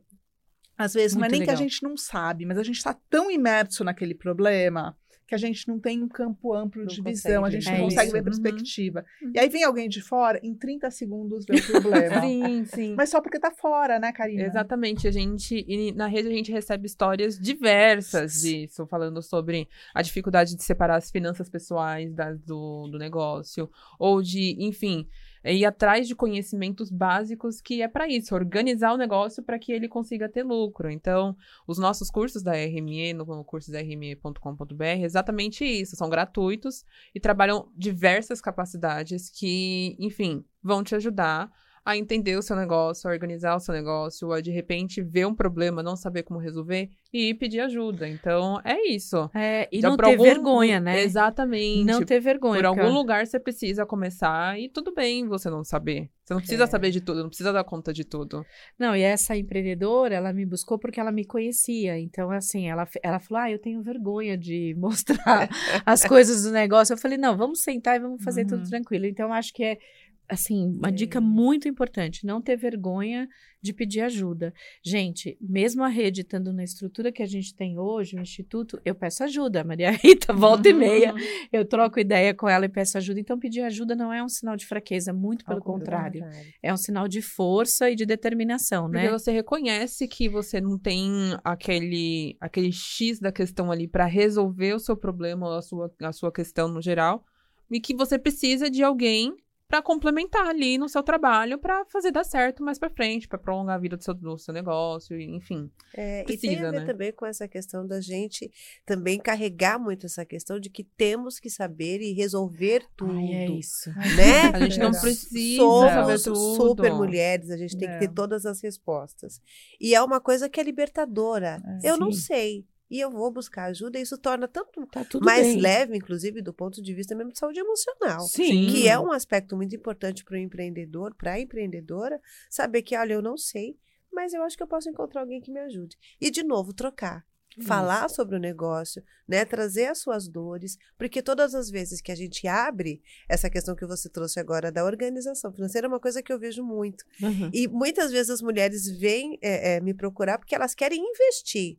Às 0.76 0.94
vezes 0.94 1.16
Muito 1.16 1.20
não 1.20 1.26
é 1.28 1.30
nem 1.30 1.40
legal. 1.40 1.56
que 1.56 1.62
a 1.62 1.64
gente 1.68 1.82
não 1.82 1.96
sabe, 1.96 2.44
mas 2.44 2.58
a 2.58 2.62
gente 2.62 2.76
está 2.76 2.94
tão 3.08 3.30
imerso 3.30 3.84
naquele 3.84 4.14
problema 4.14 4.96
que 5.26 5.34
a 5.34 5.38
gente 5.38 5.66
não 5.66 5.78
tem 5.78 6.02
um 6.02 6.08
campo 6.08 6.54
amplo 6.54 6.82
não 6.82 6.86
de 6.86 7.00
visão, 7.02 7.44
a 7.44 7.50
gente 7.50 7.66
não 7.66 7.74
é 7.74 7.80
consegue 7.80 8.04
isso. 8.04 8.12
ver 8.12 8.18
uhum. 8.18 8.24
perspectiva. 8.24 9.04
Uhum. 9.22 9.32
E 9.34 9.38
aí 9.38 9.48
vem 9.48 9.64
alguém 9.64 9.88
de 9.88 10.02
fora, 10.02 10.38
em 10.42 10.54
30 10.54 10.90
segundos 10.90 11.44
vê 11.46 11.56
o 11.56 11.62
problema. 11.80 12.20
sim, 12.20 12.64
sim. 12.66 12.94
Mas 12.94 13.08
só 13.08 13.20
porque 13.20 13.38
tá 13.38 13.50
fora, 13.50 13.98
né, 13.98 14.12
Karina? 14.12 14.42
Exatamente. 14.42 15.08
A 15.08 15.10
gente, 15.10 15.64
e 15.66 15.92
na 15.92 16.06
rede 16.06 16.28
a 16.28 16.32
gente 16.32 16.52
recebe 16.52 16.86
histórias 16.86 17.38
diversas 17.38 18.42
disso, 18.42 18.86
falando 18.86 19.22
sobre 19.22 19.68
a 19.94 20.02
dificuldade 20.02 20.54
de 20.54 20.62
separar 20.62 20.96
as 20.96 21.10
finanças 21.10 21.48
pessoais 21.48 22.12
das, 22.12 22.40
do, 22.40 22.88
do 22.88 22.98
negócio, 22.98 23.70
ou 23.98 24.20
de, 24.20 24.56
enfim, 24.58 25.08
ir 25.44 25.64
atrás 25.64 26.08
de 26.08 26.14
conhecimentos 26.14 26.90
básicos 26.90 27.60
que 27.60 27.82
é 27.82 27.88
para 27.88 28.08
isso, 28.08 28.34
organizar 28.34 28.92
o 28.92 28.96
negócio 28.96 29.42
para 29.42 29.58
que 29.58 29.72
ele 29.72 29.88
consiga 29.88 30.28
ter 30.28 30.42
lucro. 30.42 30.90
Então, 30.90 31.36
os 31.66 31.78
nossos 31.78 32.10
cursos 32.10 32.42
da 32.42 32.52
RME, 32.52 33.12
no 33.12 33.44
cursosrme.com.br, 33.44 34.84
é 34.84 34.94
exatamente 35.14 35.64
isso, 35.64 35.96
são 35.96 36.10
gratuitos 36.10 36.84
e 37.14 37.20
trabalham 37.20 37.70
diversas 37.76 38.40
capacidades 38.40 39.30
que, 39.30 39.96
enfim, 39.98 40.44
vão 40.62 40.82
te 40.82 40.94
ajudar 40.94 41.50
a 41.84 41.96
entender 41.96 42.36
o 42.36 42.42
seu 42.42 42.56
negócio, 42.56 43.08
a 43.08 43.12
organizar 43.12 43.54
o 43.54 43.60
seu 43.60 43.74
negócio, 43.74 44.32
a 44.32 44.40
de 44.40 44.50
repente 44.50 45.02
ver 45.02 45.26
um 45.26 45.34
problema, 45.34 45.82
não 45.82 45.96
saber 45.96 46.22
como 46.22 46.40
resolver 46.40 46.88
e 47.12 47.34
pedir 47.34 47.60
ajuda. 47.60 48.08
Então, 48.08 48.58
é 48.64 48.88
isso. 48.88 49.30
É, 49.34 49.68
e 49.70 49.80
não 49.80 49.96
ter 49.96 50.06
algum... 50.06 50.24
vergonha, 50.24 50.80
né? 50.80 51.02
Exatamente. 51.02 51.84
Não 51.84 52.02
ter 52.02 52.20
vergonha. 52.20 52.56
Por 52.56 52.66
algum 52.66 52.90
lugar 52.90 53.26
você 53.26 53.38
precisa 53.38 53.84
começar 53.84 54.58
e 54.58 54.68
tudo 54.68 54.94
bem 54.94 55.28
você 55.28 55.50
não 55.50 55.62
saber. 55.62 56.10
Você 56.24 56.32
não 56.32 56.40
precisa 56.40 56.64
é. 56.64 56.66
saber 56.66 56.90
de 56.90 57.02
tudo, 57.02 57.20
não 57.20 57.28
precisa 57.28 57.52
dar 57.52 57.62
conta 57.64 57.92
de 57.92 58.02
tudo. 58.02 58.46
Não, 58.78 58.96
e 58.96 59.02
essa 59.02 59.36
empreendedora, 59.36 60.14
ela 60.14 60.32
me 60.32 60.46
buscou 60.46 60.78
porque 60.78 60.98
ela 60.98 61.12
me 61.12 61.26
conhecia. 61.26 61.98
Então, 61.98 62.30
assim, 62.30 62.66
ela, 62.66 62.88
ela 63.02 63.20
falou: 63.20 63.42
ah, 63.42 63.50
eu 63.50 63.58
tenho 63.58 63.82
vergonha 63.82 64.36
de 64.36 64.74
mostrar 64.80 65.50
as 65.84 66.02
coisas 66.02 66.44
do 66.44 66.50
negócio. 66.50 66.94
Eu 66.94 66.98
falei: 66.98 67.18
não, 67.18 67.36
vamos 67.36 67.60
sentar 67.60 67.96
e 67.96 68.00
vamos 68.00 68.24
fazer 68.24 68.42
uhum. 68.42 68.48
tudo 68.48 68.70
tranquilo. 68.70 69.04
Então, 69.04 69.30
acho 69.34 69.52
que 69.52 69.62
é 69.62 69.78
assim, 70.28 70.66
uma 70.78 70.88
é. 70.88 70.92
dica 70.92 71.20
muito 71.20 71.68
importante, 71.68 72.26
não 72.26 72.40
ter 72.40 72.56
vergonha 72.56 73.28
de 73.64 73.72
pedir 73.72 74.02
ajuda. 74.02 74.52
Gente, 74.84 75.38
mesmo 75.40 75.82
a 75.82 75.88
rede 75.88 76.20
estando 76.20 76.52
na 76.52 76.62
estrutura 76.62 77.10
que 77.10 77.22
a 77.22 77.26
gente 77.26 77.54
tem 77.54 77.78
hoje, 77.78 78.14
o 78.14 78.20
instituto, 78.20 78.78
eu 78.84 78.94
peço 78.94 79.24
ajuda. 79.24 79.64
Maria 79.64 79.90
Rita, 79.96 80.34
volta 80.34 80.68
e 80.68 80.74
meia, 80.74 81.14
eu 81.50 81.64
troco 81.64 81.98
ideia 81.98 82.34
com 82.34 82.46
ela 82.46 82.66
e 82.66 82.68
peço 82.68 82.98
ajuda. 82.98 83.20
Então, 83.20 83.38
pedir 83.38 83.62
ajuda 83.62 83.96
não 83.96 84.12
é 84.12 84.22
um 84.22 84.28
sinal 84.28 84.54
de 84.54 84.66
fraqueza, 84.66 85.14
muito 85.14 85.46
pelo 85.46 85.60
contrário. 85.60 86.20
contrário. 86.20 86.52
É 86.62 86.74
um 86.74 86.76
sinal 86.76 87.08
de 87.08 87.22
força 87.22 87.90
e 87.90 87.94
de 87.94 88.04
determinação, 88.04 88.82
Porque 88.82 88.96
né? 88.98 89.04
Porque 89.04 89.18
você 89.18 89.32
reconhece 89.32 90.06
que 90.08 90.28
você 90.28 90.60
não 90.60 90.78
tem 90.78 91.10
aquele, 91.42 92.36
aquele 92.40 92.70
X 92.70 93.18
da 93.18 93.32
questão 93.32 93.72
ali 93.72 93.88
para 93.88 94.04
resolver 94.04 94.74
o 94.74 94.78
seu 94.78 94.96
problema, 94.96 95.56
a 95.56 95.62
sua, 95.62 95.90
a 96.02 96.12
sua 96.12 96.30
questão 96.30 96.68
no 96.68 96.82
geral, 96.82 97.24
e 97.70 97.80
que 97.80 97.94
você 97.94 98.18
precisa 98.18 98.70
de 98.70 98.82
alguém 98.82 99.34
para 99.68 99.82
complementar 99.82 100.46
ali 100.46 100.78
no 100.78 100.88
seu 100.88 101.02
trabalho 101.02 101.58
para 101.58 101.84
fazer 101.86 102.10
dar 102.10 102.24
certo 102.24 102.62
mais 102.62 102.78
para 102.78 102.90
frente, 102.90 103.26
para 103.26 103.38
prolongar 103.38 103.76
a 103.76 103.78
vida 103.78 103.96
do 103.96 104.04
seu, 104.04 104.14
do 104.14 104.38
seu 104.38 104.52
negócio, 104.52 105.18
enfim. 105.18 105.70
É, 105.94 106.22
precisa, 106.22 106.46
e 106.46 106.56
tem 106.56 106.64
a 106.64 106.70
ver 106.70 106.80
né? 106.80 106.86
também 106.86 107.12
com 107.12 107.26
essa 107.26 107.48
questão 107.48 107.86
da 107.86 108.00
gente 108.00 108.50
também 108.84 109.18
carregar 109.18 109.78
muito 109.78 110.06
essa 110.06 110.24
questão 110.24 110.60
de 110.60 110.68
que 110.68 110.84
temos 110.84 111.38
que 111.40 111.48
saber 111.48 112.00
e 112.00 112.12
resolver 112.12 112.86
tudo. 112.96 113.12
Ai, 113.12 113.32
é 113.32 113.50
isso. 113.50 113.90
Né? 114.14 114.50
A 114.54 114.60
gente 114.60 114.78
não 114.78 114.92
precisa 114.92 115.62
Somos 115.62 115.92
saber 115.92 116.20
tudo. 116.22 116.56
super 116.56 116.92
mulheres, 116.92 117.50
a 117.50 117.56
gente 117.56 117.76
tem 117.76 117.88
é. 117.88 117.94
que 117.94 117.98
ter 118.00 118.10
é. 118.12 118.14
todas 118.14 118.46
as 118.46 118.60
respostas. 118.60 119.40
E 119.80 119.94
é 119.94 120.02
uma 120.02 120.20
coisa 120.20 120.48
que 120.48 120.60
é 120.60 120.62
libertadora. 120.62 121.60
É, 121.82 121.90
Eu 121.90 121.94
sim. 121.94 122.00
não 122.00 122.12
sei 122.12 122.66
e 122.90 123.00
eu 123.00 123.10
vou 123.10 123.30
buscar 123.30 123.64
ajuda, 123.64 123.98
e 123.98 124.02
isso 124.02 124.18
torna 124.18 124.46
tanto 124.46 124.86
tá 124.86 125.04
mais 125.20 125.46
bem. 125.46 125.60
leve, 125.60 125.96
inclusive, 125.96 126.42
do 126.42 126.52
ponto 126.52 126.82
de 126.82 126.94
vista 126.94 127.14
mesmo 127.14 127.32
de 127.32 127.38
saúde 127.38 127.60
emocional. 127.60 128.20
Sim. 128.20 128.68
Que 128.68 128.88
é 128.88 128.98
um 128.98 129.12
aspecto 129.12 129.56
muito 129.56 129.74
importante 129.74 130.24
para 130.24 130.34
o 130.34 130.38
empreendedor, 130.38 131.14
para 131.14 131.32
a 131.32 131.40
empreendedora, 131.40 132.20
saber 132.50 132.82
que, 132.82 132.96
olha, 132.96 133.14
eu 133.14 133.22
não 133.22 133.36
sei, 133.36 133.78
mas 134.12 134.32
eu 134.32 134.42
acho 134.42 134.56
que 134.56 134.62
eu 134.62 134.68
posso 134.68 134.88
encontrar 134.88 135.22
alguém 135.22 135.40
que 135.40 135.50
me 135.50 135.60
ajude. 135.60 135.96
E, 136.20 136.30
de 136.30 136.42
novo, 136.42 136.72
trocar. 136.72 137.24
Falar 137.62 138.10
sobre 138.10 138.34
o 138.34 138.40
negócio, 138.40 139.00
né? 139.28 139.44
Trazer 139.44 139.86
as 139.86 139.98
suas 139.98 140.26
dores, 140.26 140.76
porque 140.98 141.22
todas 141.22 141.54
as 141.54 141.70
vezes 141.70 142.00
que 142.00 142.10
a 142.10 142.14
gente 142.14 142.48
abre 142.48 143.00
essa 143.28 143.48
questão 143.48 143.76
que 143.76 143.86
você 143.86 144.08
trouxe 144.08 144.40
agora 144.40 144.72
da 144.72 144.84
organização 144.84 145.52
financeira 145.52 145.86
é 145.86 145.88
uma 145.88 146.00
coisa 146.00 146.20
que 146.20 146.32
eu 146.32 146.38
vejo 146.38 146.64
muito. 146.64 147.04
Uhum. 147.22 147.50
E 147.52 147.68
muitas 147.68 148.10
vezes 148.10 148.30
as 148.30 148.42
mulheres 148.42 148.88
vêm 148.98 149.38
é, 149.40 149.76
é, 149.76 149.80
me 149.80 149.94
procurar 149.94 150.38
porque 150.38 150.54
elas 150.54 150.74
querem 150.74 151.00
investir. 151.00 151.78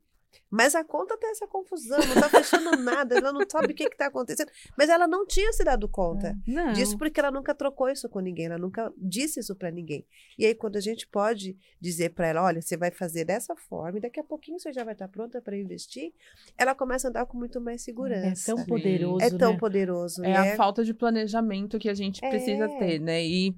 Mas 0.50 0.76
a 0.76 0.84
conta 0.84 1.18
tá 1.18 1.28
essa 1.28 1.48
confusão, 1.48 2.00
não 2.00 2.22
tá 2.22 2.30
fechando 2.30 2.78
nada, 2.78 3.18
ela 3.18 3.34
não 3.34 3.42
sabe 3.50 3.74
o 3.74 3.76
que 3.76 3.84
está 3.84 4.08
acontecendo. 4.08 4.52
Mas 4.78 4.90
ela 4.90 5.08
não 5.08 5.26
tinha 5.26 5.52
se 5.54 5.64
dado 5.64 5.88
conta 5.88 6.36
é, 6.48 6.72
disso 6.74 6.98
porque 6.98 7.20
ela 7.20 7.32
nunca 7.32 7.54
trocou 7.54 7.90
isso 7.90 8.08
com 8.10 8.20
ninguém, 8.20 8.46
ela 8.46 8.58
nunca 8.58 8.92
disse 8.98 9.40
isso 9.40 9.56
para 9.56 9.72
ninguém. 9.72 10.06
E 10.38 10.46
aí, 10.46 10.56
quando 10.56 10.78
a 10.78 10.82
gente 10.82 11.08
pode 11.08 11.58
dizer 11.80 12.12
para 12.12 12.28
ela: 12.28 12.44
olha, 12.44 12.62
você 12.62 12.78
vai 12.78 12.92
fazer 12.92 13.26
dessa 13.26 13.56
forma 13.56 13.98
e 13.98 14.02
daqui 14.02 14.20
a 14.20 14.24
pouquinho 14.24 14.60
você 14.60 14.72
já 14.72 14.84
vai 14.84 14.94
estar 14.94 15.08
tá 15.08 15.12
pronta 15.12 15.42
para 15.42 15.58
investir, 15.58 16.14
ela 16.58 16.76
começa 16.76 17.08
a 17.08 17.10
andar 17.10 17.26
com 17.26 17.38
muito 17.38 17.60
mais 17.60 17.82
segurança. 17.82 18.52
É 18.52 18.56
tão 18.56 18.66
poderoso. 18.66 19.24
É 19.24 19.30
tão 19.30 19.54
né? 19.54 19.58
poderoso. 19.60 20.24
É 20.24 20.30
né? 20.30 20.54
a 20.54 20.56
falta 20.56 20.84
de 20.84 20.94
planejamento 20.94 21.80
que 21.80 21.90
a 21.90 21.94
gente 21.94 22.22
precisa 22.22 22.66
é. 22.66 22.80
ter, 22.80 23.00
né? 23.00 23.26
E 23.26 23.56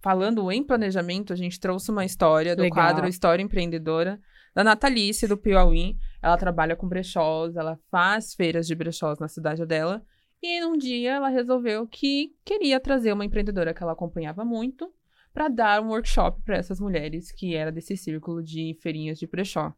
falando 0.00 0.50
em 0.52 0.62
planejamento, 0.62 1.32
a 1.32 1.36
gente 1.36 1.58
trouxe 1.58 1.90
uma 1.90 2.04
história 2.04 2.54
do 2.54 2.62
Legal. 2.62 2.76
quadro 2.76 3.08
História 3.08 3.42
Empreendedora 3.42 4.20
da 4.54 4.62
Natalice, 4.62 5.26
do 5.26 5.36
Piauí. 5.36 5.96
Ela 6.24 6.38
trabalha 6.38 6.74
com 6.74 6.88
brechós, 6.88 7.54
ela 7.54 7.78
faz 7.90 8.32
feiras 8.34 8.66
de 8.66 8.74
brechós 8.74 9.18
na 9.18 9.28
cidade 9.28 9.66
dela. 9.66 10.02
E 10.42 10.64
um 10.64 10.74
dia 10.74 11.16
ela 11.16 11.28
resolveu 11.28 11.86
que 11.86 12.34
queria 12.42 12.80
trazer 12.80 13.12
uma 13.12 13.26
empreendedora 13.26 13.74
que 13.74 13.82
ela 13.82 13.92
acompanhava 13.92 14.42
muito 14.42 14.90
para 15.34 15.48
dar 15.48 15.82
um 15.82 15.88
workshop 15.88 16.40
para 16.40 16.56
essas 16.56 16.80
mulheres 16.80 17.30
que 17.30 17.54
era 17.54 17.70
desse 17.70 17.94
círculo 17.94 18.42
de 18.42 18.74
feirinhas 18.80 19.18
de 19.18 19.26
brechó. 19.26 19.74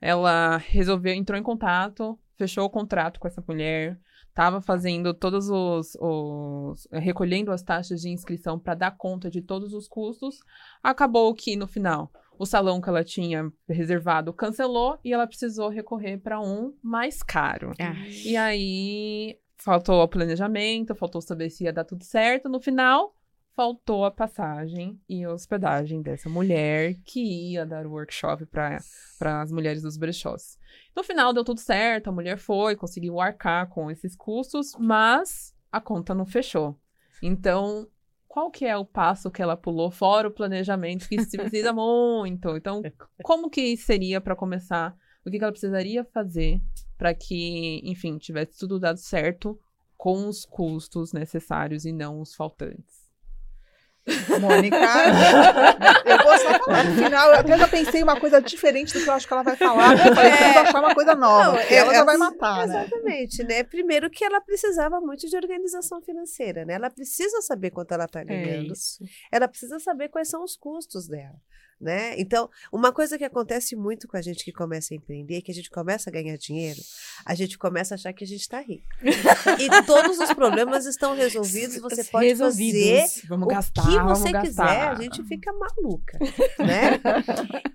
Ela 0.00 0.56
resolveu, 0.56 1.14
entrou 1.14 1.38
em 1.38 1.42
contato, 1.44 2.18
fechou 2.36 2.64
o 2.64 2.70
contrato 2.70 3.20
com 3.20 3.28
essa 3.28 3.44
mulher, 3.46 3.96
estava 4.28 4.60
fazendo 4.60 5.14
todos 5.14 5.48
os, 5.48 5.96
os, 6.00 6.88
recolhendo 6.90 7.52
as 7.52 7.62
taxas 7.62 8.00
de 8.00 8.08
inscrição 8.08 8.58
para 8.58 8.74
dar 8.74 8.90
conta 8.96 9.30
de 9.30 9.40
todos 9.40 9.72
os 9.72 9.86
custos. 9.86 10.40
Acabou 10.82 11.32
que 11.32 11.54
no 11.54 11.68
final 11.68 12.10
o 12.38 12.46
salão 12.46 12.80
que 12.80 12.88
ela 12.88 13.04
tinha 13.04 13.50
reservado 13.68 14.32
cancelou 14.32 14.98
e 15.04 15.12
ela 15.12 15.26
precisou 15.26 15.68
recorrer 15.68 16.18
para 16.18 16.40
um 16.40 16.74
mais 16.82 17.22
caro. 17.22 17.72
Ah. 17.80 17.94
E 18.24 18.36
aí 18.36 19.38
faltou 19.56 20.02
o 20.02 20.08
planejamento, 20.08 20.94
faltou 20.94 21.20
saber 21.20 21.50
se 21.50 21.64
ia 21.64 21.72
dar 21.72 21.84
tudo 21.84 22.04
certo. 22.04 22.48
No 22.48 22.60
final, 22.60 23.16
faltou 23.56 24.04
a 24.04 24.10
passagem 24.10 25.00
e 25.08 25.24
a 25.24 25.32
hospedagem 25.32 26.02
dessa 26.02 26.28
mulher 26.28 26.94
que 27.04 27.52
ia 27.52 27.64
dar 27.64 27.86
o 27.86 27.92
workshop 27.92 28.44
para 28.46 29.40
as 29.40 29.50
mulheres 29.50 29.82
dos 29.82 29.96
brechós. 29.96 30.58
No 30.94 31.02
final 31.02 31.32
deu 31.32 31.42
tudo 31.42 31.58
certo, 31.58 32.08
a 32.08 32.12
mulher 32.12 32.36
foi, 32.36 32.76
conseguiu 32.76 33.18
arcar 33.18 33.68
com 33.68 33.90
esses 33.90 34.14
custos, 34.14 34.76
mas 34.78 35.54
a 35.72 35.80
conta 35.80 36.14
não 36.14 36.26
fechou. 36.26 36.78
Então, 37.22 37.88
qual 38.36 38.50
que 38.50 38.66
é 38.66 38.76
o 38.76 38.84
passo 38.84 39.30
que 39.30 39.40
ela 39.40 39.56
pulou 39.56 39.90
fora 39.90 40.28
o 40.28 40.30
planejamento 40.30 41.08
que 41.08 41.24
se 41.24 41.38
precisa 41.38 41.72
muito? 41.72 42.54
Então, 42.54 42.82
como 43.22 43.48
que 43.48 43.74
seria 43.78 44.20
para 44.20 44.36
começar? 44.36 44.94
O 45.24 45.30
que, 45.30 45.38
que 45.38 45.42
ela 45.42 45.50
precisaria 45.50 46.04
fazer 46.04 46.60
para 46.98 47.14
que, 47.14 47.80
enfim, 47.82 48.18
tivesse 48.18 48.58
tudo 48.58 48.78
dado 48.78 48.98
certo 48.98 49.58
com 49.96 50.28
os 50.28 50.44
custos 50.44 51.14
necessários 51.14 51.86
e 51.86 51.92
não 51.92 52.20
os 52.20 52.34
faltantes? 52.34 53.05
Mônica, 54.40 54.76
eu 56.04 56.18
vou 56.22 56.38
só 56.38 56.58
falar 56.60 56.84
no 56.84 56.94
final. 56.94 57.30
Eu 57.30 57.40
até 57.40 57.58
já 57.58 57.66
pensei 57.66 58.02
uma 58.02 58.18
coisa 58.20 58.40
diferente 58.40 58.92
do 58.94 59.02
que 59.02 59.08
eu 59.08 59.12
acho 59.12 59.26
que 59.26 59.32
ela 59.32 59.42
vai 59.42 59.56
falar. 59.56 59.92
Eu 59.92 60.14
falei, 60.14 60.30
é. 60.30 60.58
achar 60.58 60.78
uma 60.78 60.94
coisa 60.94 61.14
nova. 61.14 61.52
Não, 61.52 61.58
ela 61.58 61.92
já 61.92 62.04
vai 62.04 62.16
matar, 62.16 62.68
né? 62.68 62.86
Exatamente, 62.86 63.44
né? 63.44 63.64
Primeiro 63.64 64.08
que 64.08 64.24
ela 64.24 64.40
precisava 64.40 65.00
muito 65.00 65.28
de 65.28 65.36
organização 65.36 66.00
financeira, 66.00 66.64
né? 66.64 66.74
Ela 66.74 66.90
precisa 66.90 67.42
saber 67.42 67.70
quanto 67.70 67.92
ela 67.92 68.04
está 68.04 68.20
é 68.20 68.24
ganhando. 68.24 68.72
É 68.72 69.36
ela 69.36 69.48
precisa 69.48 69.80
saber 69.80 70.08
quais 70.08 70.28
são 70.28 70.44
os 70.44 70.56
custos 70.56 71.08
dela 71.08 71.34
né? 71.80 72.18
Então, 72.18 72.48
uma 72.72 72.90
coisa 72.92 73.18
que 73.18 73.24
acontece 73.24 73.76
muito 73.76 74.08
com 74.08 74.16
a 74.16 74.22
gente 74.22 74.44
que 74.44 74.52
começa 74.52 74.94
a 74.94 74.96
empreender, 74.96 75.42
que 75.42 75.50
a 75.50 75.54
gente 75.54 75.70
começa 75.70 76.08
a 76.08 76.12
ganhar 76.12 76.36
dinheiro, 76.36 76.80
a 77.24 77.34
gente 77.34 77.58
começa 77.58 77.94
a 77.94 77.96
achar 77.96 78.12
que 78.12 78.24
a 78.24 78.26
gente 78.26 78.40
está 78.40 78.60
rico. 78.60 78.86
e 79.02 79.82
todos 79.84 80.18
os 80.18 80.32
problemas 80.32 80.86
estão 80.86 81.14
resolvidos, 81.14 81.78
você 81.78 82.02
pode 82.04 82.26
Resolvidos. 82.26 83.14
fazer 83.14 83.28
vamos 83.28 83.48
gastar, 83.48 83.82
o 83.82 83.86
que 83.86 83.98
você 84.04 84.40
quiser, 84.40 84.88
a 84.88 84.94
gente 84.94 85.22
fica 85.24 85.52
maluca, 85.52 86.18
né? 86.58 87.00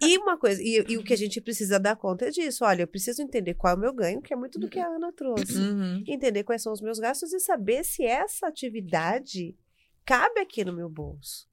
e 0.02 0.18
uma 0.18 0.38
coisa, 0.38 0.62
e, 0.62 0.84
e, 0.90 0.98
o 0.98 1.04
que 1.04 1.14
a 1.14 1.18
gente 1.18 1.40
precisa 1.40 1.80
dar 1.80 1.96
conta 1.96 2.26
é 2.26 2.30
disso, 2.32 2.66
olha, 2.66 2.84
eu 2.84 2.88
preciso 2.88 3.22
entender 3.22 3.54
qual 3.54 3.74
é 3.74 3.76
o 3.76 3.80
meu 3.80 3.94
ganho, 3.94 4.22
que 4.22 4.34
é 4.34 4.36
muito 4.36 4.60
do 4.60 4.68
que 4.68 4.80
a 4.80 4.88
Ana 4.88 5.12
trouxe. 5.14 5.58
Uhum. 5.58 6.04
Entender 6.08 6.44
quais 6.44 6.62
são 6.62 6.74
os 6.74 6.82
meus 6.82 7.00
gastos 7.00 7.34
e 7.34 7.40
saber 7.40 7.84
se 7.84 8.04
essa 8.04 8.48
atividade 8.48 9.56
cabe 10.06 10.40
aqui 10.40 10.66
no 10.66 10.74
meu 10.74 10.90
bolso. 10.90 11.51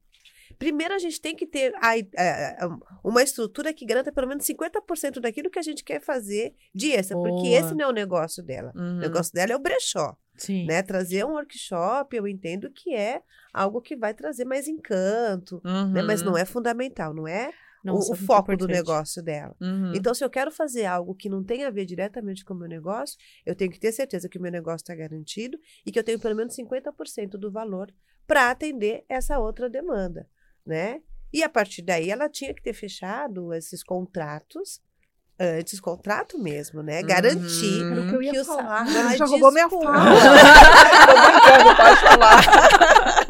Primeiro 0.58 0.94
a 0.94 0.98
gente 0.98 1.20
tem 1.20 1.36
que 1.36 1.46
ter 1.46 1.72
a, 1.76 1.92
a, 1.92 2.78
uma 3.04 3.22
estrutura 3.22 3.72
que 3.72 3.86
garanta 3.86 4.12
pelo 4.12 4.26
menos 4.26 4.44
50% 4.46 5.20
daquilo 5.20 5.50
que 5.50 5.58
a 5.58 5.62
gente 5.62 5.84
quer 5.84 6.00
fazer 6.00 6.54
de 6.74 6.92
extra, 6.92 7.16
Boa. 7.16 7.28
porque 7.28 7.48
esse 7.48 7.74
não 7.74 7.86
é 7.86 7.88
o 7.88 7.92
negócio 7.92 8.42
dela. 8.42 8.72
Uhum. 8.74 8.96
O 8.96 9.00
negócio 9.00 9.32
dela 9.32 9.52
é 9.52 9.56
o 9.56 9.60
brechó. 9.60 10.16
Sim. 10.36 10.66
Né? 10.66 10.82
Trazer 10.82 11.24
um 11.24 11.32
workshop, 11.32 12.16
eu 12.16 12.26
entendo 12.26 12.70
que 12.70 12.94
é 12.94 13.22
algo 13.52 13.80
que 13.80 13.96
vai 13.96 14.14
trazer 14.14 14.44
mais 14.44 14.68
encanto, 14.68 15.60
uhum. 15.64 15.92
né? 15.92 16.02
mas 16.02 16.22
não 16.22 16.32
uhum. 16.32 16.38
é 16.38 16.44
fundamental, 16.44 17.12
não 17.12 17.26
é 17.26 17.50
nossa, 17.84 18.12
o, 18.12 18.14
o 18.14 18.16
foco 18.16 18.52
importante. 18.52 18.68
do 18.68 18.72
negócio 18.72 19.22
dela. 19.22 19.54
Uhum. 19.60 19.92
Então, 19.94 20.14
se 20.14 20.24
eu 20.24 20.30
quero 20.30 20.50
fazer 20.50 20.84
algo 20.84 21.14
que 21.14 21.28
não 21.28 21.42
tem 21.42 21.64
a 21.64 21.70
ver 21.70 21.84
diretamente 21.84 22.44
com 22.44 22.54
o 22.54 22.56
meu 22.56 22.68
negócio, 22.68 23.16
eu 23.44 23.54
tenho 23.54 23.70
que 23.70 23.80
ter 23.80 23.92
certeza 23.92 24.28
que 24.28 24.38
o 24.38 24.42
meu 24.42 24.50
negócio 24.50 24.84
está 24.84 24.94
garantido 24.94 25.58
e 25.84 25.92
que 25.92 25.98
eu 25.98 26.04
tenho 26.04 26.20
pelo 26.20 26.36
menos 26.36 26.56
50% 26.56 27.30
do 27.30 27.50
valor 27.50 27.92
para 28.26 28.50
atender 28.50 29.04
essa 29.08 29.38
outra 29.38 29.70
demanda, 29.70 30.28
né? 30.68 31.00
E 31.32 31.42
a 31.42 31.48
partir 31.48 31.82
daí 31.82 32.10
ela 32.10 32.28
tinha 32.28 32.54
que 32.54 32.62
ter 32.62 32.72
fechado 32.72 33.52
esses 33.52 33.82
contratos 33.82 34.80
antes, 35.40 35.80
contrato 35.80 36.38
mesmo, 36.38 36.82
né? 36.82 37.02
Garantir 37.02 37.82
uhum. 37.82 38.08
que, 38.08 38.14
eu 38.14 38.22
ia 38.22 38.32
que 38.32 38.40
o 38.40 38.44
falar. 38.44 38.84
Ai, 38.86 39.16
já 39.16 39.24
roubou 39.24 39.52
minha 39.52 39.68
fala. 39.68 39.82
Tô 41.06 41.14
brincando, 41.14 41.76
pode 41.76 42.00
falar. 42.00 42.40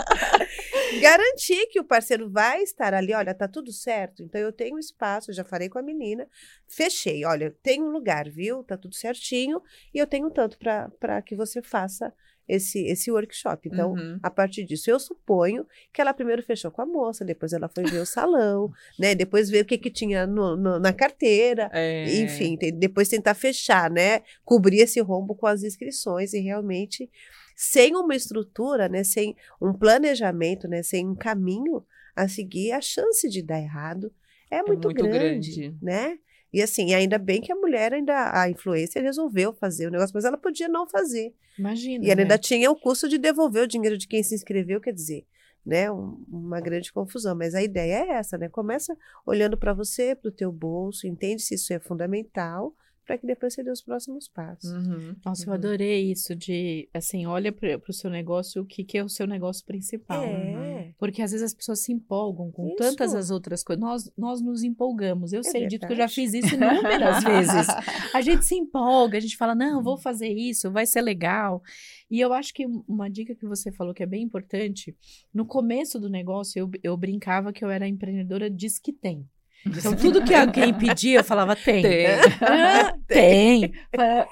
garantir 1.01 1.67
que 1.69 1.79
o 1.79 1.85
parceiro 1.85 2.29
vai 2.31 2.63
estar 2.63 2.93
ali, 2.95 3.15
olha, 3.15 3.35
tá 3.35 3.47
tudo 3.47 3.73
certo, 3.73 4.23
então 4.23 4.41
eu 4.41 4.53
tenho 4.53 4.79
espaço, 4.79 5.33
já 5.33 5.45
falei 5.45 5.69
com 5.69 5.79
a 5.79 5.83
menina, 5.83 6.27
fechei, 6.67 7.25
olha, 7.25 7.55
tem 7.63 7.83
um 7.83 7.91
lugar, 7.91 8.29
viu? 8.29 8.65
Tá 8.65 8.77
tudo 8.77 8.95
certinho 8.95 9.63
e 9.95 9.99
eu 9.99 10.07
tenho 10.07 10.31
tanto 10.31 10.59
para 10.59 11.23
que 11.23 11.37
você 11.37 11.63
faça 11.63 12.13
esse, 12.49 12.81
esse 12.87 13.11
workshop. 13.11 13.69
Então, 13.69 13.93
uhum. 13.93 14.19
a 14.23 14.31
partir 14.31 14.65
disso, 14.65 14.91
eu 14.91 14.99
suponho 14.99 15.67
que 15.93 16.01
ela 16.01 16.15
primeiro 16.15 16.43
fechou 16.43 16.71
com 16.71 16.83
a 16.83 16.87
moça, 16.87 17.25
depois 17.25 17.53
ela 17.53 17.69
foi 17.69 17.85
ver 17.85 18.01
o 18.01 18.07
salão, 18.07 18.73
né? 18.99 19.15
Depois 19.15 19.51
ver 19.51 19.63
o 19.63 19.65
que, 19.67 19.77
que 19.77 19.91
tinha 19.91 20.27
no, 20.27 20.57
no, 20.57 20.79
na 20.79 20.93
carteira, 20.93 21.71
é. 21.73 22.23
enfim, 22.23 22.57
tem, 22.57 22.73
depois 22.73 23.09
tentar 23.09 23.35
fechar, 23.35 23.91
né? 23.91 24.23
Cobrir 24.45 24.81
esse 24.81 25.01
rombo 25.01 25.35
com 25.35 25.47
as 25.47 25.63
inscrições 25.63 26.33
e 26.33 26.41
realmente 26.41 27.11
sem 27.55 27.97
uma 27.97 28.15
estrutura, 28.15 28.89
né, 28.89 29.03
sem 29.03 29.35
um 29.61 29.73
planejamento, 29.73 30.69
né, 30.69 30.81
sem 30.81 31.09
um 31.09 31.17
caminho 31.17 31.85
a 32.15 32.29
seguir, 32.29 32.71
a 32.71 32.81
chance 32.81 33.29
de 33.29 33.43
dar 33.43 33.59
errado 33.59 34.13
é, 34.49 34.59
é 34.59 34.63
muito, 34.63 34.87
muito 34.87 35.03
grande, 35.03 35.57
grande, 35.57 35.77
né? 35.83 36.19
E 36.53 36.63
assim, 36.63 36.95
ainda 36.95 37.19
bem 37.19 37.41
que 37.41 37.53
a 37.53 37.57
mulher 37.57 37.93
ainda, 37.93 38.33
a 38.33 38.49
influência 38.49 39.03
resolveu 39.03 39.53
fazer 39.53 39.87
o 39.87 39.91
negócio, 39.91 40.15
mas 40.15 40.25
ela 40.25 40.39
podia 40.39 40.69
não 40.69 40.89
fazer. 40.89 41.35
Imagina. 41.59 42.05
E 42.05 42.09
ela 42.09 42.17
né? 42.17 42.23
ainda 42.23 42.39
tinha 42.39 42.71
o 42.71 42.77
custo 42.77 43.09
de 43.09 43.19
devolver 43.19 43.65
o 43.65 43.67
dinheiro 43.67 43.99
de 43.99 44.09
quem 44.09 44.23
se 44.23 44.35
inscreveu, 44.35 44.81
quer 44.81 44.93
dizer, 44.93 45.27
né, 45.65 45.91
um, 45.91 46.25
uma 46.29 46.61
grande 46.61 46.93
confusão. 46.93 47.37
Mas 47.37 47.55
a 47.55 47.63
ideia 47.63 48.05
é 48.05 48.09
essa, 48.13 48.39
né? 48.39 48.49
Começa 48.49 48.97
olhando 49.27 49.59
para 49.59 49.75
você, 49.75 50.15
para 50.15 50.29
o 50.29 50.33
teu 50.33 50.51
bolso, 50.51 51.07
entende 51.07 51.43
se 51.43 51.55
isso 51.55 51.73
é 51.73 51.79
fundamental 51.79 52.75
para 53.09 53.17
que 53.17 53.27
depois 53.27 53.55
você 53.55 53.63
dê 53.63 53.71
os 53.71 53.81
próximos 53.81 54.29
passos. 54.29 54.71
Uhum. 54.71 55.17
Nossa, 55.25 55.45
uhum. 55.45 55.49
eu 55.49 55.55
adorei 55.55 56.13
isso 56.13 56.37
de, 56.37 56.87
assim, 56.93 57.25
olha 57.25 57.51
para 57.51 57.81
o 57.89 57.93
seu 57.93 58.11
negócio, 58.11 58.61
o 58.61 58.67
que, 58.67 58.85
que 58.85 58.99
é 58.99 59.03
o 59.03 59.09
seu 59.09 59.27
negócio 59.27 59.65
principal. 59.65 60.23
É. 60.23 60.93
Porque 60.99 61.23
às 61.23 61.31
vezes 61.31 61.47
as 61.47 61.55
pessoas 61.55 61.81
se 61.81 61.91
empolgam 61.91 62.53
com 62.53 62.67
isso. 62.67 62.77
tantas 62.77 63.15
as 63.15 63.31
outras 63.31 63.65
coisas. 63.65 63.81
Nós, 63.81 64.13
nós 64.15 64.43
nos 64.43 64.63
empolgamos. 64.63 65.33
Eu 65.33 65.41
é 65.41 65.43
sei, 65.43 65.67
dito 65.67 65.87
que 65.87 65.95
eu 65.95 65.97
já 65.97 66.07
fiz 66.07 66.35
isso 66.35 66.55
inúmeras 66.55 67.25
vezes. 67.25 67.67
A 68.15 68.21
gente 68.21 68.45
se 68.45 68.55
empolga, 68.55 69.17
a 69.17 69.21
gente 69.21 69.39
fala, 69.39 69.55
não, 69.55 69.83
vou 69.83 69.97
fazer 69.97 70.29
isso, 70.29 70.71
vai 70.71 70.85
ser 70.85 71.01
legal. 71.01 71.63
E 72.11 72.21
eu 72.21 72.35
acho 72.35 72.53
que 72.53 72.67
uma 72.87 73.09
dica 73.09 73.35
que 73.35 73.47
você 73.47 73.73
falou 73.73 73.95
que 73.95 74.03
é 74.03 74.07
bem 74.07 74.23
importante, 74.23 74.95
no 75.33 75.47
começo 75.47 75.99
do 75.99 76.11
negócio 76.11 76.61
eu, 76.61 76.71
eu 76.83 76.95
brincava 76.95 77.55
que 77.55 77.65
eu 77.65 77.71
era 77.71 77.89
empreendedora 77.89 78.51
diz 78.51 78.79
que 78.79 78.93
tem. 78.93 79.27
Então, 79.67 79.95
tudo 79.95 80.25
que 80.25 80.35
alguém 80.35 80.73
pedia, 80.73 81.21
eu 81.21 81.25
falava, 81.25 81.55
tem. 81.57 81.83
Tem. 81.83 82.07
Ah, 82.41 82.95
tem. 83.07 83.73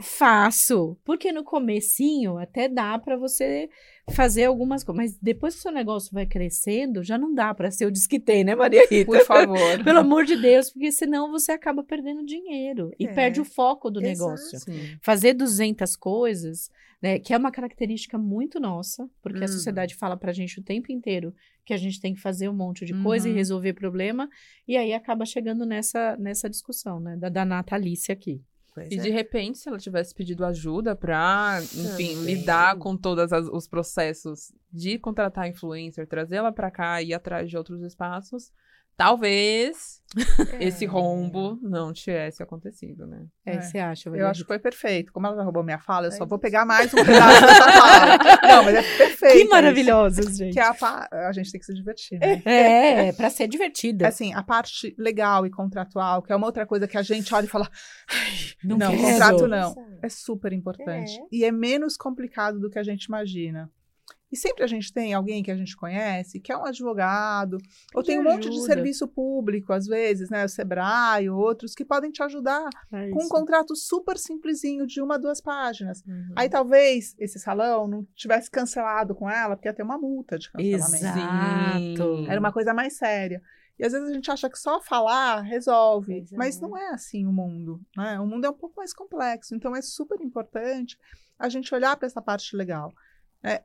Faço. 0.00 0.96
Porque 1.04 1.32
no 1.32 1.44
comecinho 1.44 2.38
até 2.38 2.68
dá 2.68 2.98
para 2.98 3.16
você 3.16 3.68
fazer 4.12 4.44
algumas 4.44 4.84
coisas. 4.84 5.04
Mas 5.04 5.18
depois 5.20 5.54
que 5.54 5.60
o 5.60 5.62
seu 5.62 5.72
negócio 5.72 6.10
vai 6.12 6.26
crescendo, 6.26 7.02
já 7.02 7.18
não 7.18 7.34
dá 7.34 7.52
para 7.52 7.70
ser 7.70 7.86
o 7.86 7.90
diz 7.90 8.06
que 8.06 8.20
tem, 8.20 8.44
né, 8.44 8.54
Maria 8.54 8.86
Rita? 8.88 9.06
Por 9.06 9.20
favor. 9.24 9.56
Pelo 9.82 9.98
amor 9.98 10.24
de 10.24 10.36
Deus, 10.36 10.70
porque 10.70 10.92
senão 10.92 11.30
você 11.30 11.52
acaba 11.52 11.82
perdendo 11.82 12.24
dinheiro 12.24 12.90
e 12.98 13.06
é. 13.06 13.12
perde 13.12 13.40
o 13.40 13.44
foco 13.44 13.90
do 13.90 14.00
Exato. 14.00 14.30
negócio. 14.30 14.58
Fazer 15.02 15.34
200 15.34 15.96
coisas, 15.96 16.70
né, 17.06 17.20
que 17.20 17.32
é 17.32 17.36
uma 17.36 17.52
característica 17.52 18.18
muito 18.18 18.58
nossa, 18.58 19.08
porque 19.22 19.38
hum. 19.38 19.44
a 19.44 19.48
sociedade 19.48 19.94
fala 19.94 20.16
pra 20.16 20.32
gente 20.32 20.58
o 20.58 20.62
tempo 20.62 20.90
inteiro 20.90 21.32
que 21.64 21.72
a 21.72 21.76
gente 21.76 22.00
tem 22.00 22.12
que 22.12 22.20
fazer 22.20 22.48
um 22.48 22.52
monte 22.52 22.84
de 22.84 23.00
coisa 23.00 23.28
uhum. 23.28 23.34
e 23.34 23.36
resolver 23.36 23.74
problema, 23.74 24.28
e 24.66 24.76
aí 24.76 24.92
acaba 24.92 25.24
chegando 25.24 25.64
nessa, 25.64 26.16
nessa 26.16 26.50
discussão, 26.50 26.98
né, 26.98 27.16
da, 27.16 27.28
da 27.28 27.44
Natalícia 27.44 28.12
aqui. 28.12 28.42
Pois 28.74 28.90
e 28.90 28.98
é. 28.98 29.02
de 29.02 29.10
repente, 29.10 29.58
se 29.58 29.68
ela 29.68 29.78
tivesse 29.78 30.12
pedido 30.12 30.44
ajuda 30.44 30.96
para, 30.96 31.60
enfim, 31.62 32.16
Também. 32.16 32.34
lidar 32.34 32.76
com 32.76 32.96
todos 32.96 33.30
os 33.52 33.68
processos 33.68 34.52
de 34.72 34.98
contratar 34.98 35.48
influencer, 35.48 36.08
trazê-la 36.08 36.50
para 36.50 36.72
cá 36.72 37.00
e 37.00 37.10
ir 37.10 37.14
atrás 37.14 37.48
de 37.48 37.56
outros 37.56 37.82
espaços, 37.82 38.50
talvez 38.96 39.96
é. 40.58 40.64
esse 40.64 40.86
rombo 40.86 41.58
não 41.62 41.92
tivesse 41.92 42.42
acontecido, 42.42 43.06
né? 43.06 43.26
É, 43.44 43.56
é. 43.56 43.60
você 43.60 43.78
acha? 43.78 44.08
Eu 44.08 44.26
acho 44.26 44.42
que 44.42 44.46
foi 44.46 44.58
perfeito. 44.58 45.12
Como 45.12 45.26
ela 45.26 45.36
já 45.36 45.42
roubou 45.42 45.62
minha 45.62 45.78
fala, 45.78 46.06
eu 46.06 46.12
só 46.12 46.24
vou 46.24 46.38
pegar 46.38 46.64
mais 46.64 46.92
um 46.94 47.04
pedaço 47.04 47.40
dessa 47.40 47.64
fala. 47.72 48.18
Não, 48.48 48.64
mas 48.64 48.74
é 48.76 48.96
perfeito. 48.96 49.38
Que 49.38 49.44
maravilhosos, 49.44 50.36
gente. 50.36 50.54
Que 50.54 50.60
a, 50.60 50.74
a 51.28 51.32
gente 51.32 51.52
tem 51.52 51.58
que 51.58 51.66
se 51.66 51.74
divertir, 51.74 52.18
né? 52.18 52.42
É, 52.44 53.08
é 53.08 53.12
para 53.12 53.28
ser 53.28 53.46
divertida. 53.48 54.08
Assim, 54.08 54.32
a 54.32 54.42
parte 54.42 54.94
legal 54.98 55.44
e 55.44 55.50
contratual, 55.50 56.22
que 56.22 56.32
é 56.32 56.36
uma 56.36 56.46
outra 56.46 56.64
coisa 56.64 56.88
que 56.88 56.96
a 56.96 57.02
gente 57.02 57.34
olha 57.34 57.44
e 57.44 57.48
fala, 57.48 57.68
não, 58.64 58.78
não 58.78 58.96
contrato 58.96 59.46
não. 59.46 59.74
É 60.02 60.08
super 60.08 60.52
importante. 60.52 61.18
É. 61.18 61.22
E 61.30 61.44
é 61.44 61.52
menos 61.52 61.96
complicado 61.96 62.58
do 62.58 62.70
que 62.70 62.78
a 62.78 62.82
gente 62.82 63.04
imagina. 63.04 63.70
E 64.30 64.36
sempre 64.36 64.64
a 64.64 64.66
gente 64.66 64.92
tem 64.92 65.14
alguém 65.14 65.42
que 65.42 65.50
a 65.50 65.56
gente 65.56 65.76
conhece, 65.76 66.40
que 66.40 66.50
é 66.50 66.56
um 66.56 66.64
advogado, 66.64 67.58
ou 67.94 68.02
tem 68.02 68.18
um 68.18 68.22
ajuda. 68.22 68.34
monte 68.34 68.50
de 68.50 68.60
serviço 68.64 69.06
público, 69.06 69.72
às 69.72 69.86
vezes, 69.86 70.28
né? 70.28 70.44
O 70.44 70.48
Sebrae, 70.48 71.30
outros, 71.30 71.74
que 71.74 71.84
podem 71.84 72.10
te 72.10 72.22
ajudar 72.22 72.68
é 72.92 73.08
com 73.10 73.24
um 73.24 73.28
contrato 73.28 73.76
super 73.76 74.18
simplesinho 74.18 74.84
de 74.84 75.00
uma, 75.00 75.16
duas 75.16 75.40
páginas. 75.40 76.02
Uhum. 76.04 76.32
Aí 76.34 76.48
talvez 76.48 77.14
esse 77.18 77.38
salão 77.38 77.86
não 77.86 78.04
tivesse 78.16 78.50
cancelado 78.50 79.14
com 79.14 79.30
ela, 79.30 79.56
porque 79.56 79.68
ia 79.68 79.74
ter 79.74 79.84
uma 79.84 79.98
multa 79.98 80.36
de 80.38 80.50
cancelamento. 80.50 82.02
Exato. 82.02 82.26
Era 82.28 82.40
uma 82.40 82.52
coisa 82.52 82.74
mais 82.74 82.96
séria. 82.96 83.40
E 83.78 83.84
às 83.84 83.92
vezes 83.92 84.08
a 84.08 84.12
gente 84.12 84.30
acha 84.30 84.48
que 84.48 84.58
só 84.58 84.80
falar 84.80 85.42
resolve, 85.42 86.24
mas 86.32 86.58
não 86.60 86.76
é 86.76 86.88
assim 86.88 87.26
o 87.26 87.32
mundo. 87.32 87.80
Né? 87.96 88.18
O 88.18 88.26
mundo 88.26 88.46
é 88.46 88.50
um 88.50 88.54
pouco 88.54 88.74
mais 88.76 88.92
complexo. 88.92 89.54
Então 89.54 89.76
é 89.76 89.82
super 89.82 90.20
importante 90.20 90.98
a 91.38 91.48
gente 91.48 91.72
olhar 91.74 91.96
para 91.96 92.06
essa 92.06 92.22
parte 92.22 92.56
legal. 92.56 92.92
É, 93.42 93.62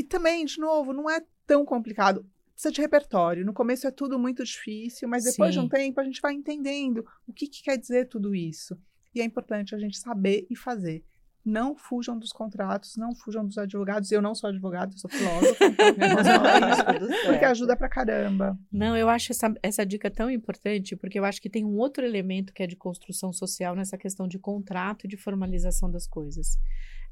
e 0.00 0.02
também, 0.02 0.46
de 0.46 0.58
novo, 0.58 0.94
não 0.94 1.10
é 1.10 1.22
tão 1.46 1.62
complicado. 1.64 2.24
Precisa 2.54 2.72
de 2.72 2.80
repertório. 2.80 3.44
No 3.44 3.52
começo 3.52 3.86
é 3.86 3.90
tudo 3.90 4.18
muito 4.18 4.42
difícil, 4.42 5.06
mas 5.06 5.24
depois 5.24 5.54
Sim. 5.54 5.60
de 5.60 5.66
um 5.66 5.68
tempo 5.68 6.00
a 6.00 6.04
gente 6.04 6.20
vai 6.22 6.32
entendendo 6.32 7.04
o 7.26 7.32
que, 7.32 7.46
que 7.46 7.62
quer 7.62 7.76
dizer 7.76 8.08
tudo 8.08 8.34
isso. 8.34 8.78
E 9.14 9.20
é 9.20 9.24
importante 9.24 9.74
a 9.74 9.78
gente 9.78 9.98
saber 9.98 10.46
e 10.48 10.56
fazer 10.56 11.04
não 11.44 11.74
fujam 11.74 12.18
dos 12.18 12.32
contratos, 12.32 12.96
não 12.96 13.14
fujam 13.14 13.46
dos 13.46 13.56
advogados. 13.56 14.10
Eu 14.12 14.20
não 14.20 14.34
sou 14.34 14.50
advogado, 14.50 14.92
eu 14.92 14.98
sou 14.98 15.10
filósofa, 15.10 15.64
então 15.64 15.86
porque 17.26 17.44
ajuda 17.44 17.76
pra 17.76 17.88
caramba. 17.88 18.58
Não, 18.70 18.96
eu 18.96 19.08
acho 19.08 19.32
essa, 19.32 19.52
essa 19.62 19.86
dica 19.86 20.10
tão 20.10 20.30
importante, 20.30 20.94
porque 20.96 21.18
eu 21.18 21.24
acho 21.24 21.40
que 21.40 21.50
tem 21.50 21.64
um 21.64 21.76
outro 21.78 22.04
elemento 22.04 22.52
que 22.52 22.62
é 22.62 22.66
de 22.66 22.76
construção 22.76 23.32
social 23.32 23.74
nessa 23.74 23.96
questão 23.96 24.28
de 24.28 24.38
contrato 24.38 25.06
e 25.06 25.08
de 25.08 25.16
formalização 25.16 25.90
das 25.90 26.06
coisas. 26.06 26.58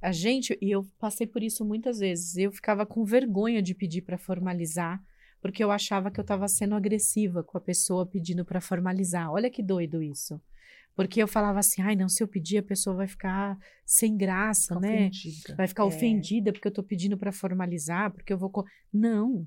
A 0.00 0.12
gente, 0.12 0.56
e 0.60 0.70
eu 0.70 0.84
passei 0.98 1.26
por 1.26 1.42
isso 1.42 1.64
muitas 1.64 1.98
vezes, 1.98 2.36
eu 2.36 2.52
ficava 2.52 2.86
com 2.86 3.04
vergonha 3.04 3.60
de 3.60 3.74
pedir 3.74 4.02
para 4.02 4.16
formalizar, 4.16 5.02
porque 5.40 5.62
eu 5.62 5.70
achava 5.70 6.10
que 6.10 6.20
eu 6.20 6.22
estava 6.22 6.46
sendo 6.48 6.74
agressiva 6.74 7.42
com 7.42 7.58
a 7.58 7.60
pessoa 7.60 8.06
pedindo 8.06 8.44
para 8.44 8.60
formalizar. 8.60 9.30
Olha 9.30 9.50
que 9.50 9.62
doido 9.62 10.02
isso. 10.02 10.40
Porque 10.94 11.22
eu 11.22 11.28
falava 11.28 11.60
assim, 11.60 11.80
ai, 11.80 11.94
não, 11.94 12.08
se 12.08 12.22
eu 12.22 12.26
pedir, 12.26 12.58
a 12.58 12.62
pessoa 12.62 12.96
vai 12.96 13.06
ficar 13.06 13.56
sem 13.86 14.16
graça, 14.16 14.74
Fica 14.74 14.80
né? 14.80 14.94
Ofendida. 14.94 15.54
Vai 15.56 15.68
ficar 15.68 15.82
é. 15.84 15.86
ofendida 15.86 16.52
porque 16.52 16.66
eu 16.66 16.70
estou 16.70 16.82
pedindo 16.82 17.16
para 17.16 17.30
formalizar, 17.30 18.10
porque 18.10 18.32
eu 18.32 18.38
vou. 18.38 18.50
Não 18.92 19.46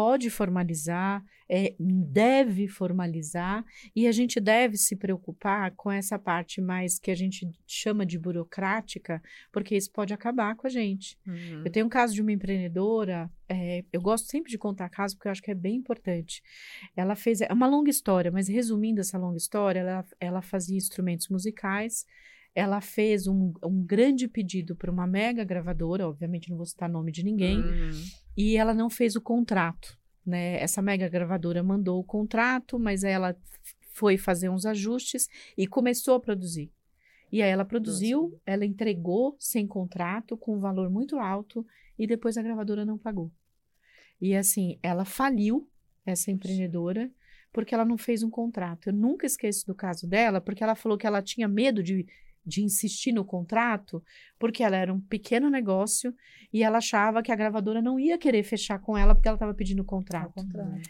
pode 0.00 0.30
formalizar, 0.30 1.22
é, 1.46 1.74
deve 1.78 2.66
formalizar, 2.66 3.62
e 3.94 4.06
a 4.06 4.12
gente 4.12 4.40
deve 4.40 4.78
se 4.78 4.96
preocupar 4.96 5.72
com 5.72 5.92
essa 5.92 6.18
parte 6.18 6.58
mais 6.58 6.98
que 6.98 7.10
a 7.10 7.14
gente 7.14 7.46
chama 7.66 8.06
de 8.06 8.18
burocrática, 8.18 9.22
porque 9.52 9.76
isso 9.76 9.92
pode 9.92 10.14
acabar 10.14 10.56
com 10.56 10.66
a 10.66 10.70
gente. 10.70 11.18
Uhum. 11.26 11.64
Eu 11.66 11.70
tenho 11.70 11.84
um 11.84 11.90
caso 11.90 12.14
de 12.14 12.22
uma 12.22 12.32
empreendedora, 12.32 13.30
é, 13.46 13.84
eu 13.92 14.00
gosto 14.00 14.26
sempre 14.30 14.50
de 14.50 14.56
contar 14.56 14.88
casos 14.88 15.14
porque 15.14 15.28
eu 15.28 15.32
acho 15.32 15.42
que 15.42 15.50
é 15.50 15.54
bem 15.54 15.76
importante. 15.76 16.42
Ela 16.96 17.14
fez, 17.14 17.42
é 17.42 17.52
uma 17.52 17.66
longa 17.66 17.90
história, 17.90 18.30
mas 18.30 18.48
resumindo 18.48 19.02
essa 19.02 19.18
longa 19.18 19.36
história, 19.36 19.80
ela, 19.80 20.06
ela 20.18 20.40
fazia 20.40 20.78
instrumentos 20.78 21.28
musicais, 21.28 22.06
ela 22.54 22.80
fez 22.80 23.26
um, 23.26 23.52
um 23.64 23.82
grande 23.82 24.26
pedido 24.26 24.74
para 24.74 24.90
uma 24.90 25.06
mega 25.06 25.44
gravadora, 25.44 26.08
obviamente 26.08 26.50
não 26.50 26.56
vou 26.56 26.66
citar 26.66 26.88
nome 26.88 27.12
de 27.12 27.24
ninguém, 27.24 27.60
uhum. 27.60 27.90
e 28.36 28.56
ela 28.56 28.74
não 28.74 28.90
fez 28.90 29.16
o 29.16 29.20
contrato. 29.20 29.96
né? 30.26 30.60
Essa 30.60 30.82
mega 30.82 31.08
gravadora 31.08 31.62
mandou 31.62 32.00
o 32.00 32.04
contrato, 32.04 32.78
mas 32.78 33.04
ela 33.04 33.36
foi 33.92 34.16
fazer 34.16 34.48
uns 34.48 34.66
ajustes 34.66 35.28
e 35.56 35.66
começou 35.66 36.14
a 36.14 36.20
produzir. 36.20 36.72
E 37.32 37.42
aí 37.42 37.50
ela 37.50 37.64
produziu, 37.64 38.22
Nossa. 38.22 38.42
ela 38.44 38.66
entregou 38.66 39.36
sem 39.38 39.66
contrato, 39.66 40.36
com 40.36 40.56
um 40.56 40.60
valor 40.60 40.90
muito 40.90 41.18
alto, 41.18 41.64
e 41.98 42.06
depois 42.06 42.36
a 42.36 42.42
gravadora 42.42 42.84
não 42.84 42.98
pagou. 42.98 43.30
E 44.20 44.34
assim, 44.34 44.78
ela 44.82 45.04
faliu 45.04 45.68
essa 46.04 46.30
empreendedora 46.30 47.10
porque 47.52 47.74
ela 47.74 47.84
não 47.84 47.96
fez 47.98 48.22
um 48.22 48.30
contrato. 48.30 48.88
Eu 48.88 48.92
nunca 48.92 49.26
esqueço 49.26 49.66
do 49.66 49.74
caso 49.74 50.06
dela, 50.08 50.40
porque 50.40 50.62
ela 50.62 50.74
falou 50.74 50.96
que 50.96 51.06
ela 51.06 51.22
tinha 51.22 51.48
medo 51.48 51.82
de 51.82 52.06
de 52.44 52.62
insistir 52.62 53.12
no 53.12 53.24
contrato, 53.24 54.02
porque 54.38 54.62
ela 54.62 54.76
era 54.76 54.92
um 54.92 55.00
pequeno 55.00 55.50
negócio 55.50 56.14
e 56.52 56.62
ela 56.62 56.78
achava 56.78 57.22
que 57.22 57.30
a 57.30 57.36
gravadora 57.36 57.80
não 57.80 58.00
ia 58.00 58.18
querer 58.18 58.42
fechar 58.42 58.78
com 58.80 58.96
ela 58.96 59.14
porque 59.14 59.28
ela 59.28 59.36
estava 59.36 59.54
pedindo 59.54 59.84
contrato. 59.84 60.44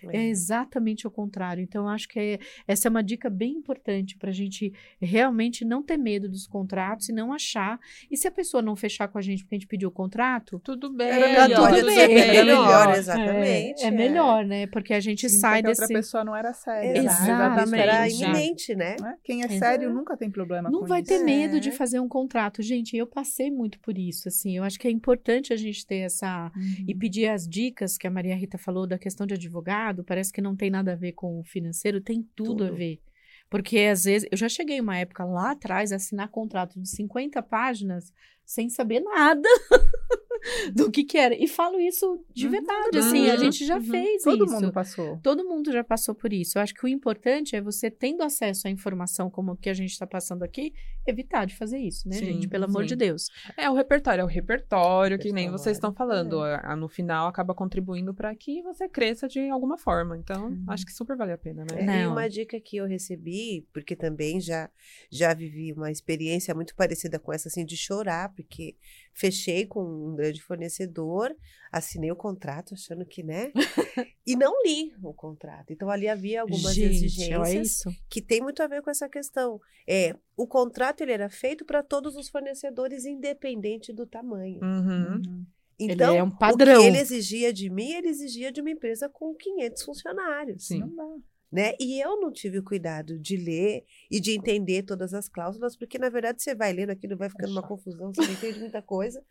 É, 0.08 0.18
é 0.18 0.28
exatamente 0.28 1.06
o 1.06 1.10
contrário. 1.10 1.62
Então, 1.62 1.88
acho 1.88 2.08
que 2.08 2.18
é, 2.18 2.38
essa 2.66 2.88
é 2.88 2.90
uma 2.90 3.02
dica 3.02 3.28
bem 3.28 3.52
importante 3.52 4.16
para 4.16 4.30
a 4.30 4.32
gente 4.32 4.72
realmente 5.00 5.64
não 5.64 5.82
ter 5.82 5.98
medo 5.98 6.28
dos 6.28 6.46
contratos 6.46 7.08
e 7.08 7.12
não 7.12 7.32
achar. 7.32 7.78
E 8.10 8.16
se 8.16 8.26
a 8.26 8.30
pessoa 8.30 8.62
não 8.62 8.74
fechar 8.74 9.08
com 9.08 9.18
a 9.18 9.20
gente 9.20 9.42
porque 9.42 9.56
a 9.56 9.58
gente 9.58 9.68
pediu 9.68 9.88
o 9.88 9.92
contrato, 9.92 10.58
tudo 10.60 10.90
bem. 10.90 11.08
Era 11.08 11.48
melhor, 11.48 11.74
tudo 11.74 11.86
bem. 11.86 11.98
É 11.98 12.44
melhor, 12.44 12.94
exatamente. 12.94 13.82
É, 13.82 13.86
é, 13.86 13.90
melhor, 13.90 14.44
né? 14.46 14.66
Porque 14.68 14.94
a 14.94 15.00
gente 15.00 15.28
Sim, 15.28 15.38
sai 15.38 15.62
desse. 15.62 15.82
outra 15.82 15.94
pessoa 15.94 16.24
não 16.24 16.34
era 16.34 16.54
séria. 16.54 16.98
Exatamente. 16.98 17.80
Era 17.82 18.08
iminente, 18.08 18.74
né? 18.74 18.96
Quem 19.24 19.42
é 19.42 19.48
sério 19.48 19.92
nunca 19.92 20.16
tem 20.16 20.30
problema 20.30 20.70
não 20.70 20.80
com 20.80 20.86
vai 20.86 21.00
isso. 21.00 21.08
ter 21.08 21.24
medo 21.24 21.39
medo 21.40 21.60
de 21.60 21.68
é. 21.68 21.72
fazer 21.72 22.00
um 22.00 22.08
contrato. 22.08 22.62
Gente, 22.62 22.96
eu 22.96 23.06
passei 23.06 23.50
muito 23.50 23.78
por 23.80 23.96
isso, 23.96 24.28
assim. 24.28 24.56
Eu 24.56 24.64
acho 24.64 24.78
que 24.78 24.86
é 24.86 24.90
importante 24.90 25.52
a 25.52 25.56
gente 25.56 25.86
ter 25.86 25.98
essa... 25.98 26.52
Uhum. 26.54 26.84
E 26.88 26.94
pedir 26.94 27.28
as 27.28 27.48
dicas 27.48 27.96
que 27.96 28.06
a 28.06 28.10
Maria 28.10 28.36
Rita 28.36 28.58
falou 28.58 28.86
da 28.86 28.98
questão 28.98 29.26
de 29.26 29.34
advogado. 29.34 30.04
Parece 30.04 30.32
que 30.32 30.40
não 30.40 30.56
tem 30.56 30.70
nada 30.70 30.92
a 30.92 30.96
ver 30.96 31.12
com 31.12 31.40
o 31.40 31.44
financeiro. 31.44 32.00
Tem 32.00 32.22
tudo, 32.34 32.50
tudo. 32.50 32.64
a 32.64 32.70
ver. 32.70 33.00
Porque, 33.48 33.78
às 33.80 34.04
vezes... 34.04 34.28
Eu 34.30 34.36
já 34.36 34.48
cheguei 34.48 34.80
uma 34.80 34.96
época 34.96 35.24
lá 35.24 35.52
atrás 35.52 35.92
a 35.92 35.96
assinar 35.96 36.28
contrato 36.28 36.80
de 36.80 36.88
50 36.88 37.42
páginas 37.42 38.12
sem 38.44 38.68
saber 38.68 39.00
nada. 39.00 39.48
do 40.74 40.90
que 40.90 41.04
que 41.04 41.18
era. 41.18 41.34
E 41.34 41.46
falo 41.46 41.78
isso 41.80 42.24
de 42.32 42.46
uhum. 42.46 42.52
verdade, 42.52 42.98
uhum. 42.98 43.06
assim, 43.06 43.30
a 43.30 43.36
gente 43.36 43.64
já 43.64 43.76
uhum. 43.76 43.84
fez 43.84 44.22
Todo 44.22 44.44
isso. 44.44 44.46
Todo 44.46 44.50
mundo 44.50 44.72
passou. 44.72 45.18
Todo 45.22 45.44
mundo 45.44 45.72
já 45.72 45.84
passou 45.84 46.14
por 46.14 46.32
isso. 46.32 46.58
Eu 46.58 46.62
acho 46.62 46.74
que 46.74 46.84
o 46.84 46.88
importante 46.88 47.56
é 47.56 47.60
você, 47.60 47.90
tendo 47.90 48.22
acesso 48.22 48.68
à 48.68 48.70
informação 48.70 49.30
como 49.30 49.56
que 49.56 49.68
a 49.68 49.74
gente 49.74 49.90
está 49.90 50.06
passando 50.06 50.42
aqui, 50.42 50.72
evitar 51.06 51.44
de 51.46 51.56
fazer 51.56 51.78
isso, 51.78 52.08
né, 52.08 52.16
sim, 52.16 52.26
gente? 52.26 52.48
Pelo 52.48 52.64
sim. 52.64 52.70
amor 52.70 52.84
de 52.84 52.96
Deus. 52.96 53.28
É 53.56 53.68
o 53.68 53.74
repertório, 53.74 54.22
é 54.22 54.24
o 54.24 54.28
repertório, 54.28 55.18
que 55.18 55.32
nem 55.32 55.50
vocês 55.50 55.76
estão 55.76 55.92
falando. 55.92 56.44
É. 56.44 56.76
No 56.76 56.88
final, 56.88 57.26
acaba 57.26 57.54
contribuindo 57.54 58.14
para 58.14 58.34
que 58.34 58.62
você 58.62 58.88
cresça 58.88 59.28
de 59.28 59.48
alguma 59.50 59.76
forma. 59.76 60.16
Então, 60.16 60.48
uhum. 60.48 60.64
acho 60.68 60.84
que 60.86 60.92
super 60.92 61.16
vale 61.16 61.32
a 61.32 61.38
pena, 61.38 61.64
né? 61.70 62.00
É, 62.00 62.02
e 62.02 62.06
uma 62.06 62.28
dica 62.28 62.60
que 62.60 62.76
eu 62.76 62.86
recebi, 62.86 63.66
porque 63.72 63.96
também 63.96 64.40
já, 64.40 64.70
já 65.10 65.34
vivi 65.34 65.72
uma 65.72 65.90
experiência 65.90 66.54
muito 66.54 66.74
parecida 66.74 67.18
com 67.18 67.32
essa, 67.32 67.48
assim, 67.48 67.64
de 67.64 67.76
chorar, 67.76 68.32
porque 68.34 68.76
fechei 69.12 69.66
com 69.66 69.82
um 69.82 70.14
grande 70.14 70.42
fornecedor, 70.42 71.34
assinei 71.70 72.10
o 72.10 72.16
contrato 72.16 72.74
achando 72.74 73.04
que, 73.04 73.22
né? 73.22 73.52
e 74.26 74.36
não 74.36 74.62
li 74.64 74.92
o 75.02 75.12
contrato. 75.12 75.72
Então 75.72 75.90
ali 75.90 76.08
havia 76.08 76.42
algumas 76.42 76.74
Gente, 76.74 77.04
exigências 77.04 77.82
que 78.08 78.22
tem 78.22 78.40
muito 78.40 78.62
a 78.62 78.66
ver 78.66 78.82
com 78.82 78.90
essa 78.90 79.08
questão. 79.08 79.60
É, 79.88 80.14
o 80.36 80.46
contrato 80.46 81.00
ele 81.02 81.12
era 81.12 81.28
feito 81.28 81.64
para 81.64 81.82
todos 81.82 82.16
os 82.16 82.28
fornecedores 82.28 83.04
independente 83.04 83.92
do 83.92 84.06
tamanho. 84.06 84.60
Uhum. 84.62 85.14
Uhum. 85.14 85.46
Então, 85.78 86.10
ele 86.10 86.18
é 86.18 86.22
um 86.22 86.30
padrão. 86.30 86.78
o 86.78 86.80
que 86.82 86.86
ele 86.88 86.98
exigia 86.98 87.52
de 87.52 87.70
mim, 87.70 87.92
ele 87.92 88.08
exigia 88.08 88.52
de 88.52 88.60
uma 88.60 88.70
empresa 88.70 89.08
com 89.08 89.34
500 89.34 89.82
funcionários. 89.82 90.66
Sim. 90.66 90.80
Não 90.80 90.94
dá 90.94 91.06
né? 91.50 91.74
E 91.80 92.00
eu 92.00 92.20
não 92.20 92.32
tive 92.32 92.58
o 92.58 92.62
cuidado 92.62 93.18
de 93.18 93.36
ler 93.36 93.84
e 94.10 94.20
de 94.20 94.32
entender 94.32 94.82
todas 94.82 95.12
as 95.12 95.28
cláusulas, 95.28 95.76
porque 95.76 95.98
na 95.98 96.08
verdade 96.08 96.42
você 96.42 96.54
vai 96.54 96.72
lendo 96.72 96.90
aquilo, 96.90 97.16
vai 97.16 97.28
ficando 97.28 97.52
uma 97.52 97.66
confusão, 97.66 98.12
você 98.14 98.22
não 98.22 98.32
entende 98.32 98.60
muita 98.60 98.80
coisa. 98.80 99.22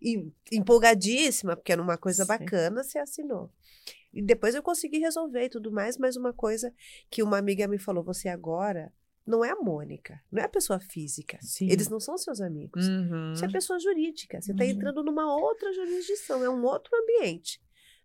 E 0.00 0.30
empolgadíssima, 0.50 1.56
porque 1.56 1.72
era 1.72 1.82
uma 1.82 1.98
coisa 1.98 2.24
Sim. 2.24 2.28
bacana, 2.28 2.82
você 2.82 2.98
assinou. 2.98 3.52
E 4.12 4.22
depois 4.22 4.54
eu 4.54 4.62
consegui 4.62 4.98
resolver 4.98 5.44
e 5.44 5.50
tudo 5.50 5.70
mais, 5.70 5.98
mas 5.98 6.16
uma 6.16 6.32
coisa 6.32 6.72
que 7.10 7.22
uma 7.22 7.36
amiga 7.36 7.68
me 7.68 7.78
falou, 7.78 8.02
você 8.02 8.28
agora 8.28 8.90
não 9.26 9.44
é 9.44 9.50
a 9.50 9.56
Mônica, 9.56 10.18
não 10.32 10.40
é 10.40 10.46
a 10.46 10.48
pessoa 10.48 10.80
física. 10.80 11.38
Sim. 11.42 11.68
Eles 11.70 11.90
não 11.90 12.00
são 12.00 12.16
seus 12.16 12.40
amigos. 12.40 12.88
Uhum. 12.88 13.34
Você 13.34 13.44
é 13.44 13.48
pessoa 13.48 13.78
jurídica. 13.78 14.40
Você 14.40 14.52
está 14.52 14.64
uhum. 14.64 14.70
entrando 14.70 15.04
numa 15.04 15.36
outra 15.36 15.70
jurisdição, 15.74 16.42
é 16.42 16.48
um 16.48 16.64
outro 16.64 16.90
ambiente, 16.96 17.60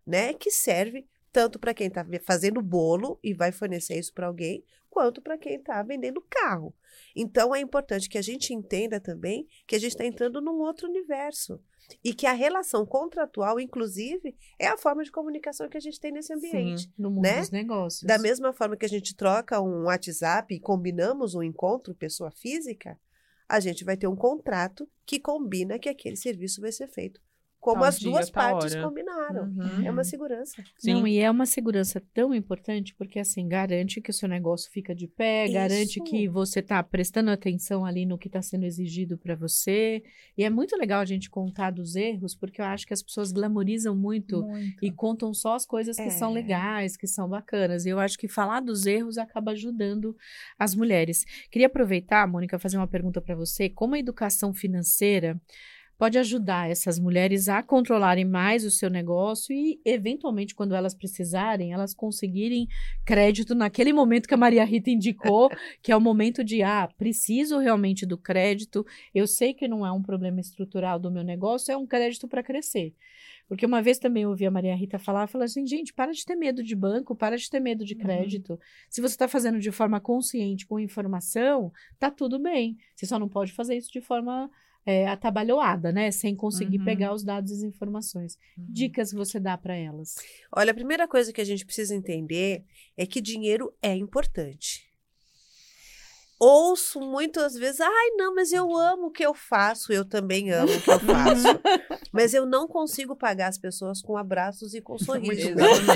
né? 0.06 0.34
Que 0.34 0.50
serve 0.50 1.08
tanto 1.34 1.58
para 1.58 1.74
quem 1.74 1.88
está 1.88 2.06
fazendo 2.22 2.62
bolo 2.62 3.18
e 3.20 3.34
vai 3.34 3.50
fornecer 3.50 3.98
isso 3.98 4.14
para 4.14 4.28
alguém, 4.28 4.64
quanto 4.88 5.20
para 5.20 5.36
quem 5.36 5.56
está 5.56 5.82
vendendo 5.82 6.24
carro. 6.30 6.72
Então 7.14 7.52
é 7.52 7.58
importante 7.58 8.08
que 8.08 8.16
a 8.16 8.22
gente 8.22 8.54
entenda 8.54 9.00
também 9.00 9.48
que 9.66 9.74
a 9.74 9.78
gente 9.80 9.90
está 9.90 10.06
entrando 10.06 10.40
num 10.40 10.60
outro 10.60 10.88
universo 10.88 11.60
e 12.04 12.14
que 12.14 12.24
a 12.24 12.32
relação 12.32 12.86
contratual, 12.86 13.58
inclusive, 13.58 14.36
é 14.60 14.68
a 14.68 14.78
forma 14.78 15.02
de 15.02 15.10
comunicação 15.10 15.68
que 15.68 15.76
a 15.76 15.80
gente 15.80 15.98
tem 15.98 16.12
nesse 16.12 16.32
ambiente. 16.32 16.84
Sim, 16.84 16.92
no 16.96 17.10
mundo 17.10 17.24
né? 17.24 17.40
dos 17.40 17.50
negócios. 17.50 18.02
Da 18.04 18.16
mesma 18.16 18.52
forma 18.52 18.76
que 18.76 18.86
a 18.86 18.88
gente 18.88 19.16
troca 19.16 19.60
um 19.60 19.86
WhatsApp 19.86 20.54
e 20.54 20.60
combinamos 20.60 21.34
um 21.34 21.42
encontro 21.42 21.96
pessoa 21.96 22.30
física, 22.30 22.96
a 23.48 23.58
gente 23.58 23.84
vai 23.84 23.96
ter 23.96 24.06
um 24.06 24.14
contrato 24.14 24.88
que 25.04 25.18
combina 25.18 25.80
que 25.80 25.88
aquele 25.88 26.16
serviço 26.16 26.60
vai 26.60 26.70
ser 26.70 26.86
feito 26.86 27.20
como 27.64 27.80
tal 27.80 27.88
as 27.88 27.98
dia, 27.98 28.10
duas 28.10 28.28
partes 28.28 28.74
hora. 28.74 28.86
combinaram. 28.86 29.44
Uhum. 29.44 29.86
É 29.86 29.90
uma 29.90 30.04
segurança. 30.04 30.62
Sim. 30.76 30.92
Não, 30.92 31.08
e 31.08 31.18
é 31.18 31.30
uma 31.30 31.46
segurança 31.46 31.98
tão 32.12 32.34
importante 32.34 32.94
porque 32.94 33.18
assim 33.18 33.48
garante 33.48 34.02
que 34.02 34.10
o 34.10 34.12
seu 34.12 34.28
negócio 34.28 34.70
fica 34.70 34.94
de 34.94 35.08
pé, 35.08 35.46
Isso. 35.46 35.54
garante 35.54 36.00
que 36.02 36.28
você 36.28 36.60
está 36.60 36.82
prestando 36.82 37.30
atenção 37.30 37.86
ali 37.86 38.04
no 38.04 38.18
que 38.18 38.28
está 38.28 38.42
sendo 38.42 38.64
exigido 38.66 39.16
para 39.16 39.34
você. 39.34 40.02
E 40.36 40.44
é 40.44 40.50
muito 40.50 40.76
legal 40.76 41.00
a 41.00 41.06
gente 41.06 41.30
contar 41.30 41.70
dos 41.70 41.96
erros, 41.96 42.34
porque 42.34 42.60
eu 42.60 42.66
acho 42.66 42.86
que 42.86 42.92
as 42.92 43.02
pessoas 43.02 43.32
glamorizam 43.32 43.96
muito, 43.96 44.42
muito. 44.42 44.84
e 44.84 44.90
contam 44.90 45.32
só 45.32 45.54
as 45.54 45.64
coisas 45.64 45.96
que 45.96 46.02
é. 46.02 46.10
são 46.10 46.34
legais, 46.34 46.98
que 46.98 47.06
são 47.06 47.26
bacanas. 47.26 47.86
E 47.86 47.88
eu 47.88 47.98
acho 47.98 48.18
que 48.18 48.28
falar 48.28 48.60
dos 48.60 48.84
erros 48.84 49.16
acaba 49.16 49.52
ajudando 49.52 50.14
as 50.58 50.74
mulheres. 50.74 51.24
Queria 51.50 51.68
aproveitar, 51.68 52.28
Mônica, 52.28 52.58
fazer 52.58 52.76
uma 52.76 52.86
pergunta 52.86 53.22
para 53.22 53.34
você. 53.34 53.70
Como 53.70 53.94
a 53.94 53.98
educação 53.98 54.52
financeira 54.52 55.40
pode 55.96 56.18
ajudar 56.18 56.70
essas 56.70 56.98
mulheres 56.98 57.48
a 57.48 57.62
controlarem 57.62 58.24
mais 58.24 58.64
o 58.64 58.70
seu 58.70 58.90
negócio 58.90 59.54
e, 59.54 59.80
eventualmente, 59.84 60.54
quando 60.54 60.74
elas 60.74 60.94
precisarem, 60.94 61.72
elas 61.72 61.94
conseguirem 61.94 62.68
crédito 63.04 63.54
naquele 63.54 63.92
momento 63.92 64.26
que 64.26 64.34
a 64.34 64.38
Maria 64.38 64.64
Rita 64.64 64.90
indicou, 64.90 65.48
que 65.82 65.92
é 65.92 65.96
o 65.96 66.00
momento 66.00 66.42
de, 66.42 66.62
ah, 66.62 66.88
preciso 66.96 67.58
realmente 67.58 68.04
do 68.04 68.18
crédito, 68.18 68.84
eu 69.14 69.26
sei 69.26 69.54
que 69.54 69.68
não 69.68 69.86
é 69.86 69.92
um 69.92 70.02
problema 70.02 70.40
estrutural 70.40 70.98
do 70.98 71.10
meu 71.10 71.22
negócio, 71.22 71.72
é 71.72 71.76
um 71.76 71.86
crédito 71.86 72.26
para 72.26 72.42
crescer. 72.42 72.94
Porque 73.46 73.66
uma 73.66 73.82
vez 73.82 73.98
também 73.98 74.22
eu 74.22 74.30
ouvi 74.30 74.46
a 74.46 74.50
Maria 74.50 74.74
Rita 74.74 74.98
falar, 74.98 75.26
falou 75.26 75.44
assim, 75.44 75.66
gente, 75.66 75.92
para 75.92 76.12
de 76.12 76.24
ter 76.24 76.34
medo 76.34 76.62
de 76.62 76.74
banco, 76.74 77.14
para 77.14 77.36
de 77.36 77.48
ter 77.48 77.60
medo 77.60 77.84
de 77.84 77.94
uhum. 77.94 78.00
crédito. 78.00 78.50
Uhum. 78.54 78.58
Se 78.88 79.00
você 79.00 79.14
está 79.14 79.28
fazendo 79.28 79.60
de 79.60 79.70
forma 79.70 80.00
consciente, 80.00 80.66
com 80.66 80.80
informação, 80.80 81.70
tá 81.98 82.10
tudo 82.10 82.38
bem. 82.38 82.76
Você 82.94 83.06
só 83.06 83.18
não 83.18 83.28
pode 83.28 83.52
fazer 83.52 83.76
isso 83.76 83.92
de 83.92 84.00
forma 84.00 84.50
é, 84.86 85.06
atabalhoada, 85.06 85.92
né? 85.92 86.10
Sem 86.10 86.34
conseguir 86.34 86.78
uhum. 86.78 86.84
pegar 86.84 87.14
os 87.14 87.24
dados 87.24 87.50
e 87.50 87.54
as 87.54 87.62
informações. 87.62 88.38
Uhum. 88.56 88.66
Dicas 88.68 89.10
que 89.10 89.16
você 89.16 89.40
dá 89.40 89.56
para 89.56 89.74
elas? 89.74 90.16
Olha, 90.54 90.72
a 90.72 90.74
primeira 90.74 91.08
coisa 91.08 91.32
que 91.32 91.40
a 91.40 91.44
gente 91.44 91.64
precisa 91.64 91.94
entender 91.94 92.64
é 92.96 93.06
que 93.06 93.20
dinheiro 93.20 93.72
é 93.82 93.94
importante 93.94 94.83
ouço 96.44 97.00
muitas 97.00 97.54
vezes, 97.54 97.80
ai, 97.80 98.10
não, 98.16 98.34
mas 98.34 98.52
eu 98.52 98.76
amo 98.76 99.06
o 99.06 99.10
que 99.10 99.24
eu 99.24 99.34
faço, 99.34 99.92
eu 99.92 100.04
também 100.04 100.50
amo 100.52 100.72
o 100.72 100.80
que 100.80 100.90
eu 100.90 101.00
faço. 101.00 101.60
mas 102.12 102.34
eu 102.34 102.44
não 102.44 102.66
consigo 102.68 103.16
pagar 103.16 103.48
as 103.48 103.58
pessoas 103.58 104.02
com 104.02 104.16
abraços 104.16 104.74
e 104.74 104.80
com 104.80 104.98
sorrisos. 104.98 105.54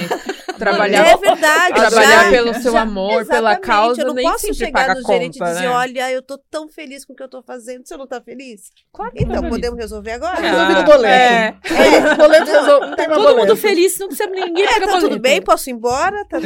trabalhar, 0.58 1.06
é 1.06 1.16
verdade. 1.16 1.74
Trabalhar 1.74 2.24
já, 2.24 2.30
pelo 2.30 2.54
seu 2.54 2.72
já, 2.72 2.80
amor, 2.82 3.26
pela 3.26 3.56
causa, 3.56 4.02
eu 4.02 4.08
não 4.08 4.14
nem 4.14 4.28
posso 4.28 4.52
chegar 4.54 4.96
no 4.96 5.06
gerente 5.06 5.36
e 5.36 5.44
dizer, 5.44 5.60
né? 5.60 5.68
olha, 5.68 6.10
eu 6.10 6.22
tô 6.22 6.36
tão 6.50 6.68
feliz 6.68 7.04
com 7.04 7.12
o 7.12 7.16
que 7.16 7.22
eu 7.22 7.28
tô 7.28 7.42
fazendo, 7.42 7.86
você 7.86 7.96
não 7.96 8.06
tá 8.06 8.20
feliz? 8.20 8.70
Claro 8.92 9.12
que 9.12 9.22
Então, 9.22 9.48
podemos 9.48 9.78
resolver 9.78 10.12
agora? 10.12 10.38
Ah, 10.38 10.40
resolver 10.40 10.74
no 10.74 10.84
boleto. 10.84 11.06
É. 11.06 11.58
é. 11.96 12.14
boleto 12.16 12.50
resolve, 12.50 12.96
tá 12.96 13.06
todo 13.06 13.36
mundo 13.36 13.56
feliz, 13.56 13.98
não 13.98 14.08
precisa 14.08 14.28
ninguém 14.28 14.64
é, 14.64 14.80
tá 14.80 14.98
tudo 14.98 15.18
bem, 15.20 15.40
posso 15.40 15.70
ir 15.70 15.74
embora? 15.74 16.24
Tá 16.24 16.38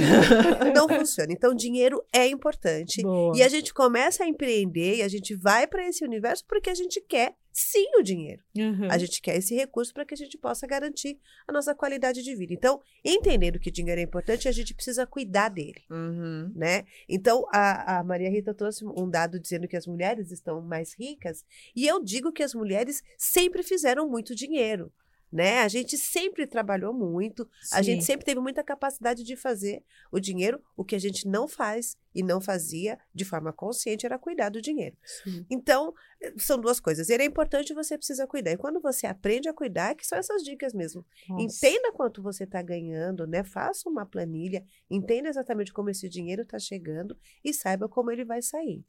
não 0.75 0.89
funciona. 0.89 1.33
Então, 1.33 1.55
dinheiro 1.55 2.03
é 2.13 2.27
importante. 2.27 3.03
Boa. 3.03 3.37
E 3.37 3.43
a 3.43 3.49
gente 3.49 3.73
começa 3.73 3.92
a 4.01 4.27
empreender 4.27 4.97
e 4.97 5.03
a 5.03 5.09
gente 5.09 5.35
vai 5.35 5.67
para 5.67 5.87
esse 5.87 6.05
universo 6.05 6.45
porque 6.47 6.71
a 6.71 6.75
gente 6.75 7.01
quer 7.01 7.35
sim 7.53 7.87
o 7.99 8.03
dinheiro. 8.03 8.43
Uhum. 8.57 8.89
A 8.91 8.97
gente 8.97 9.21
quer 9.21 9.37
esse 9.37 9.55
recurso 9.55 9.93
para 9.93 10.05
que 10.05 10.15
a 10.15 10.17
gente 10.17 10.39
possa 10.39 10.67
garantir 10.67 11.19
a 11.47 11.53
nossa 11.53 11.75
qualidade 11.75 12.23
de 12.23 12.35
vida. 12.35 12.55
Então, 12.55 12.81
entendendo 13.05 13.59
que 13.59 13.71
dinheiro 13.71 14.01
é 14.01 14.05
importante, 14.05 14.49
a 14.49 14.53
gente 14.53 14.75
precisa 14.75 15.07
cuidar 15.07 15.51
dele, 15.51 15.83
uhum. 15.91 16.51
né? 16.55 16.85
Então, 17.09 17.45
a, 17.53 17.99
a 17.99 18.05
Maria 18.05 18.31
Rita 18.31 18.55
trouxe 18.55 18.85
um 18.85 19.09
dado 19.09 19.39
dizendo 19.39 19.69
que 19.69 19.77
as 19.77 19.87
mulheres 19.87 20.31
estão 20.31 20.63
mais 20.63 20.95
ricas 20.99 21.45
e 21.77 21.87
eu 21.87 22.03
digo 22.03 22.33
que 22.33 22.43
as 22.43 22.55
mulheres 22.55 23.03
sempre 23.19 23.63
fizeram 23.63 24.09
muito 24.09 24.35
dinheiro. 24.35 24.91
Né? 25.33 25.61
A 25.61 25.69
gente 25.69 25.97
sempre 25.97 26.47
trabalhou 26.47 26.93
muito, 26.93 27.49
Sim. 27.63 27.77
a 27.77 27.83
gente 27.83 28.05
sempre 28.05 28.27
teve 28.27 28.41
muita 28.41 28.63
capacidade 28.63 29.25
de 29.25 29.35
fazer 29.35 29.83
o 30.11 30.21
dinheiro. 30.21 30.61
O 30.77 30.85
que 30.85 30.95
a 30.95 30.99
gente 30.99 31.27
não 31.27 31.49
faz 31.49 31.97
e 32.15 32.23
não 32.23 32.41
fazia 32.41 32.99
de 33.15 33.25
forma 33.25 33.53
consciente 33.53 34.05
era 34.05 34.19
cuidar 34.19 34.51
do 34.51 34.61
dinheiro. 34.61 34.97
Sim. 35.03 35.47
Então, 35.51 35.95
são 36.37 36.61
duas 36.61 36.79
coisas. 36.79 37.09
Ele 37.09 37.23
é 37.23 37.27
importante, 37.27 37.73
você 37.73 37.97
precisa 37.97 38.27
cuidar. 38.27 38.53
E 38.53 38.57
quando 38.59 38.81
você 38.81 39.07
aprende 39.07 39.49
a 39.49 39.55
cuidar, 39.55 39.95
que 39.95 40.07
são 40.07 40.19
essas 40.19 40.43
dicas 40.43 40.75
mesmo. 40.75 41.05
Nossa. 41.29 41.45
Entenda 41.45 41.93
quanto 41.93 42.23
você 42.23 42.45
está 42.45 42.61
ganhando, 42.61 43.27
né? 43.27 43.43
Faça 43.43 43.89
uma 43.89 44.05
planilha, 44.05 44.65
entenda 44.91 45.29
exatamente 45.29 45.73
como 45.73 45.89
esse 45.89 46.09
dinheiro 46.09 46.43
está 46.43 46.59
chegando 46.59 47.17
e 47.43 47.55
saiba 47.55 47.89
como 47.89 48.11
ele 48.11 48.25
vai 48.25 48.43
sair. 48.43 48.85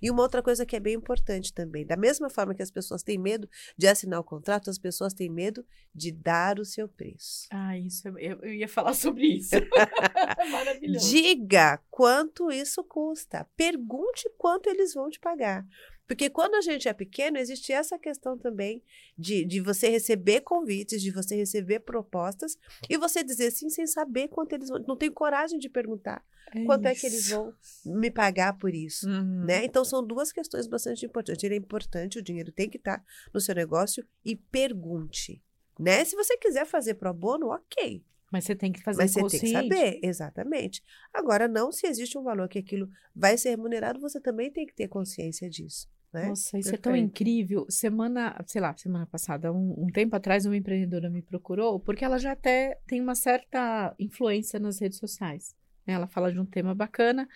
E 0.00 0.10
uma 0.10 0.22
outra 0.22 0.42
coisa 0.42 0.66
que 0.66 0.76
é 0.76 0.80
bem 0.80 0.94
importante 0.94 1.52
também, 1.52 1.86
da 1.86 1.96
mesma 1.96 2.30
forma 2.30 2.54
que 2.54 2.62
as 2.62 2.70
pessoas 2.70 3.02
têm 3.02 3.18
medo 3.18 3.48
de 3.76 3.86
assinar 3.86 4.20
o 4.20 4.24
contrato, 4.24 4.70
as 4.70 4.78
pessoas 4.78 5.12
têm 5.12 5.30
medo 5.30 5.64
de 5.94 6.10
dar 6.10 6.58
o 6.58 6.64
seu 6.64 6.88
preço. 6.88 7.46
Ah, 7.50 7.78
isso 7.78 8.08
eu, 8.08 8.18
eu 8.18 8.54
ia 8.54 8.68
falar 8.68 8.94
sobre 8.94 9.26
isso. 9.26 9.54
Maravilhoso. 10.50 11.10
Diga 11.10 11.80
quanto 11.90 12.50
isso 12.50 12.82
custa. 12.84 13.46
Pergunte 13.56 14.28
quanto 14.36 14.68
eles 14.68 14.94
vão 14.94 15.08
te 15.10 15.18
pagar. 15.20 15.66
Porque 16.06 16.28
quando 16.28 16.54
a 16.54 16.60
gente 16.60 16.88
é 16.88 16.92
pequeno, 16.92 17.38
existe 17.38 17.72
essa 17.72 17.98
questão 17.98 18.36
também 18.36 18.82
de, 19.16 19.44
de 19.44 19.60
você 19.60 19.88
receber 19.88 20.42
convites, 20.42 21.00
de 21.00 21.10
você 21.10 21.34
receber 21.34 21.80
propostas 21.80 22.58
e 22.88 22.96
você 22.98 23.22
dizer 23.22 23.50
sim 23.50 23.70
sem 23.70 23.86
saber 23.86 24.28
quanto 24.28 24.52
eles 24.52 24.68
vão. 24.68 24.84
Não 24.86 24.96
tem 24.96 25.10
coragem 25.10 25.58
de 25.58 25.68
perguntar 25.68 26.24
é 26.54 26.64
quanto 26.64 26.86
isso. 26.86 26.88
é 26.88 26.94
que 26.94 27.06
eles 27.06 27.28
vão 27.28 27.54
me 27.84 28.10
pagar 28.10 28.58
por 28.58 28.74
isso. 28.74 29.08
Uhum. 29.08 29.44
Né? 29.44 29.64
Então, 29.64 29.84
são 29.84 30.06
duas 30.06 30.30
questões 30.30 30.66
bastante 30.66 31.06
importantes. 31.06 31.42
Ele 31.42 31.54
é 31.54 31.58
importante, 31.58 32.18
o 32.18 32.22
dinheiro 32.22 32.52
tem 32.52 32.68
que 32.68 32.76
estar 32.76 33.02
no 33.32 33.40
seu 33.40 33.54
negócio 33.54 34.06
e 34.24 34.36
pergunte. 34.36 35.42
Né? 35.78 36.04
Se 36.04 36.14
você 36.14 36.36
quiser 36.36 36.66
fazer 36.66 36.94
pro 36.94 37.12
bono, 37.12 37.48
ok. 37.48 38.04
Mas 38.34 38.46
você 38.46 38.56
tem 38.56 38.72
que 38.72 38.82
fazer 38.82 39.00
Mas 39.00 39.12
você 39.12 39.38
tem 39.38 39.40
que 39.40 39.52
saber, 39.52 40.00
exatamente. 40.02 40.82
Agora, 41.12 41.46
não, 41.46 41.70
se 41.70 41.86
existe 41.86 42.18
um 42.18 42.24
valor 42.24 42.48
que 42.48 42.58
aquilo 42.58 42.88
vai 43.14 43.38
ser 43.38 43.50
remunerado, 43.50 44.00
você 44.00 44.20
também 44.20 44.50
tem 44.50 44.66
que 44.66 44.74
ter 44.74 44.88
consciência 44.88 45.48
disso. 45.48 45.88
Né? 46.12 46.26
Nossa, 46.30 46.58
isso 46.58 46.70
Perfeito. 46.70 46.74
é 46.74 46.78
tão 46.78 46.96
incrível. 46.96 47.64
Semana, 47.68 48.36
sei 48.44 48.60
lá, 48.60 48.76
semana 48.76 49.06
passada, 49.06 49.52
um, 49.52 49.84
um, 49.84 49.86
tempo 49.86 50.16
atrás, 50.16 50.46
uma 50.46 50.56
empreendedora 50.56 51.08
me 51.08 51.22
procurou, 51.22 51.78
porque 51.78 52.04
ela 52.04 52.18
já 52.18 52.32
até 52.32 52.76
tem 52.88 53.00
uma 53.00 53.14
certa 53.14 53.94
influência 54.00 54.58
nas 54.58 54.80
redes 54.80 54.98
sociais. 54.98 55.54
Né? 55.86 55.94
Ela 55.94 56.08
fala 56.08 56.32
de 56.32 56.40
um 56.40 56.44
tema 56.44 56.74
bacana, 56.74 57.28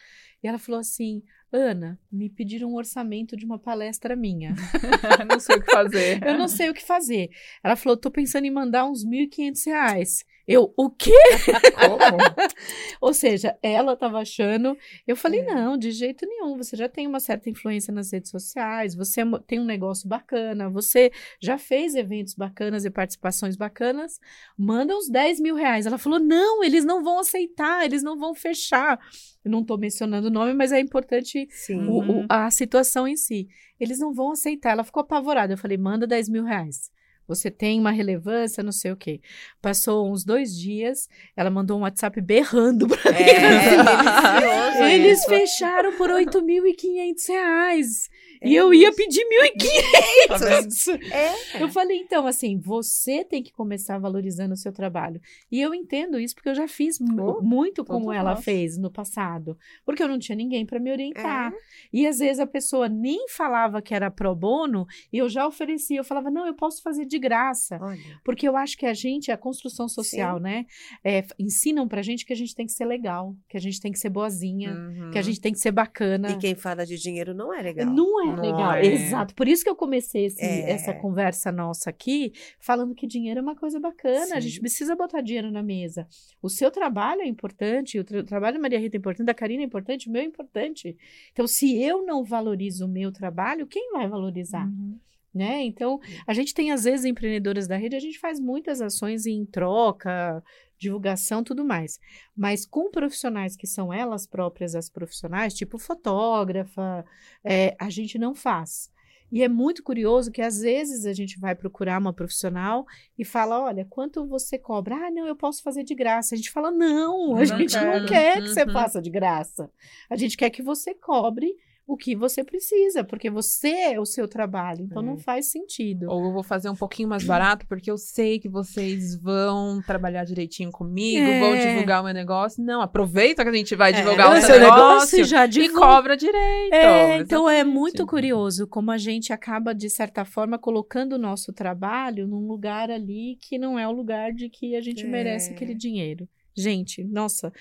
e 0.43 0.49
ela 0.49 0.59
falou 0.59 0.81
assim: 0.81 1.23
Ana, 1.53 1.97
me 2.11 2.29
pediram 2.29 2.73
um 2.73 2.75
orçamento 2.75 3.37
de 3.37 3.45
uma 3.45 3.61
palestra 3.61 4.17
minha. 4.17 4.53
não 5.31 5.39
sei 5.39 5.57
o 5.59 5.63
que 5.63 5.71
fazer. 5.71 6.27
Eu 6.27 6.37
não 6.37 6.49
sei 6.49 6.71
o 6.71 6.75
que 6.75 6.85
fazer. 6.85 7.31
Ela 7.63 7.77
falou: 7.77 7.97
tô 7.97 8.11
pensando 8.11 8.47
em 8.47 8.51
mandar 8.51 8.85
uns 8.85 9.05
R$ 9.05 9.29
1.500. 9.29 10.25
Eu, 10.49 10.73
o 10.79 10.89
quê? 10.89 11.13
Ou 13.03 13.13
seja, 13.13 13.59
ela 13.63 13.93
estava 13.93 14.19
achando. 14.19 14.75
Eu 15.07 15.15
falei, 15.15 15.41
é. 15.41 15.55
não, 15.55 15.77
de 15.77 15.91
jeito 15.91 16.27
nenhum. 16.27 16.57
Você 16.57 16.75
já 16.75 16.89
tem 16.89 17.07
uma 17.07 17.21
certa 17.21 17.51
influência 17.51 17.93
nas 17.93 18.11
redes 18.11 18.31
sociais, 18.31 18.95
você 18.95 19.21
é 19.21 19.25
tem 19.47 19.61
um 19.61 19.65
negócio 19.65 20.09
bacana, 20.09 20.71
você 20.71 21.13
já 21.39 21.59
fez 21.59 21.95
eventos 21.95 22.35
bacanas 22.35 22.87
e 22.87 22.91
participações 22.91 23.57
bacanas, 23.57 24.19
manda 24.57 24.97
uns 24.97 25.11
10 25.11 25.39
mil 25.41 25.55
reais. 25.55 25.85
Ela 25.85 25.99
falou, 25.99 26.19
não, 26.19 26.65
eles 26.65 26.83
não 26.83 27.05
vão 27.05 27.19
aceitar, 27.19 27.85
eles 27.85 28.03
não 28.03 28.19
vão 28.19 28.35
fechar. 28.35 28.99
Eu 29.45 29.51
não 29.51 29.61
estou 29.61 29.77
mencionando 29.77 30.29
o 30.29 30.31
nome, 30.31 30.55
mas 30.55 30.73
é 30.73 30.81
importante 30.81 31.47
o, 31.71 32.23
o, 32.23 32.27
a 32.27 32.51
situação 32.51 33.07
em 33.07 33.17
si. 33.17 33.49
Eles 33.79 33.99
não 33.99 34.15
vão 34.15 34.33
aceitar. 34.33 34.71
Ela 34.71 34.85
ficou 34.85 35.03
apavorada. 35.03 35.53
Eu 35.53 35.59
falei, 35.59 35.77
manda 35.77 36.07
10 36.07 36.31
mil 36.31 36.45
reais 36.45 36.91
você 37.29 37.51
tem 37.51 37.79
uma 37.79 37.91
relevância, 37.91 38.63
não 38.63 38.73
sei 38.73 38.91
o 38.91 38.97
quê. 38.97 39.21
Passou 39.61 40.11
uns 40.11 40.25
dois 40.25 40.57
dias, 40.57 41.09
ela 41.37 41.51
mandou 41.51 41.79
um 41.79 41.83
WhatsApp 41.83 42.21
berrando 42.23 42.89
para 42.89 43.13
mim. 43.13 43.19
É, 43.19 44.95
Eles 44.95 45.25
fecharam 45.27 45.97
por 45.97 46.09
8.500 46.09 47.29
reais. 47.29 48.09
É 48.41 48.49
e 48.49 48.55
eu 48.55 48.73
ia 48.73 48.93
pedir 48.93 49.25
1.500. 49.25 49.99
Tá 50.29 51.17
é. 51.17 51.63
Eu 51.63 51.69
falei, 51.69 51.99
então, 51.99 52.27
assim, 52.27 52.59
você 52.59 53.25
tem 53.25 53.43
que 53.43 53.53
começar 53.53 53.99
valorizando 53.99 54.53
o 54.55 54.57
seu 54.57 54.73
trabalho. 54.73 55.21
E 55.51 55.61
eu 55.61 55.75
entendo 55.75 56.19
isso 56.19 56.35
porque 56.35 56.49
eu 56.49 56.55
já 56.55 56.69
fiz 56.69 57.01
oh, 57.01 57.41
muito 57.43 57.85
como 57.85 58.13
ela 58.13 58.31
nosso. 58.31 58.43
fez 58.43 58.77
no 58.77 58.91
passado. 58.91 59.57
Porque 59.85 60.03
eu 60.03 60.09
não 60.09 60.19
tinha 60.19 60.37
ninguém 60.37 60.67
para 60.67 60.79
me 60.79 60.91
orientar. 60.91 61.53
É. 61.53 61.57
E 61.93 62.07
às 62.07 62.19
vezes 62.19 62.41
a 62.41 62.47
pessoa 62.47 62.89
nem 62.89 63.29
falava 63.29 63.81
que 63.81 63.95
era 63.95 64.11
pro 64.11 64.35
bono 64.35 64.87
e 65.13 65.19
eu 65.19 65.29
já 65.29 65.47
oferecia. 65.47 65.99
Eu 65.99 66.05
falava, 66.05 66.31
não, 66.31 66.47
eu 66.47 66.55
posso 66.55 66.83
fazer 66.83 67.07
de 67.07 67.19
graça. 67.19 67.79
Olha. 67.81 68.21
Porque 68.25 68.47
eu 68.47 68.57
acho 68.57 68.77
que 68.77 68.87
a 68.87 68.95
gente, 68.95 69.33
a 69.33 69.37
construção 69.37 69.89
social, 69.89 70.37
Sim. 70.37 70.43
né? 70.43 70.67
É, 71.03 71.25
ensinam 71.39 71.89
pra 71.89 72.03
gente 72.03 72.27
que 72.27 72.33
a 72.33 72.37
gente 72.37 72.55
tem 72.55 72.67
que 72.67 72.73
ser 72.73 72.85
legal, 72.85 73.35
que 73.49 73.57
a 73.57 73.61
gente 73.61 73.81
tem 73.81 73.93
que 73.93 73.99
ser 73.99 74.11
boazinha, 74.11 74.73
uhum. 74.73 75.11
que 75.11 75.19
a 75.19 75.23
gente 75.23 75.41
tem 75.41 75.53
que 75.53 75.59
ser 75.59 75.73
bacana. 75.73 76.31
E 76.31 76.39
quem 76.39 76.55
fala 76.55 76.85
de 76.85 76.99
dinheiro 76.99 77.35
não 77.35 77.53
é 77.53 77.63
legal. 77.63 77.87
Não 77.87 78.27
é 78.27 78.28
é 78.33 78.41
legal. 78.41 78.73
É. 78.75 78.87
Exato. 78.87 79.35
Por 79.35 79.49
isso 79.49 79.63
que 79.63 79.71
eu 79.71 79.77
comecei 79.77 80.27
esse, 80.27 80.43
é. 80.43 80.71
essa 80.71 80.93
conversa 80.95 81.51
nossa 81.53 81.91
aqui, 81.91 82.33
falando 82.59 82.95
que 82.95 83.07
dinheiro 83.07 83.41
é 83.41 83.43
uma 83.43 83.57
coisa 83.57 83.79
bacana. 83.79 84.27
Sim. 84.27 84.35
A 84.35 84.41
gente 84.41 84.61
precisa 84.61 84.97
botar 84.97 85.21
dinheiro 85.21 85.51
na 85.51 85.63
mesa. 85.63 86.07
O 86.43 86.49
seu 86.49 86.71
trabalho 86.71 87.23
é 87.23 87.27
importante, 87.27 87.99
o 87.99 88.05
tra 88.05 88.23
trabalho 88.25 88.55
da 88.55 88.63
Maria 88.63 88.79
Rita 88.79 88.97
é 88.97 88.99
importante, 88.99 89.27
da 89.27 89.35
Karina 89.35 89.63
é 89.63 89.67
importante, 89.67 90.09
o 90.09 90.13
meu 90.13 90.23
é 90.23 90.25
importante. 90.25 90.97
Então, 91.33 91.47
se 91.47 91.81
eu 91.83 92.05
não 92.05 92.25
valorizo 92.25 92.87
o 92.87 92.89
meu 92.89 93.13
trabalho, 93.13 93.67
quem 93.67 93.93
vai 93.93 94.09
valorizar? 94.09 94.67
Uhum. 94.67 94.99
Né? 95.39 95.63
Então, 95.63 96.01
a 96.27 96.35
gente 96.35 96.53
tem, 96.53 96.73
às 96.73 96.83
vezes, 96.83 97.05
empreendedoras 97.05 97.69
da 97.69 97.77
rede, 97.77 97.95
a 97.95 98.01
gente 98.01 98.19
faz 98.19 98.41
muitas 98.41 98.81
ações 98.83 99.25
em 99.25 99.47
troca, 99.47 100.43
divulgação, 100.77 101.45
tudo 101.45 101.65
mais. 101.65 102.01
Mas 102.37 102.67
com 102.67 102.91
profissionais 102.91 103.55
que 103.55 103.65
são 103.65 103.93
elas 103.93 104.27
próprias 104.27 104.75
as 104.75 104.91
profissionais, 104.91 105.55
tipo 105.55 105.79
fotógrafa, 105.79 107.05
é, 107.45 107.77
a 107.79 107.89
gente 107.89 108.19
não 108.19 108.35
faz. 108.35 108.91
E 109.31 109.45
é 109.45 109.49
muito 109.49 109.81
curioso 109.81 110.33
que 110.33 110.43
às 110.43 110.61
vezes 110.61 111.07
a 111.07 111.13
gente 111.13 111.39
vai 111.39 111.55
procurar 111.55 112.01
uma 112.01 112.13
profissional 112.13 112.85
e 113.17 113.25
fala: 113.25 113.61
olha, 113.61 113.87
quanto 113.89 114.27
você 114.27 114.59
cobra? 114.59 114.97
Ah, 114.97 115.11
não, 115.13 115.25
eu 115.25 115.37
posso 115.37 115.63
fazer 115.63 115.85
de 115.85 115.95
graça. 115.95 116.35
A 116.35 116.37
gente 116.37 116.51
fala: 116.51 116.73
não, 116.73 117.37
a 117.37 117.39
não 117.39 117.47
gente 117.47 117.79
quero. 117.79 118.01
não 118.01 118.07
quer 118.09 118.39
que 118.39 118.49
uhum. 118.49 118.55
você 118.55 118.67
faça 118.73 119.01
de 119.01 119.11
graça. 119.11 119.71
A 120.11 120.17
gente 120.17 120.37
quer 120.37 120.51
que 120.51 120.63
você 120.63 120.95
cobre 120.95 121.55
o 121.89 121.97
que 121.97 122.15
você 122.15 122.45
precisa, 122.45 123.03
porque 123.03 123.31
você 123.31 123.71
é 123.71 123.99
o 123.99 124.05
seu 124.05 124.29
trabalho, 124.29 124.83
então 124.85 125.03
é. 125.03 125.07
não 125.07 125.17
faz 125.17 125.51
sentido. 125.51 126.11
Ou 126.11 126.27
eu 126.27 126.33
vou 126.35 126.43
fazer 126.43 126.69
um 126.69 126.77
pouquinho 126.77 127.09
mais 127.09 127.25
barato, 127.25 127.67
porque 127.67 127.91
eu 127.91 127.97
sei 127.97 128.39
que 128.39 128.47
vocês 128.47 129.19
vão 129.19 129.81
trabalhar 129.81 130.25
direitinho 130.25 130.71
comigo, 130.71 131.27
é. 131.27 131.41
vão 131.41 131.57
divulgar 131.57 132.03
o 132.03 132.05
meu 132.05 132.13
negócio. 132.13 132.63
Não, 132.63 132.83
aproveita 132.83 133.43
que 133.43 133.49
a 133.49 133.55
gente 133.55 133.75
vai 133.75 133.93
é, 133.93 133.95
divulgar 133.95 134.37
é. 134.37 134.39
o 134.39 134.43
seu 134.43 134.61
negócio, 134.61 135.25
já 135.25 135.47
e 135.47 135.71
cobra 135.71 136.15
direito. 136.15 136.75
É, 136.75 137.21
então 137.21 137.49
é 137.49 137.65
muito 137.65 138.07
curioso 138.07 138.67
como 138.67 138.91
a 138.91 138.99
gente 138.99 139.33
acaba, 139.33 139.75
de 139.75 139.89
certa 139.89 140.27
forma, 140.27 140.59
colocando 140.59 141.15
o 141.15 141.19
nosso 141.19 141.55
trabalho 141.55 142.29
num 142.29 142.47
lugar 142.47 142.91
ali 142.91 143.39
que 143.41 143.57
não 143.57 143.79
é 143.79 143.89
o 143.89 143.93
lugar 143.93 144.35
de 144.35 144.51
que 144.51 144.77
a 144.77 144.83
gente 144.83 145.07
merece 145.07 145.53
aquele 145.53 145.73
é. 145.73 145.75
dinheiro. 145.75 146.29
Gente, 146.59 147.05
nossa. 147.05 147.53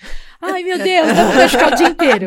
Ai, 0.41 0.64
meu 0.64 0.80
Deus, 0.80 1.08
vamos 1.14 1.52
ficar 1.52 1.72
o 1.72 1.76
dia 1.76 1.88
inteiro. 1.88 2.26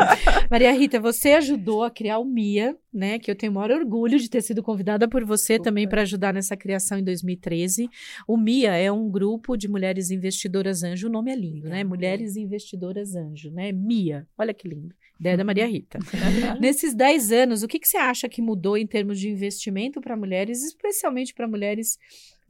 Maria 0.49 0.71
Rita, 0.71 1.01
você 1.01 1.33
ajudou 1.33 1.83
a 1.83 1.91
criar 1.91 2.21
o 2.21 2.25
MIA, 2.25 2.77
né? 2.95 3.19
Que 3.19 3.29
eu 3.29 3.35
tenho 3.35 3.51
o 3.51 3.55
maior 3.57 3.73
orgulho 3.73 4.21
de 4.21 4.31
ter 4.31 4.41
sido 4.41 4.63
convidada 4.63 5.09
por 5.09 5.25
você 5.25 5.55
Opa. 5.55 5.65
também 5.65 5.89
para 5.89 6.03
ajudar 6.03 6.33
nessa 6.33 6.57
criação 6.57 6.97
em 6.97 7.03
2013. 7.03 7.89
O 8.25 8.37
MIA 8.37 8.77
é 8.77 8.93
um 8.93 9.11
grupo 9.11 9.57
de 9.57 9.67
mulheres 9.67 10.13
investidoras 10.13 10.85
anjo. 10.85 11.09
O 11.09 11.11
nome 11.11 11.33
é 11.33 11.35
lindo, 11.35 11.69
né? 11.69 11.83
Mulheres 11.83 12.37
investidoras 12.37 13.17
anjo, 13.17 13.51
né? 13.51 13.73
MIA. 13.73 14.29
Olha 14.39 14.55
que 14.55 14.69
lindo. 14.69 14.95
Ideia 15.19 15.37
da 15.37 15.45
Maria 15.45 15.67
Rita. 15.67 15.99
Nesses 16.61 16.95
10 16.95 17.33
anos, 17.33 17.63
o 17.65 17.69
que, 17.69 17.81
que 17.81 17.89
você 17.89 17.99
acha 17.99 18.29
que 18.29 18.41
mudou 18.41 18.79
em 18.79 18.87
termos 18.87 19.19
de 19.19 19.29
investimento 19.29 20.01
para 20.01 20.17
mulheres, 20.17 20.63
especialmente 20.65 21.35
para 21.35 21.49
mulheres 21.49 21.99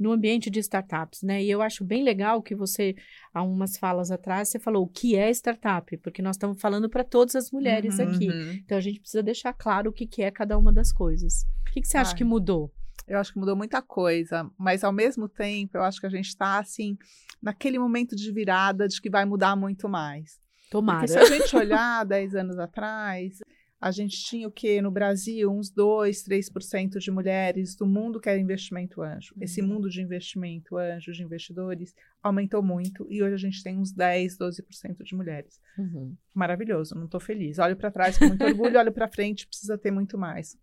no 0.01 0.13
ambiente 0.13 0.49
de 0.49 0.59
startups, 0.61 1.23
né? 1.23 1.45
E 1.45 1.51
eu 1.51 1.61
acho 1.61 1.85
bem 1.85 2.03
legal 2.03 2.43
que 2.43 2.55
você, 2.55 2.97
há 3.35 3.43
umas 3.43 3.77
falas 3.77 4.11
atrás, 4.11 4.49
você 4.49 4.59
falou 4.59 4.85
o 4.85 4.89
que 4.89 5.15
é 5.15 5.31
startup, 5.31 5.95
porque 5.99 6.23
nós 6.23 6.37
estamos 6.37 6.59
falando 6.59 6.89
para 6.89 7.05
todas 7.05 7.37
as 7.37 7.51
mulheres 7.51 7.99
uhum, 7.99 8.09
aqui. 8.09 8.29
Uhum. 8.31 8.53
Então 8.65 8.79
a 8.79 8.81
gente 8.81 8.99
precisa 8.99 9.23
deixar 9.23 9.53
claro 9.53 9.91
o 9.91 9.93
que, 9.93 10.07
que 10.07 10.23
é 10.23 10.31
cada 10.31 10.57
uma 10.57 10.73
das 10.73 10.91
coisas. 10.91 11.47
O 11.69 11.73
que, 11.73 11.83
que 11.83 11.87
você 11.87 11.99
acha 11.99 12.13
Ai, 12.13 12.17
que 12.17 12.25
mudou? 12.25 12.73
Eu 13.07 13.19
acho 13.19 13.31
que 13.31 13.39
mudou 13.39 13.55
muita 13.55 13.83
coisa, 13.83 14.51
mas 14.57 14.83
ao 14.83 14.93
mesmo 14.93 15.29
tempo 15.29 15.77
eu 15.77 15.83
acho 15.83 16.01
que 16.01 16.07
a 16.07 16.11
gente 16.11 16.29
está 16.29 16.59
assim 16.59 16.97
naquele 17.43 17.79
momento 17.79 18.17
de 18.17 18.33
virada 18.33 18.89
de 18.89 19.01
que 19.03 19.11
vai 19.11 19.27
mudar 19.27 19.55
muito 19.55 19.87
mais. 19.87 20.41
Tomara. 20.71 21.01
Porque 21.01 21.13
se 21.13 21.19
a 21.19 21.25
gente 21.27 21.55
olhar 21.57 22.07
10 22.07 22.37
anos 22.37 22.59
atrás, 22.59 23.39
a 23.81 23.91
gente 23.91 24.23
tinha 24.23 24.47
o 24.47 24.51
que 24.51 24.83
no 24.83 24.91
Brasil? 24.91 25.51
Uns 25.51 25.71
2, 25.71 26.23
3% 26.25 26.99
de 26.99 27.11
mulheres 27.11 27.75
do 27.75 27.87
mundo 27.87 28.21
que 28.21 28.29
era 28.29 28.39
investimento 28.39 29.01
anjo. 29.01 29.35
Uhum. 29.35 29.43
Esse 29.43 29.63
mundo 29.63 29.89
de 29.89 30.03
investimento 30.03 30.77
anjo, 30.77 31.13
de 31.13 31.23
investidores, 31.23 31.95
aumentou 32.23 32.63
muito 32.63 33.07
e 33.09 33.23
hoje 33.23 33.35
a 33.35 33.39
gente 33.39 33.63
tem 33.63 33.79
uns 33.79 33.91
10, 33.91 34.37
12% 34.37 35.03
de 35.03 35.15
mulheres. 35.15 35.59
Uhum. 35.79 36.15
Maravilhoso, 36.35 36.95
não 36.95 37.07
estou 37.07 37.19
feliz. 37.19 37.59
Olho 37.59 37.75
para 37.75 37.91
trás 37.91 38.19
com 38.19 38.27
muito 38.27 38.45
orgulho, 38.45 38.79
olho 38.79 38.93
para 38.93 39.09
frente, 39.09 39.47
precisa 39.47 39.79
ter 39.79 39.91
muito 39.91 40.19
mais. 40.19 40.59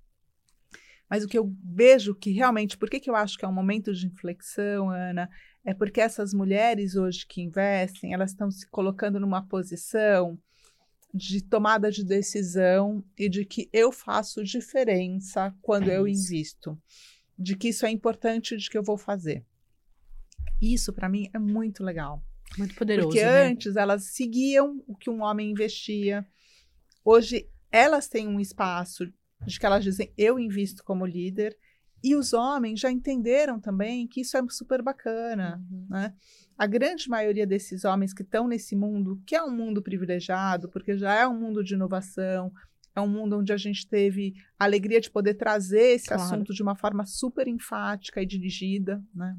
Mas 1.10 1.24
o 1.24 1.28
que 1.28 1.40
eu 1.40 1.52
vejo 1.64 2.14
que 2.14 2.32
realmente, 2.32 2.78
por 2.78 2.88
que, 2.88 3.00
que 3.00 3.10
eu 3.10 3.16
acho 3.16 3.38
que 3.38 3.46
é 3.46 3.48
um 3.48 3.54
momento 3.54 3.94
de 3.94 4.06
inflexão, 4.06 4.92
Ana, 4.92 5.28
é 5.66 5.74
porque 5.74 6.02
essas 6.02 6.34
mulheres 6.34 6.96
hoje 6.96 7.26
que 7.26 7.42
investem, 7.42 8.14
elas 8.14 8.32
estão 8.32 8.52
se 8.52 8.70
colocando 8.70 9.20
numa 9.20 9.42
posição 9.42 10.38
de 11.18 11.42
tomada 11.42 11.92
de 11.92 12.04
decisão 12.04 13.04
e 13.18 13.28
de 13.28 13.44
que 13.44 13.68
eu 13.74 13.92
faço 13.92 14.44
diferença 14.44 15.54
quando 15.62 15.90
é 15.90 15.98
eu 15.98 16.08
invisto, 16.08 16.80
de 17.38 17.56
que 17.56 17.70
isso 17.70 17.86
é 17.86 17.90
importante, 17.90 18.56
de 18.56 18.70
que 18.70 18.78
eu 18.78 18.84
vou 18.84 18.98
fazer. 18.98 19.44
Isso 20.62 20.94
para 20.94 21.10
mim 21.10 21.30
é 21.34 21.40
muito 21.40 21.84
legal. 21.84 22.24
Muito 22.58 22.76
poderoso. 22.76 23.10
Porque 23.10 23.24
né? 23.24 23.48
antes 23.48 23.76
elas 23.76 24.04
seguiam 24.06 24.84
o 24.88 24.96
que 24.96 25.10
um 25.10 25.22
homem 25.24 25.52
investia. 25.52 26.26
Hoje 27.04 27.50
elas 27.72 28.08
têm 28.08 28.28
um 28.28 28.40
espaço 28.40 29.12
de 29.46 29.60
que 29.60 29.66
elas 29.66 29.84
dizem 29.84 30.14
eu 30.18 30.40
invisto 30.40 30.84
como 30.84 31.06
líder 31.06 31.58
e 32.04 32.16
os 32.16 32.34
homens 32.34 32.80
já 32.80 32.92
entenderam 32.92 33.60
também 33.60 34.08
que 34.08 34.22
isso 34.22 34.38
é 34.38 34.42
super 34.50 34.82
bacana, 34.82 35.62
uhum. 35.72 35.88
né? 35.90 36.14
A 36.58 36.66
grande 36.66 37.10
maioria 37.10 37.46
desses 37.46 37.86
homens 37.86 38.14
que 38.14 38.24
estão 38.24 38.48
nesse 38.48 38.76
mundo, 38.76 39.22
que 39.26 39.36
é 39.36 39.44
um 39.44 39.52
mundo 39.52 39.82
privilegiado, 39.82 40.70
porque 40.70 40.98
já 40.98 41.14
é 41.14 41.28
um 41.28 41.40
mundo 41.40 41.64
de 41.64 41.76
inovação, 41.76 42.52
é 42.96 43.02
um 43.02 43.08
mundo 43.08 43.38
onde 43.38 43.54
a 43.54 43.58
gente 43.58 43.88
teve 43.88 44.34
a 44.58 44.66
alegria 44.66 45.00
de 45.00 45.12
poder 45.12 45.36
trazer 45.36 45.96
esse 45.96 46.08
claro. 46.08 46.24
assunto 46.24 46.54
de 46.54 46.64
uma 46.64 46.76
forma 46.76 47.06
super 47.06 47.48
enfática 47.48 48.22
e 48.22 48.26
dirigida, 48.26 49.04
né? 49.14 49.38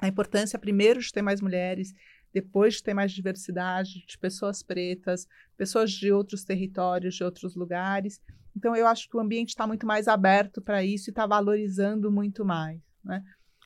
A 0.00 0.08
importância, 0.08 0.58
primeiro, 0.58 1.00
de 1.00 1.12
ter 1.12 1.22
mais 1.22 1.40
mulheres, 1.40 1.94
depois 2.32 2.74
de 2.74 2.82
ter 2.82 2.94
mais 2.94 3.12
diversidade, 3.12 4.04
de 4.06 4.18
pessoas 4.18 4.60
pretas, 4.62 5.28
pessoas 5.56 5.92
de 5.92 6.10
outros 6.10 6.44
territórios, 6.44 7.14
de 7.14 7.22
outros 7.22 7.54
lugares. 7.54 8.20
Então, 8.56 8.74
eu 8.76 8.86
acho 8.86 9.08
que 9.08 9.16
o 9.16 9.20
ambiente 9.20 9.50
está 9.50 9.66
muito 9.66 9.86
mais 9.86 10.08
aberto 10.08 10.60
para 10.62 10.84
isso 10.84 11.10
e 11.10 11.12
está 11.12 11.26
valorizando 11.26 12.10
muito 12.10 12.44
mais. 12.44 12.80
Né? 13.04 13.22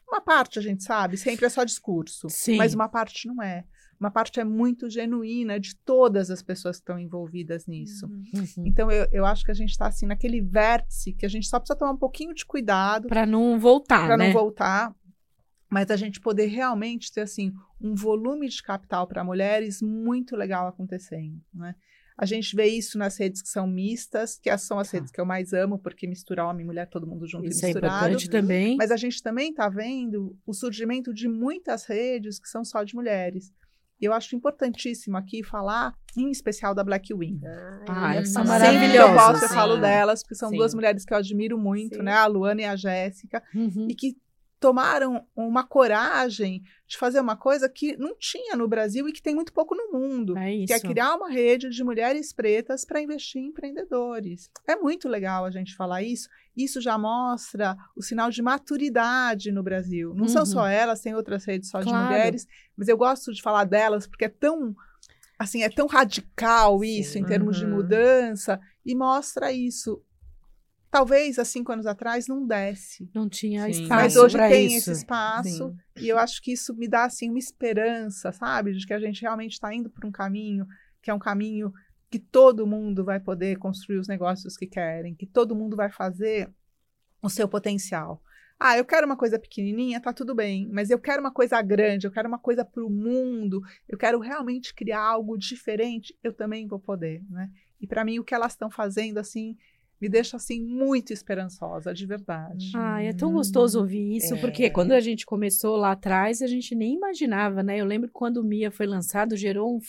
Uma 0.06 0.20
parte 0.20 0.58
a 0.58 0.62
gente 0.62 0.82
sabe, 0.82 1.16
sempre 1.16 1.46
é 1.46 1.48
só 1.48 1.64
discurso, 1.64 2.28
Sim. 2.30 2.56
mas 2.56 2.74
uma 2.74 2.88
parte 2.88 3.28
não 3.28 3.42
é. 3.42 3.64
Uma 4.00 4.10
parte 4.10 4.38
é 4.38 4.44
muito 4.44 4.88
genuína 4.88 5.58
de 5.58 5.74
todas 5.76 6.30
as 6.30 6.40
pessoas 6.40 6.76
que 6.76 6.82
estão 6.82 6.98
envolvidas 6.98 7.66
nisso. 7.66 8.06
Uhum. 8.06 8.22
uhum. 8.34 8.66
Então, 8.66 8.90
eu, 8.90 9.08
eu 9.10 9.26
acho 9.26 9.44
que 9.44 9.50
a 9.50 9.54
gente 9.54 9.70
está 9.70 9.88
assim 9.88 10.06
naquele 10.06 10.40
vértice 10.40 11.12
que 11.12 11.26
a 11.26 11.28
gente 11.28 11.48
só 11.48 11.58
precisa 11.58 11.78
tomar 11.78 11.92
um 11.92 11.98
pouquinho 11.98 12.32
de 12.32 12.46
cuidado. 12.46 13.08
Para 13.08 13.26
não 13.26 13.58
voltar, 13.58 14.06
Para 14.06 14.16
né? 14.16 14.26
não 14.26 14.32
voltar. 14.32 14.94
Mas 15.68 15.90
a 15.90 15.96
gente 15.96 16.20
poder 16.20 16.46
realmente 16.46 17.12
ter 17.12 17.22
assim 17.22 17.52
um 17.80 17.94
volume 17.94 18.48
de 18.48 18.62
capital 18.62 19.06
para 19.06 19.24
mulheres 19.24 19.82
muito 19.82 20.36
legal 20.36 20.68
acontecendo, 20.68 21.40
né? 21.52 21.74
A 22.18 22.26
gente 22.26 22.56
vê 22.56 22.66
isso 22.66 22.98
nas 22.98 23.16
redes 23.16 23.40
que 23.40 23.48
são 23.48 23.64
mistas, 23.64 24.36
que 24.36 24.56
são 24.58 24.80
as 24.80 24.90
tá. 24.90 24.96
redes 24.96 25.12
que 25.12 25.20
eu 25.20 25.24
mais 25.24 25.52
amo, 25.52 25.78
porque 25.78 26.04
mistura 26.04 26.44
homem 26.44 26.64
e 26.64 26.66
mulher, 26.66 26.88
todo 26.88 27.06
mundo 27.06 27.28
junto 27.28 27.46
isso 27.46 27.64
e 27.64 27.66
misturado. 27.66 27.94
é 27.94 27.98
importante 27.98 28.28
também. 28.28 28.76
Mas 28.76 28.90
a 28.90 28.96
gente 28.96 29.22
também 29.22 29.50
está 29.50 29.68
vendo 29.68 30.36
o 30.44 30.52
surgimento 30.52 31.14
de 31.14 31.28
muitas 31.28 31.84
redes 31.84 32.40
que 32.40 32.48
são 32.48 32.64
só 32.64 32.82
de 32.82 32.96
mulheres. 32.96 33.52
E 34.00 34.04
eu 34.04 34.12
acho 34.12 34.34
importantíssimo 34.34 35.16
aqui 35.16 35.44
falar, 35.44 35.94
em 36.16 36.30
especial 36.30 36.74
da 36.74 36.82
Black 36.82 37.14
Wing. 37.14 37.40
Ah, 37.88 38.10
ah 38.16 38.24
são 38.24 38.44
maravilhosas. 38.44 38.94
eu 38.94 39.14
posso, 39.14 39.44
eu 39.44 39.48
falo 39.48 39.76
delas, 39.76 40.22
porque 40.22 40.34
são 40.34 40.50
sim. 40.50 40.56
duas 40.56 40.74
mulheres 40.74 41.04
que 41.04 41.12
eu 41.12 41.18
admiro 41.18 41.56
muito, 41.56 41.96
sim. 41.96 42.02
né? 42.02 42.14
A 42.14 42.26
Luana 42.26 42.62
e 42.62 42.64
a 42.64 42.74
Jéssica. 42.74 43.42
Uhum. 43.54 43.86
E 43.88 43.94
que 43.94 44.16
tomaram 44.60 45.24
uma 45.36 45.64
coragem 45.64 46.62
de 46.86 46.96
fazer 46.96 47.20
uma 47.20 47.36
coisa 47.36 47.68
que 47.68 47.96
não 47.96 48.16
tinha 48.18 48.56
no 48.56 48.66
Brasil 48.66 49.08
e 49.08 49.12
que 49.12 49.22
tem 49.22 49.34
muito 49.34 49.52
pouco 49.52 49.74
no 49.74 49.92
mundo, 49.92 50.36
é 50.36 50.64
que 50.64 50.72
é 50.72 50.80
criar 50.80 51.14
uma 51.14 51.30
rede 51.30 51.68
de 51.68 51.84
mulheres 51.84 52.32
pretas 52.32 52.84
para 52.84 53.00
investir 53.00 53.40
em 53.42 53.46
empreendedores. 53.46 54.50
É 54.66 54.74
muito 54.74 55.08
legal 55.08 55.44
a 55.44 55.50
gente 55.50 55.76
falar 55.76 56.02
isso. 56.02 56.28
Isso 56.56 56.80
já 56.80 56.98
mostra 56.98 57.76
o 57.94 58.02
sinal 58.02 58.30
de 58.30 58.42
maturidade 58.42 59.52
no 59.52 59.62
Brasil. 59.62 60.12
Não 60.14 60.22
uhum. 60.22 60.28
são 60.28 60.46
só 60.46 60.66
elas, 60.66 61.00
tem 61.00 61.14
outras 61.14 61.44
redes 61.44 61.70
só 61.70 61.80
claro. 61.80 61.98
de 61.98 62.04
mulheres, 62.04 62.46
mas 62.76 62.88
eu 62.88 62.96
gosto 62.96 63.32
de 63.32 63.42
falar 63.42 63.64
delas 63.64 64.06
porque 64.06 64.24
é 64.24 64.28
tão 64.28 64.74
assim, 65.38 65.62
é 65.62 65.68
tão 65.68 65.86
radical 65.86 66.82
isso 66.82 67.12
Sim. 67.12 67.20
em 67.20 67.24
termos 67.24 67.60
uhum. 67.60 67.68
de 67.68 67.74
mudança 67.74 68.60
e 68.84 68.94
mostra 68.94 69.52
isso 69.52 70.02
talvez 70.90 71.38
há 71.38 71.44
cinco 71.44 71.72
anos 71.72 71.86
atrás 71.86 72.26
não 72.26 72.46
desse. 72.46 73.10
Não 73.14 73.28
tinha 73.28 73.64
Sim. 73.64 73.82
espaço. 73.82 74.02
Mas 74.02 74.16
hoje 74.16 74.38
tem 74.38 74.66
isso. 74.66 74.90
esse 74.90 75.00
espaço. 75.00 75.68
Sim. 75.68 75.76
E 76.00 76.08
eu 76.08 76.18
acho 76.18 76.40
que 76.42 76.52
isso 76.52 76.74
me 76.74 76.88
dá 76.88 77.04
assim 77.04 77.28
uma 77.28 77.38
esperança, 77.38 78.32
sabe? 78.32 78.72
De 78.72 78.86
que 78.86 78.94
a 78.94 79.00
gente 79.00 79.22
realmente 79.22 79.52
está 79.52 79.72
indo 79.74 79.90
por 79.90 80.04
um 80.04 80.10
caminho 80.12 80.66
que 81.00 81.10
é 81.10 81.14
um 81.14 81.18
caminho 81.18 81.72
que 82.10 82.18
todo 82.18 82.66
mundo 82.66 83.04
vai 83.04 83.20
poder 83.20 83.56
construir 83.58 83.98
os 83.98 84.08
negócios 84.08 84.56
que 84.56 84.66
querem, 84.66 85.14
que 85.14 85.26
todo 85.26 85.54
mundo 85.54 85.76
vai 85.76 85.90
fazer 85.90 86.52
o 87.22 87.28
seu 87.28 87.48
potencial. 87.48 88.22
Ah, 88.58 88.76
eu 88.76 88.84
quero 88.84 89.06
uma 89.06 89.16
coisa 89.16 89.38
pequenininha, 89.38 90.00
tá 90.00 90.12
tudo 90.12 90.34
bem, 90.34 90.68
mas 90.72 90.90
eu 90.90 90.98
quero 90.98 91.20
uma 91.20 91.30
coisa 91.30 91.62
grande, 91.62 92.06
eu 92.06 92.10
quero 92.10 92.28
uma 92.28 92.38
coisa 92.38 92.64
para 92.64 92.84
o 92.84 92.90
mundo, 92.90 93.62
eu 93.88 93.96
quero 93.96 94.18
realmente 94.18 94.74
criar 94.74 95.00
algo 95.00 95.38
diferente, 95.38 96.16
eu 96.22 96.32
também 96.32 96.66
vou 96.66 96.80
poder, 96.80 97.22
né? 97.30 97.50
E 97.80 97.86
para 97.86 98.04
mim 98.04 98.18
o 98.18 98.24
que 98.24 98.34
elas 98.34 98.52
estão 98.52 98.68
fazendo 98.68 99.18
assim 99.18 99.56
me 100.00 100.08
deixa 100.08 100.36
assim 100.36 100.62
muito 100.62 101.12
esperançosa, 101.12 101.92
de 101.92 102.06
verdade. 102.06 102.70
Ah, 102.74 103.02
é 103.02 103.12
tão 103.12 103.32
gostoso 103.32 103.80
ouvir 103.80 104.16
isso, 104.16 104.34
é. 104.34 104.40
porque 104.40 104.70
quando 104.70 104.92
a 104.92 105.00
gente 105.00 105.26
começou 105.26 105.76
lá 105.76 105.92
atrás, 105.92 106.40
a 106.40 106.46
gente 106.46 106.74
nem 106.74 106.94
imaginava, 106.94 107.62
né? 107.62 107.80
Eu 107.80 107.84
lembro 107.84 108.08
quando 108.12 108.38
o 108.38 108.44
Mia 108.44 108.70
foi 108.70 108.86
lançado, 108.86 109.36
gerou 109.36 109.76
um, 109.76 109.80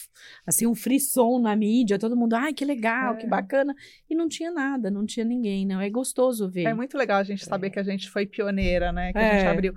assim 0.47 0.65
um 0.65 0.73
frisson 0.73 1.39
na 1.39 1.55
mídia, 1.55 1.99
todo 1.99 2.17
mundo, 2.17 2.33
ai, 2.33 2.53
que 2.53 2.65
legal, 2.65 3.13
é. 3.13 3.17
que 3.17 3.27
bacana, 3.27 3.75
e 4.09 4.15
não 4.15 4.27
tinha 4.27 4.51
nada, 4.51 4.89
não 4.89 5.05
tinha 5.05 5.25
ninguém, 5.25 5.65
não. 5.65 5.79
É 5.79 5.89
gostoso 5.89 6.49
ver. 6.49 6.63
É 6.63 6.73
muito 6.73 6.97
legal 6.97 7.19
a 7.19 7.23
gente 7.23 7.45
saber 7.45 7.67
é. 7.67 7.69
que 7.69 7.79
a 7.79 7.83
gente 7.83 8.09
foi 8.09 8.25
pioneira, 8.25 8.91
né? 8.91 9.11
Que 9.11 9.19
a 9.19 9.33
gente 9.33 9.45
é. 9.45 9.47
abriu. 9.47 9.73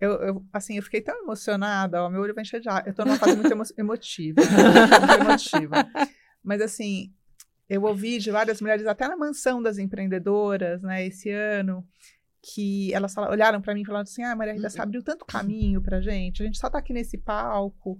Eu, 0.00 0.12
eu, 0.12 0.44
assim, 0.50 0.76
eu 0.76 0.82
fiquei 0.82 1.02
tão 1.02 1.14
emocionada, 1.22 2.02
ó, 2.02 2.08
meu 2.08 2.22
olho 2.22 2.34
vai 2.34 2.42
encher 2.42 2.60
de 2.60 2.68
ar. 2.68 2.86
Eu 2.86 2.94
tô 2.94 3.04
numa 3.04 3.18
fase 3.18 3.36
muito 3.36 3.52
emo 3.52 3.62
emotiva, 3.76 4.40
muito 4.40 5.20
emotiva. 5.20 5.76
Mas 6.42 6.62
assim, 6.62 7.12
eu 7.70 7.84
ouvi 7.84 8.18
de 8.18 8.30
várias 8.30 8.60
mulheres, 8.60 8.84
até 8.86 9.08
na 9.08 9.16
mansão 9.16 9.62
das 9.62 9.78
empreendedoras, 9.78 10.82
né, 10.82 11.06
esse 11.06 11.30
ano, 11.30 11.86
que 12.42 12.92
elas 12.92 13.14
falaram, 13.14 13.32
olharam 13.32 13.60
para 13.62 13.72
mim 13.72 13.82
e 13.82 13.86
falaram 13.86 14.02
assim: 14.02 14.24
Ah, 14.24 14.34
Maria 14.34 14.54
Rita, 14.54 14.68
você 14.68 14.80
abriu 14.80 15.02
tanto 15.02 15.24
caminho 15.24 15.80
para 15.80 16.00
gente, 16.00 16.42
a 16.42 16.46
gente 16.46 16.58
só 16.58 16.66
está 16.66 16.78
aqui 16.78 16.92
nesse 16.92 17.16
palco 17.16 17.98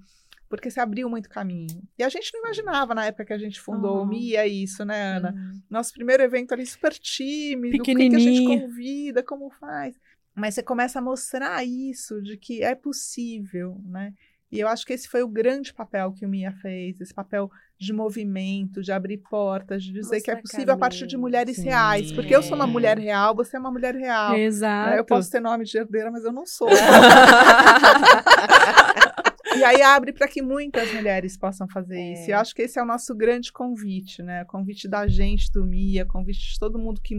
porque 0.51 0.69
você 0.69 0.81
abriu 0.81 1.09
muito 1.09 1.29
caminho. 1.29 1.81
E 1.97 2.03
a 2.03 2.09
gente 2.09 2.33
não 2.35 2.41
imaginava 2.41 2.93
na 2.93 3.07
época 3.07 3.27
que 3.27 3.33
a 3.33 3.39
gente 3.39 3.61
fundou 3.61 3.99
uhum. 3.99 4.03
o 4.03 4.07
MIA 4.07 4.49
isso, 4.49 4.85
né, 4.85 5.17
Ana? 5.17 5.33
Uhum. 5.33 5.63
Nosso 5.71 5.93
primeiro 5.93 6.25
evento 6.25 6.53
ali 6.53 6.67
super 6.67 6.93
tímido, 6.93 7.77
o 7.77 7.83
que, 7.83 7.95
que 7.95 8.03
a 8.03 8.19
gente 8.19 8.45
convida, 8.45 9.23
como 9.23 9.49
faz. 9.49 9.95
Mas 10.35 10.55
você 10.55 10.63
começa 10.65 10.99
a 10.99 11.03
mostrar 11.03 11.65
isso, 11.65 12.21
de 12.21 12.37
que 12.37 12.65
é 12.65 12.75
possível, 12.75 13.81
né? 13.85 14.13
E 14.53 14.59
eu 14.59 14.67
acho 14.67 14.85
que 14.85 14.93
esse 14.93 15.09
foi 15.09 15.23
o 15.23 15.29
grande 15.29 15.73
papel 15.73 16.13
que 16.13 16.27
o 16.27 16.29
Mia 16.29 16.51
fez, 16.51 17.01
esse 17.01 17.15
papel 17.15 17.49
de 17.79 17.93
movimento, 17.93 18.83
de 18.83 18.91
abrir 18.91 19.19
portas, 19.19 19.85
de 19.85 19.93
dizer 19.93 20.17
Nossa, 20.17 20.25
que 20.25 20.31
é 20.31 20.37
possível 20.37 20.75
a 20.75 20.77
partir 20.77 21.07
de 21.07 21.17
mulheres 21.17 21.57
Sim. 21.57 21.65
reais. 21.65 22.11
Porque 22.11 22.35
eu 22.35 22.43
sou 22.43 22.57
uma 22.57 22.67
mulher 22.67 22.99
real, 22.99 23.35
você 23.35 23.57
é 23.57 23.61
uma 23.61 23.71
mulher 23.71 23.95
real. 23.95 24.37
Exato. 24.37 24.97
Eu 24.97 25.05
posso 25.05 25.31
ter 25.31 25.41
nome 25.41 25.65
de 25.65 25.79
herdeira, 25.79 26.11
mas 26.11 26.25
eu 26.25 26.33
não 26.33 26.45
sou. 26.45 26.69
e 29.57 29.65
aí 29.65 29.81
abre 29.83 30.13
para 30.13 30.27
que 30.27 30.43
muitas 30.43 30.93
mulheres 30.93 31.39
possam 31.39 31.69
fazer 31.69 31.97
é. 31.97 32.15
isso. 32.15 32.29
E 32.29 32.33
eu 32.33 32.39
acho 32.39 32.53
que 32.53 32.63
esse 32.63 32.79
é 32.79 32.83
o 32.83 32.87
nosso 32.87 33.15
grande 33.15 33.53
convite, 33.53 34.21
né? 34.21 34.43
O 34.43 34.47
convite 34.47 34.89
da 34.89 35.07
gente 35.07 35.49
do 35.53 35.65
MIA, 35.65 36.05
convite 36.05 36.53
de 36.53 36.59
todo 36.59 36.77
mundo 36.77 37.01
que, 37.01 37.15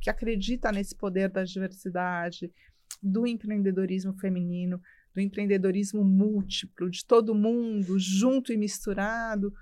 que 0.00 0.08
acredita 0.08 0.72
nesse 0.72 0.96
poder 0.96 1.28
da 1.28 1.44
diversidade, 1.44 2.50
do 3.02 3.26
empreendedorismo 3.26 4.14
feminino 4.14 4.80
do 5.14 5.20
empreendedorismo 5.20 6.04
múltiplo, 6.04 6.90
de 6.90 7.04
todo 7.04 7.34
mundo 7.34 7.98
junto 7.98 8.52
e 8.52 8.56
misturado, 8.56 9.52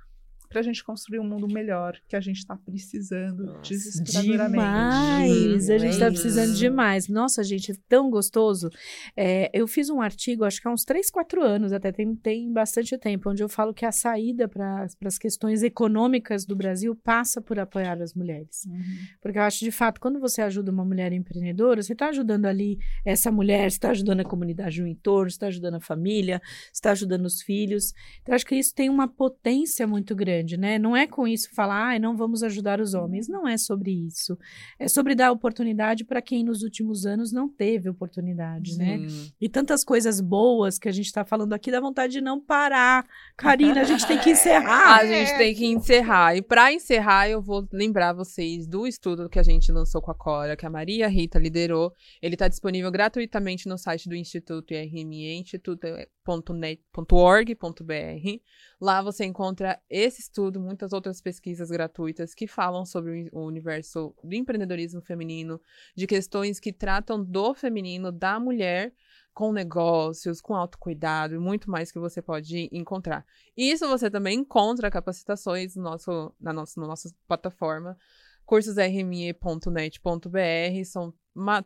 para 0.49 0.61
a 0.61 0.63
gente 0.63 0.83
construir 0.83 1.19
um 1.19 1.29
mundo 1.29 1.47
melhor 1.47 1.99
que 2.09 2.17
a 2.17 2.21
gente 2.21 2.39
está 2.39 2.57
precisando 2.57 3.45
Nossa, 3.45 3.61
desesperadoramente. 3.61 4.57
Demais! 4.57 5.71
A 5.71 5.79
gente 5.79 5.93
está 5.93 6.07
precisando 6.07 6.55
demais. 6.55 7.09
Nossa, 7.09 7.45
gente, 7.45 7.73
é 7.73 7.75
tão 7.89 8.11
gostoso. 8.11 8.71
É, 9.17 9.51
eu 9.53 9.67
fiz 9.67 9.91
um 9.91 10.01
artigo, 10.01 10.45
acho 10.45 10.61
que 10.61 10.67
há 10.67 10.71
uns 10.71 10.85
3, 10.85 11.11
4 11.11 11.43
anos, 11.43 11.73
até 11.73 11.93
tem, 11.93 12.15
tem 12.17 12.51
bastante 12.51 12.97
tempo, 12.97 13.31
onde 13.31 13.43
eu 13.43 13.49
falo 13.49 13.75
que 13.75 13.85
a 13.85 13.93
saída 13.93 14.49
para 14.49 14.87
as 15.05 15.19
questões 15.19 15.63
econômicas 15.63 16.47
do 16.47 16.57
Brasil 16.57 16.97
passa 16.97 17.43
por 17.43 17.59
apoiar 17.59 18.01
as 18.01 18.15
mulheres. 18.15 18.65
Uhum. 18.67 19.07
Porque 19.21 19.39
eu 19.39 19.43
acho, 19.43 19.61
de 19.61 19.71
fato, 19.71 20.01
quando 20.01 20.19
você 20.19 20.41
ajuda 20.41 20.73
uma 20.73 20.85
mulher 20.85 21.13
empreendedora, 21.13 21.83
você 21.83 21.93
está 21.93 22.09
ajudando 22.09 22.47
ali 22.47 22.79
essa 23.05 23.31
mulher, 23.31 23.71
você 23.71 23.77
está 23.77 23.91
ajudando 23.91 24.21
a 24.21 24.25
comunidade 24.25 24.81
no 24.81 24.89
entorno, 24.89 25.31
você 25.31 25.37
está 25.37 25.49
ajudando 25.49 25.75
a 25.75 25.81
família, 25.81 26.41
você 26.43 26.73
está 26.73 26.93
ajudando 26.93 27.27
os 27.27 27.43
filhos. 27.43 27.93
Então, 28.23 28.33
eu 28.33 28.37
acho 28.37 28.47
que 28.47 28.55
isso 28.55 28.75
tem 28.75 28.89
uma 28.89 29.07
potência 29.07 29.87
muito 29.87 30.15
grande 30.17 30.38
grande, 30.39 30.57
né? 30.57 30.79
Não 30.79 30.97
é 30.97 31.07
com 31.07 31.27
isso 31.27 31.49
falar, 31.55 31.95
ah, 31.95 31.99
não 31.99 32.17
vamos 32.17 32.43
ajudar 32.43 32.81
os 32.81 32.95
homens. 32.95 33.29
Não 33.29 33.47
é 33.47 33.59
sobre 33.59 33.91
isso. 33.91 34.39
É 34.79 34.89
sobre 34.89 35.15
dar 35.15 35.33
oportunidade 35.33 36.05
para 36.05 36.23
quem 36.23 36.45
nos 36.45 36.63
últimos 36.63 37.05
anos 37.05 37.33
não 37.33 37.49
teve 37.49 37.89
oportunidade, 37.89 38.77
né? 38.77 38.99
Sim. 38.99 39.07
né? 39.07 39.29
E 39.41 39.49
tantas 39.49 39.85
coisas 39.85 40.21
boas 40.21 40.79
que 40.79 40.89
a 40.89 40.93
gente 40.93 41.07
está 41.07 41.25
falando 41.25 41.53
aqui, 41.53 41.71
dá 41.71 41.81
vontade 41.81 42.13
de 42.13 42.21
não 42.21 42.41
parar. 42.41 43.07
Karina, 43.37 43.81
a 43.81 43.85
gente 43.85 44.07
tem 44.07 44.19
que 44.19 44.31
encerrar. 44.31 45.01
a 45.01 45.07
gente 45.07 45.37
tem 45.37 45.55
que 45.55 45.67
encerrar. 45.67 46.37
E 46.37 46.43
para 46.43 46.73
encerrar, 46.73 47.29
eu 47.29 47.43
vou 47.43 47.67
lembrar 47.73 48.13
vocês 48.13 48.67
do 48.67 48.87
estudo 48.87 49.29
que 49.29 49.39
a 49.39 49.43
gente 49.43 49.71
lançou 49.73 50.01
com 50.01 50.11
a 50.11 50.15
Cora, 50.15 50.57
que 50.57 50.67
a 50.67 50.71
Maria 50.71 51.09
Rita 51.09 51.39
liderou. 51.39 51.93
Ele 52.23 52.35
está 52.35 52.49
disponível 52.49 52.91
gratuitamente 52.91 53.69
no 53.69 53.79
site 53.79 54.09
do 54.09 54.15
Instituto 54.15 54.73
IRME, 54.73 55.41
instituto.net.org.br. 55.41 58.39
Lá 58.81 59.03
você 59.03 59.25
encontra 59.25 59.81
esse 59.91 60.21
estudo, 60.29 60.61
muitas 60.61 60.93
outras 60.93 61.21
pesquisas 61.21 61.71
gratuitas 61.71 62.35
que 62.35 62.47
falam 62.47 62.85
sobre 62.85 63.29
o 63.33 63.45
universo 63.45 64.15
do 64.23 64.35
empreendedorismo 64.35 65.01
feminino, 65.01 65.61
de 65.97 66.07
questões 66.07 66.61
que 66.61 66.73
tratam 66.73 67.25
do 67.25 67.55
feminino, 67.55 68.13
da 68.13 68.39
mulher, 68.39 68.93
com 69.33 69.53
negócios, 69.53 70.41
com 70.41 70.55
autocuidado 70.55 71.35
e 71.35 71.39
muito 71.39 71.71
mais 71.71 71.91
que 71.91 71.99
você 71.99 72.21
pode 72.21 72.69
encontrar. 72.73 73.25
Isso 73.57 73.89
você 73.89 74.11
também 74.11 74.41
encontra 74.41 74.91
capacitações 74.91 75.77
no 75.77 75.83
nosso, 75.83 76.35
na, 76.41 76.53
na 76.53 76.65
nossa 76.77 77.11
plataforma, 77.27 77.97
cursosrme.net.br, 78.45 80.85
são 80.85 81.15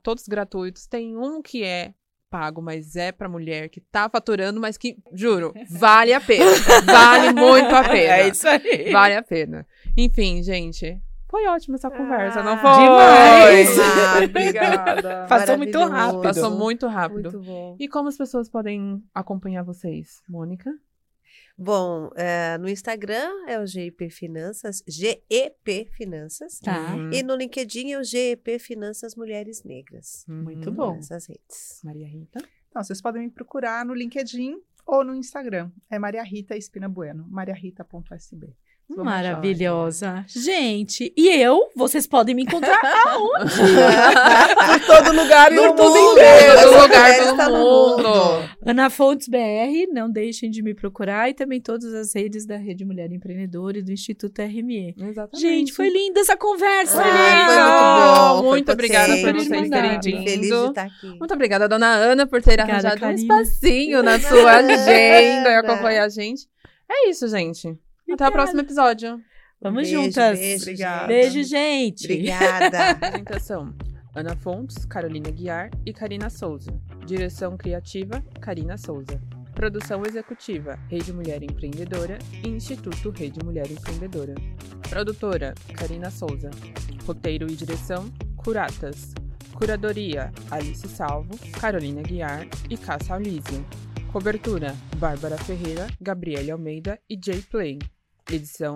todos 0.03 0.29
gratuitos. 0.29 0.87
Tem 0.87 1.17
um 1.17 1.41
que 1.41 1.65
é 1.65 1.95
pago, 2.33 2.63
mas 2.63 2.97
é 2.97 3.13
para 3.13 3.29
mulher 3.29 3.69
que 3.69 3.79
tá 3.79 4.09
faturando, 4.09 4.59
mas 4.59 4.79
que, 4.79 4.97
juro, 5.13 5.53
vale 5.71 6.15
a 6.15 6.21
pena. 6.21 6.51
vale 6.87 7.35
muito 7.35 7.75
a 7.75 7.85
pena. 7.85 8.17
É 8.17 8.29
isso 8.29 8.49
aí. 8.49 8.91
Vale 8.91 9.17
a 9.17 9.23
pena. 9.23 9.67
Enfim, 9.95 10.43
gente, 10.43 10.99
foi 11.31 11.47
ótima 11.47 11.77
essa 11.77 11.91
conversa, 11.91 12.41
ah, 12.41 12.43
não 12.43 12.57
foi? 12.57 12.71
Demais! 12.73 13.79
Ah, 13.79 14.25
obrigada. 14.25 15.27
Passou 15.29 15.59
muito 15.59 15.79
rápido. 15.85 16.23
Passou 16.23 16.51
muito 16.51 16.87
rápido. 16.87 17.33
Muito 17.33 17.41
bom. 17.41 17.77
E 17.79 17.87
como 17.87 18.09
as 18.09 18.17
pessoas 18.17 18.49
podem 18.49 19.03
acompanhar 19.15 19.63
vocês, 19.63 20.23
Mônica? 20.27 20.71
Bom, 21.63 22.11
é, 22.17 22.59
no 22.59 22.69
Instagram 22.69 23.31
é 23.47 23.57
o 23.57 23.65
GIP 23.65 24.11
Finanças, 24.11 24.83
GEP 24.85 25.89
Finanças. 25.93 26.59
Tá. 26.59 26.97
Uhum. 26.97 27.13
E 27.13 27.23
no 27.23 27.37
LinkedIn 27.37 27.93
é 27.93 28.01
o 28.01 28.03
GEP 28.03 28.59
Finanças 28.59 29.15
Mulheres 29.15 29.63
Negras. 29.63 30.25
Uhum. 30.29 30.43
Muito 30.43 30.73
bom. 30.73 30.97
Essas 30.97 31.27
redes. 31.27 31.81
Maria 31.85 32.09
Rita? 32.09 32.41
Então, 32.69 32.83
vocês 32.83 33.01
podem 33.01 33.23
me 33.23 33.31
procurar 33.31 33.85
no 33.85 33.95
LinkedIn 33.95 34.61
ou 34.85 35.05
no 35.05 35.15
Instagram. 35.15 35.71
É 35.89 36.01
Maria 36.01 36.25
Rita 36.25 36.57
Espina 36.57 36.89
Bueno, 36.89 37.29
mariarita.sb. 37.29 38.57
Maravilhosa. 38.89 40.25
Gente, 40.29 41.13
e 41.17 41.29
eu? 41.29 41.71
Vocês 41.75 42.07
podem 42.07 42.35
me 42.35 42.43
encontrar 42.43 42.79
aonde? 43.07 43.55
Por 44.67 44.87
todo 44.87 45.17
lugar 45.17 45.51
e 45.53 45.57
no 45.57 45.63
mundo 45.69 45.97
inteiro. 45.97 46.61
Todo 46.63 46.83
lugar 46.83 47.37
do 47.37 47.53
mundo. 47.59 48.49
Ana 48.65 48.91
Fontes 48.91 49.29
BR, 49.29 49.91
não 49.93 50.11
deixem 50.11 50.51
de 50.51 50.63
me 50.63 50.75
procurar. 50.75 51.31
E 51.31 51.35
também 51.35 51.61
todas 51.61 51.93
as 51.95 52.15
redes 52.15 52.45
da 52.47 52.57
Rede 52.57 52.85
Mulher 52.85 53.11
Empreendedora 53.11 53.79
e 53.79 53.83
do 53.83 53.93
Instituto 53.93 54.43
RME. 54.43 54.95
Exatamente. 54.99 55.41
Gente, 55.41 55.73
foi 55.73 55.89
linda 55.89 56.21
essa 56.21 56.37
conversa. 56.37 57.03
Ah, 57.03 57.07
foi 57.47 57.55
muito 57.57 58.43
bom. 58.43 58.49
Muito 58.51 58.73
obrigada 58.73 59.17
por 59.17 59.33
vocês 59.35 59.71
terem 59.71 60.01
vindo. 60.01 60.25
Feliz 60.29 60.49
de 60.49 60.69
estar 60.69 60.83
aqui. 60.83 61.07
Muito 61.19 61.35
obrigada, 61.35 61.69
dona 61.69 61.95
Ana, 61.95 62.27
por 62.27 62.43
ter 62.43 62.53
Obrigada, 62.61 62.73
arranjado 62.73 63.01
Karina. 63.01 63.35
um 63.35 63.41
espacinho 63.41 64.03
na 64.03 64.21
sua 64.21 64.53
agenda 64.59 65.49
e 65.51 65.55
acompanhar 65.57 66.05
a 66.05 66.09
gente. 66.09 66.47
É 66.91 67.09
isso, 67.09 67.27
gente. 67.29 67.79
Até 68.13 68.29
o 68.29 68.33
próximo 68.33 68.61
episódio. 68.61 69.21
Vamos 69.61 69.85
Beijo, 69.85 70.03
juntas. 70.03 70.39
Beijo, 70.39 70.63
Obrigada. 70.65 71.07
Beijo, 71.07 71.43
gente. 71.45 72.05
Obrigada. 72.05 72.91
Apresentação: 72.91 73.75
Ana 74.15 74.37
Fontes, 74.37 74.85
Carolina 74.85 75.31
Guiar 75.31 75.71
e 75.87 75.93
Karina 75.93 76.29
Souza. 76.29 76.73
Direção 77.07 77.57
criativa: 77.57 78.23
Karina 78.41 78.77
Souza. 78.77 79.21
Produção 79.55 80.03
executiva: 80.05 80.79
Rede 80.89 81.13
Mulher 81.13 81.43
Empreendedora 81.43 82.19
e 82.45 82.49
Instituto 82.49 83.11
Rede 83.11 83.39
Mulher 83.45 83.71
Empreendedora. 83.71 84.35
Produtora: 84.91 85.55
Karina 85.75 86.11
Souza. 86.11 86.51
Roteiro 87.07 87.51
e 87.51 87.55
direção: 87.55 88.13
Curatas. 88.37 89.15
Curadoria: 89.55 90.33
Alice 90.51 90.89
Salvo, 90.89 91.39
Carolina 91.59 92.03
Guiar 92.03 92.47
e 92.69 92.77
Cássia 92.77 93.15
Alísio. 93.15 93.65
Cobertura: 94.13 94.75
Bárbara 94.97 95.39
Ferreira, 95.39 95.87
Gabriele 96.01 96.51
Almeida 96.51 96.99
e 97.09 97.19
Jay 97.23 97.41
Play. 97.43 97.79
Edição: 98.31 98.75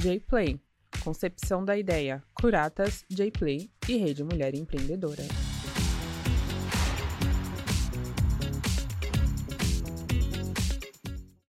Jay 0.00 0.20
Play. 0.20 0.60
Concepção 1.02 1.64
da 1.64 1.76
ideia: 1.76 2.22
Curatas, 2.34 3.04
Jay 3.08 3.30
Play 3.30 3.70
e 3.88 3.96
Rede 3.96 4.24
Mulher 4.24 4.54
Empreendedora. 4.54 5.22